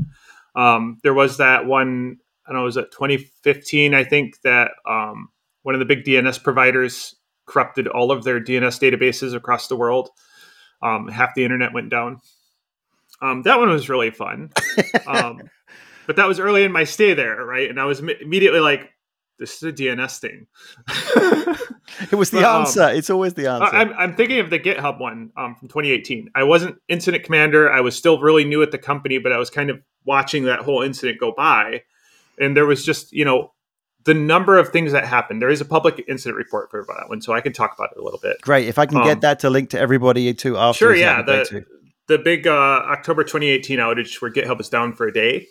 Um, 0.56 1.00
there 1.04 1.14
was 1.14 1.38
that 1.38 1.66
one. 1.66 2.18
I 2.46 2.52
don't 2.52 2.62
know. 2.62 2.66
Was 2.66 2.78
it 2.78 2.92
2015? 2.92 3.94
I 3.94 4.04
think 4.04 4.42
that 4.42 4.72
um, 4.90 5.30
one 5.64 5.76
of 5.76 5.80
the 5.80 5.86
big 5.86 6.04
DNS 6.04 6.44
providers 6.44 7.16
corrupted 7.46 7.88
all 7.88 8.12
of 8.12 8.24
their 8.24 8.40
DNS 8.40 8.80
databases 8.80 9.36
across 9.36 9.68
the 9.68 9.76
world. 9.76 10.10
Um, 10.82 11.08
half 11.08 11.36
the 11.36 11.44
internet 11.44 11.74
went 11.74 11.90
down. 11.90 12.22
Um, 13.22 13.42
that 13.44 13.60
one 13.60 13.70
was 13.70 13.90
really 13.90 14.12
fun. 14.12 14.52
Um, 15.08 15.42
but 16.08 16.16
that 16.16 16.28
was 16.28 16.40
early 16.40 16.64
in 16.64 16.72
my 16.72 16.84
stay 16.84 17.14
there, 17.14 17.44
right? 17.44 17.70
And 17.70 17.80
I 17.80 17.86
was 17.86 18.00
immediately 18.00 18.60
like, 18.60 18.92
this 19.40 19.56
is 19.56 19.64
a 19.64 19.72
DNS 19.72 20.20
thing. 20.20 20.48
it 22.12 22.16
was 22.16 22.30
the 22.30 22.42
but, 22.42 22.46
um, 22.46 22.62
answer. 22.62 22.84
Um, 22.84 22.96
it's 22.96 23.10
always 23.10 23.34
the 23.34 23.48
answer. 23.48 23.76
I'm, 23.76 23.94
I'm 23.94 24.16
thinking 24.16 24.40
of 24.40 24.50
the 24.50 24.60
GitHub 24.60 25.00
one 25.00 25.32
um, 25.38 25.56
from 25.56 25.70
2018. 25.70 26.32
I 26.36 26.44
wasn't 26.44 26.78
incident 26.88 27.24
commander. 27.24 27.72
I 27.72 27.80
was 27.82 27.96
still 27.96 28.20
really 28.20 28.44
new 28.44 28.62
at 28.62 28.72
the 28.72 28.78
company, 28.78 29.18
but 29.18 29.32
I 29.32 29.38
was 29.38 29.50
kind 29.50 29.70
of 29.70 29.82
watching 30.06 30.44
that 30.44 30.60
whole 30.60 30.82
incident 30.82 31.20
go 31.20 31.32
by. 31.32 31.84
And 32.40 32.56
there 32.56 32.66
was 32.66 32.86
just, 32.86 33.12
you 33.14 33.26
know, 33.26 33.54
the 34.06 34.14
number 34.14 34.58
of 34.58 34.70
things 34.70 34.92
that 34.92 35.06
happened. 35.06 35.42
There 35.42 35.50
is 35.50 35.62
a 35.62 35.66
public 35.66 36.04
incident 36.08 36.38
report 36.38 36.70
for 36.72 36.86
that 36.88 37.10
one, 37.10 37.22
so 37.22 37.34
I 37.34 37.42
can 37.42 37.54
talk 37.54 37.74
about 37.78 37.90
it 37.92 38.00
a 38.00 38.04
little 38.04 38.20
bit. 38.20 38.42
Great. 38.42 38.68
If 38.68 38.78
I 38.80 38.86
can 38.86 38.98
um, 38.98 39.04
get 39.04 39.22
that 39.22 39.40
to 39.40 39.50
link 39.50 39.70
to 39.72 39.80
everybody 39.80 40.34
too 40.34 40.58
after. 40.58 40.78
Sure, 40.78 40.96
yeah. 40.96 41.22
The, 41.22 41.66
the 42.08 42.18
big 42.18 42.48
uh, 42.48 42.52
October 42.52 43.24
2018 43.24 43.80
outage 43.80 44.22
where 44.22 44.32
GitHub 44.32 44.58
was 44.58 44.70
down 44.70 44.94
for 44.94 45.08
a 45.08 45.14
day. 45.14 45.48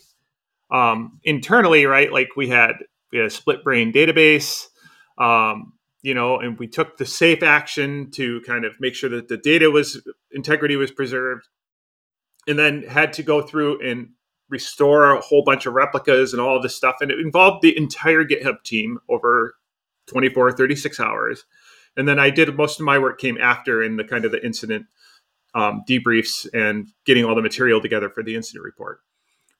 Um, 0.70 1.20
internally, 1.24 1.86
right, 1.86 2.12
like 2.12 2.30
we 2.36 2.48
had 2.48 2.74
we 3.12 3.18
had 3.18 3.26
a 3.26 3.30
split 3.30 3.64
brain 3.64 3.92
database 3.92 4.66
um, 5.18 5.72
you 6.02 6.14
know 6.14 6.38
and 6.38 6.58
we 6.58 6.66
took 6.66 6.96
the 6.96 7.06
safe 7.06 7.42
action 7.42 8.10
to 8.10 8.40
kind 8.42 8.64
of 8.64 8.72
make 8.80 8.94
sure 8.94 9.10
that 9.10 9.28
the 9.28 9.36
data 9.36 9.70
was 9.70 10.00
integrity 10.32 10.76
was 10.76 10.90
preserved 10.90 11.48
and 12.46 12.58
then 12.58 12.82
had 12.82 13.12
to 13.12 13.22
go 13.22 13.42
through 13.42 13.80
and 13.86 14.10
restore 14.48 15.12
a 15.12 15.20
whole 15.20 15.42
bunch 15.44 15.66
of 15.66 15.74
replicas 15.74 16.32
and 16.32 16.40
all 16.40 16.60
this 16.60 16.74
stuff 16.74 16.96
and 17.00 17.10
it 17.10 17.20
involved 17.20 17.62
the 17.62 17.76
entire 17.76 18.24
github 18.24 18.62
team 18.64 18.98
over 19.08 19.54
24 20.06 20.52
36 20.52 21.00
hours 21.00 21.44
and 21.96 22.08
then 22.08 22.18
i 22.18 22.30
did 22.30 22.54
most 22.56 22.80
of 22.80 22.86
my 22.86 22.98
work 22.98 23.20
came 23.20 23.36
after 23.38 23.82
in 23.82 23.96
the 23.96 24.04
kind 24.04 24.24
of 24.24 24.32
the 24.32 24.44
incident 24.44 24.86
um, 25.54 25.82
debriefs 25.88 26.46
and 26.52 26.88
getting 27.04 27.24
all 27.24 27.34
the 27.34 27.42
material 27.42 27.80
together 27.80 28.08
for 28.10 28.22
the 28.22 28.34
incident 28.34 28.64
report 28.64 29.00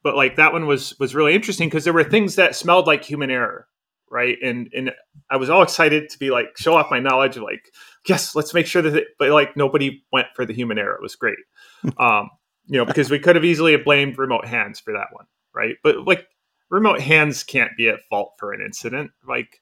but 0.03 0.17
like 0.17 0.37
that 0.37 0.53
one 0.53 0.67
was 0.67 0.99
was 0.99 1.15
really 1.15 1.35
interesting 1.35 1.69
because 1.69 1.85
there 1.85 1.93
were 1.93 2.05
things 2.05 2.37
that 2.37 2.55
smelled 2.55 2.87
like 2.87 3.05
human 3.05 3.31
error 3.31 3.67
right? 4.11 4.39
And 4.43 4.69
and 4.75 4.93
i 5.31 5.37
was 5.37 5.51
all 5.51 5.63
excited 5.63 6.09
to 6.09 6.19
be 6.19 6.31
like 6.31 6.57
show 6.57 6.75
off 6.75 6.91
my 6.91 7.01
knowledge 7.01 7.37
of 7.37 7.43
like 7.43 7.71
yes 8.07 8.35
let's 8.35 8.55
make 8.55 8.67
sure 8.67 8.83
that 8.83 8.95
it, 8.95 9.09
but 9.19 9.31
like 9.31 9.57
nobody 9.57 10.03
went 10.13 10.29
for 10.35 10.47
the 10.47 10.55
human 10.55 10.79
error. 10.79 10.95
It 10.95 11.03
was 11.03 11.17
great. 11.17 11.39
Um 11.99 12.31
you 12.67 12.77
know 12.77 12.85
because 12.85 13.11
we 13.11 13.19
could 13.19 13.37
have 13.37 13.45
easily 13.45 13.77
blamed 13.77 14.19
remote 14.19 14.47
hands 14.47 14.81
for 14.81 14.93
that 14.93 15.09
one 15.13 15.27
right? 15.55 15.77
But 15.83 16.07
like 16.07 16.27
remote 16.71 17.01
hands 17.01 17.43
can't 17.43 17.73
be 17.77 17.89
at 17.89 18.01
fault 18.11 18.35
for 18.39 18.53
an 18.53 18.61
incident. 18.61 19.11
Like 19.27 19.61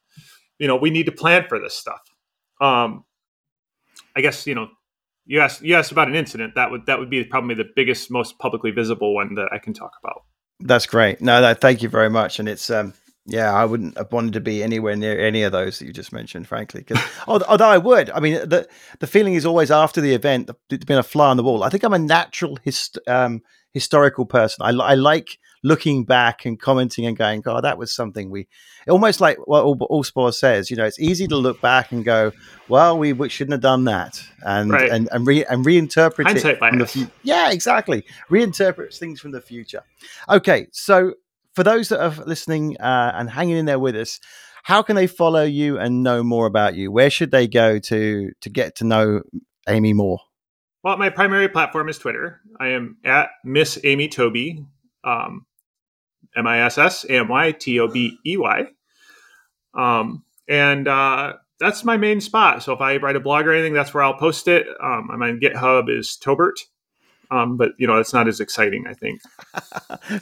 you 0.59 0.67
know 0.67 0.75
we 0.75 0.89
need 0.89 1.05
to 1.05 1.11
plan 1.11 1.45
for 1.47 1.59
this 1.59 1.75
stuff. 1.75 2.01
Um 2.61 3.03
i 4.15 4.21
guess 4.21 4.47
you 4.47 4.55
know 4.55 4.67
you 5.25 5.39
asked 5.41 5.61
you 5.61 5.75
asked 5.75 5.91
about 5.91 6.07
an 6.07 6.15
incident. 6.15 6.55
That 6.55 6.71
would 6.71 6.85
that 6.85 6.99
would 6.99 7.09
be 7.09 7.23
probably 7.23 7.55
the 7.55 7.69
biggest 7.75 8.09
most 8.11 8.39
publicly 8.39 8.71
visible 8.71 9.13
one 9.13 9.35
that 9.35 9.49
i 9.51 9.59
can 9.59 9.73
talk 9.73 9.91
about 10.03 10.23
that's 10.61 10.85
great 10.85 11.21
no 11.21 11.41
that 11.41 11.61
thank 11.61 11.81
you 11.81 11.89
very 11.89 12.09
much 12.09 12.39
and 12.39 12.49
it's 12.49 12.69
um 12.69 12.93
yeah, 13.29 13.53
I 13.53 13.65
wouldn't 13.65 13.97
have 13.97 14.11
wanted 14.13 14.33
to 14.33 14.39
be 14.39 14.63
anywhere 14.63 14.95
near 14.95 15.19
any 15.19 15.43
of 15.43 15.51
those 15.51 15.79
that 15.79 15.85
you 15.85 15.91
just 15.91 16.13
mentioned, 16.13 16.47
frankly. 16.47 16.81
Because 16.81 17.03
although 17.27 17.67
I 17.67 17.77
would, 17.77 18.09
I 18.09 18.21
mean, 18.21 18.35
the 18.35 18.67
the 18.99 19.07
feeling 19.07 19.33
is 19.33 19.45
always 19.45 19.69
after 19.69 19.99
the 19.99 20.13
event, 20.13 20.49
it's 20.69 20.85
been 20.85 20.97
a 20.97 21.03
fly 21.03 21.29
on 21.29 21.37
the 21.37 21.43
wall. 21.43 21.63
I 21.63 21.69
think 21.69 21.83
I'm 21.83 21.93
a 21.93 21.99
natural 21.99 22.57
hist- 22.63 22.99
um, 23.05 23.41
historical 23.73 24.25
person. 24.25 24.59
I, 24.61 24.69
I 24.69 24.95
like 24.95 25.37
looking 25.67 26.05
back 26.05 26.45
and 26.45 26.59
commenting 26.59 27.05
and 27.05 27.17
going, 27.17 27.41
God, 27.41 27.63
that 27.63 27.77
was 27.77 27.93
something 27.93 28.29
we 28.29 28.47
almost 28.89 29.19
like 29.19 29.37
what 29.47 29.63
Allspaw 29.65 30.33
says, 30.33 30.71
you 30.71 30.77
know, 30.77 30.85
it's 30.85 30.99
easy 30.99 31.27
to 31.27 31.35
look 31.35 31.59
back 31.59 31.91
and 31.91 32.05
go, 32.05 32.31
well, 32.69 32.97
we, 32.97 33.13
we 33.13 33.27
shouldn't 33.29 33.51
have 33.51 33.61
done 33.61 33.83
that 33.83 34.23
and, 34.45 34.71
right. 34.71 34.89
and, 34.89 35.09
and, 35.11 35.27
re, 35.27 35.43
and 35.45 35.65
reinterpret 35.65 36.23
Hindsight 36.23 36.59
it. 36.61 36.79
The 36.79 36.85
fu- 36.85 37.11
yeah, 37.23 37.51
exactly. 37.51 38.05
Reinterpret 38.29 38.97
things 38.97 39.19
from 39.19 39.31
the 39.31 39.41
future. 39.41 39.83
Okay. 40.29 40.67
So 40.71 41.15
for 41.53 41.63
those 41.63 41.89
that 41.89 42.01
are 42.01 42.25
listening 42.25 42.77
uh, 42.79 43.11
and 43.15 43.29
hanging 43.29 43.57
in 43.57 43.65
there 43.65 43.79
with 43.79 43.95
us, 43.95 44.19
how 44.63 44.81
can 44.81 44.95
they 44.95 45.07
follow 45.07 45.43
you 45.43 45.77
and 45.77 46.03
know 46.03 46.23
more 46.23 46.45
about 46.45 46.75
you? 46.75 46.91
Where 46.91 47.09
should 47.09 47.31
they 47.31 47.47
go 47.47 47.79
to 47.79 48.31
to 48.41 48.49
get 48.49 48.75
to 48.75 48.83
know 48.85 49.21
Amy 49.67 49.93
more? 49.93 50.19
Well, 50.83 50.97
my 50.97 51.09
primary 51.09 51.49
platform 51.49 51.89
is 51.89 51.97
Twitter. 51.97 52.41
I 52.59 52.69
am 52.69 52.97
at 53.03 53.29
Miss 53.43 53.79
Amy 53.83 54.07
Tobey. 54.07 54.65
um, 55.07 55.45
M 56.35 56.47
I 56.47 56.61
S 56.61 56.77
S 56.77 57.05
A 57.05 57.17
M 57.17 57.27
Y 57.27 57.51
T 57.51 57.79
O 57.79 57.87
B 57.87 58.17
E 58.25 58.37
Y. 58.37 58.65
Um, 59.73 60.23
and 60.47 60.87
uh, 60.87 61.33
that's 61.59 61.83
my 61.83 61.97
main 61.97 62.21
spot. 62.21 62.63
So 62.63 62.73
if 62.73 62.81
I 62.81 62.97
write 62.97 63.15
a 63.15 63.19
blog 63.19 63.45
or 63.45 63.53
anything, 63.53 63.73
that's 63.73 63.93
where 63.93 64.03
I'll 64.03 64.17
post 64.17 64.47
it. 64.47 64.67
Um, 64.81 65.09
I'm 65.11 65.21
on 65.21 65.39
GitHub 65.39 65.89
is 65.89 66.17
Tobert. 66.17 66.59
Um, 67.29 67.57
but 67.57 67.71
you 67.77 67.87
know, 67.87 67.97
it's 67.97 68.13
not 68.13 68.27
as 68.27 68.39
exciting, 68.39 68.85
I 68.87 68.93
think. 68.93 69.21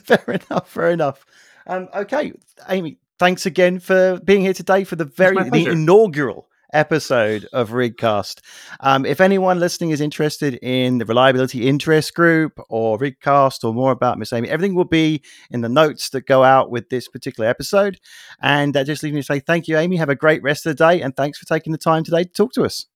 fair 0.02 0.24
enough. 0.26 0.68
Fair 0.68 0.90
enough. 0.90 1.24
Um, 1.66 1.88
okay, 1.94 2.32
Amy, 2.68 2.98
thanks 3.18 3.46
again 3.46 3.78
for 3.78 4.20
being 4.24 4.40
here 4.40 4.52
today 4.52 4.84
for 4.84 4.96
the 4.96 5.04
very 5.04 5.48
the 5.50 5.66
inaugural 5.66 6.48
episode 6.76 7.48
of 7.52 7.70
Rigcast. 7.70 8.40
Um, 8.80 9.04
if 9.04 9.20
anyone 9.20 9.58
listening 9.58 9.90
is 9.90 10.00
interested 10.00 10.54
in 10.62 10.98
the 10.98 11.04
reliability 11.04 11.66
interest 11.66 12.14
group 12.14 12.60
or 12.68 12.98
Rigcast 12.98 13.64
or 13.64 13.72
more 13.72 13.92
about 13.92 14.18
Miss 14.18 14.32
Amy, 14.32 14.48
everything 14.48 14.74
will 14.74 14.84
be 14.84 15.22
in 15.50 15.62
the 15.62 15.68
notes 15.68 16.10
that 16.10 16.26
go 16.26 16.44
out 16.44 16.70
with 16.70 16.88
this 16.88 17.08
particular 17.08 17.48
episode. 17.48 17.98
And 18.40 18.76
uh, 18.76 18.84
just 18.84 19.02
leave 19.02 19.14
me 19.14 19.20
to 19.20 19.26
say 19.26 19.40
thank 19.40 19.66
you, 19.66 19.78
Amy. 19.78 19.96
Have 19.96 20.10
a 20.10 20.14
great 20.14 20.42
rest 20.42 20.66
of 20.66 20.76
the 20.76 20.84
day, 20.84 21.00
and 21.00 21.16
thanks 21.16 21.38
for 21.38 21.46
taking 21.46 21.72
the 21.72 21.78
time 21.78 22.04
today 22.04 22.24
to 22.24 22.30
talk 22.30 22.52
to 22.52 22.64
us. 22.64 22.86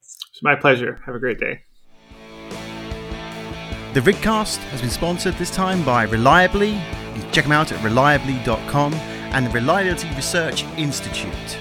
It's 0.00 0.42
my 0.42 0.54
pleasure. 0.54 1.00
Have 1.06 1.14
a 1.14 1.18
great 1.18 1.38
day. 1.38 1.60
The 3.94 4.02
Rigcast 4.02 4.58
has 4.58 4.80
been 4.80 4.90
sponsored 4.90 5.34
this 5.34 5.50
time 5.50 5.82
by 5.84 6.02
Reliably. 6.04 6.72
You 6.72 7.22
can 7.22 7.32
check 7.32 7.44
them 7.44 7.52
out 7.52 7.72
at 7.72 7.82
reliably.com 7.82 8.92
and 8.92 9.46
the 9.46 9.50
Reliability 9.50 10.08
Research 10.14 10.64
Institute. 10.76 11.58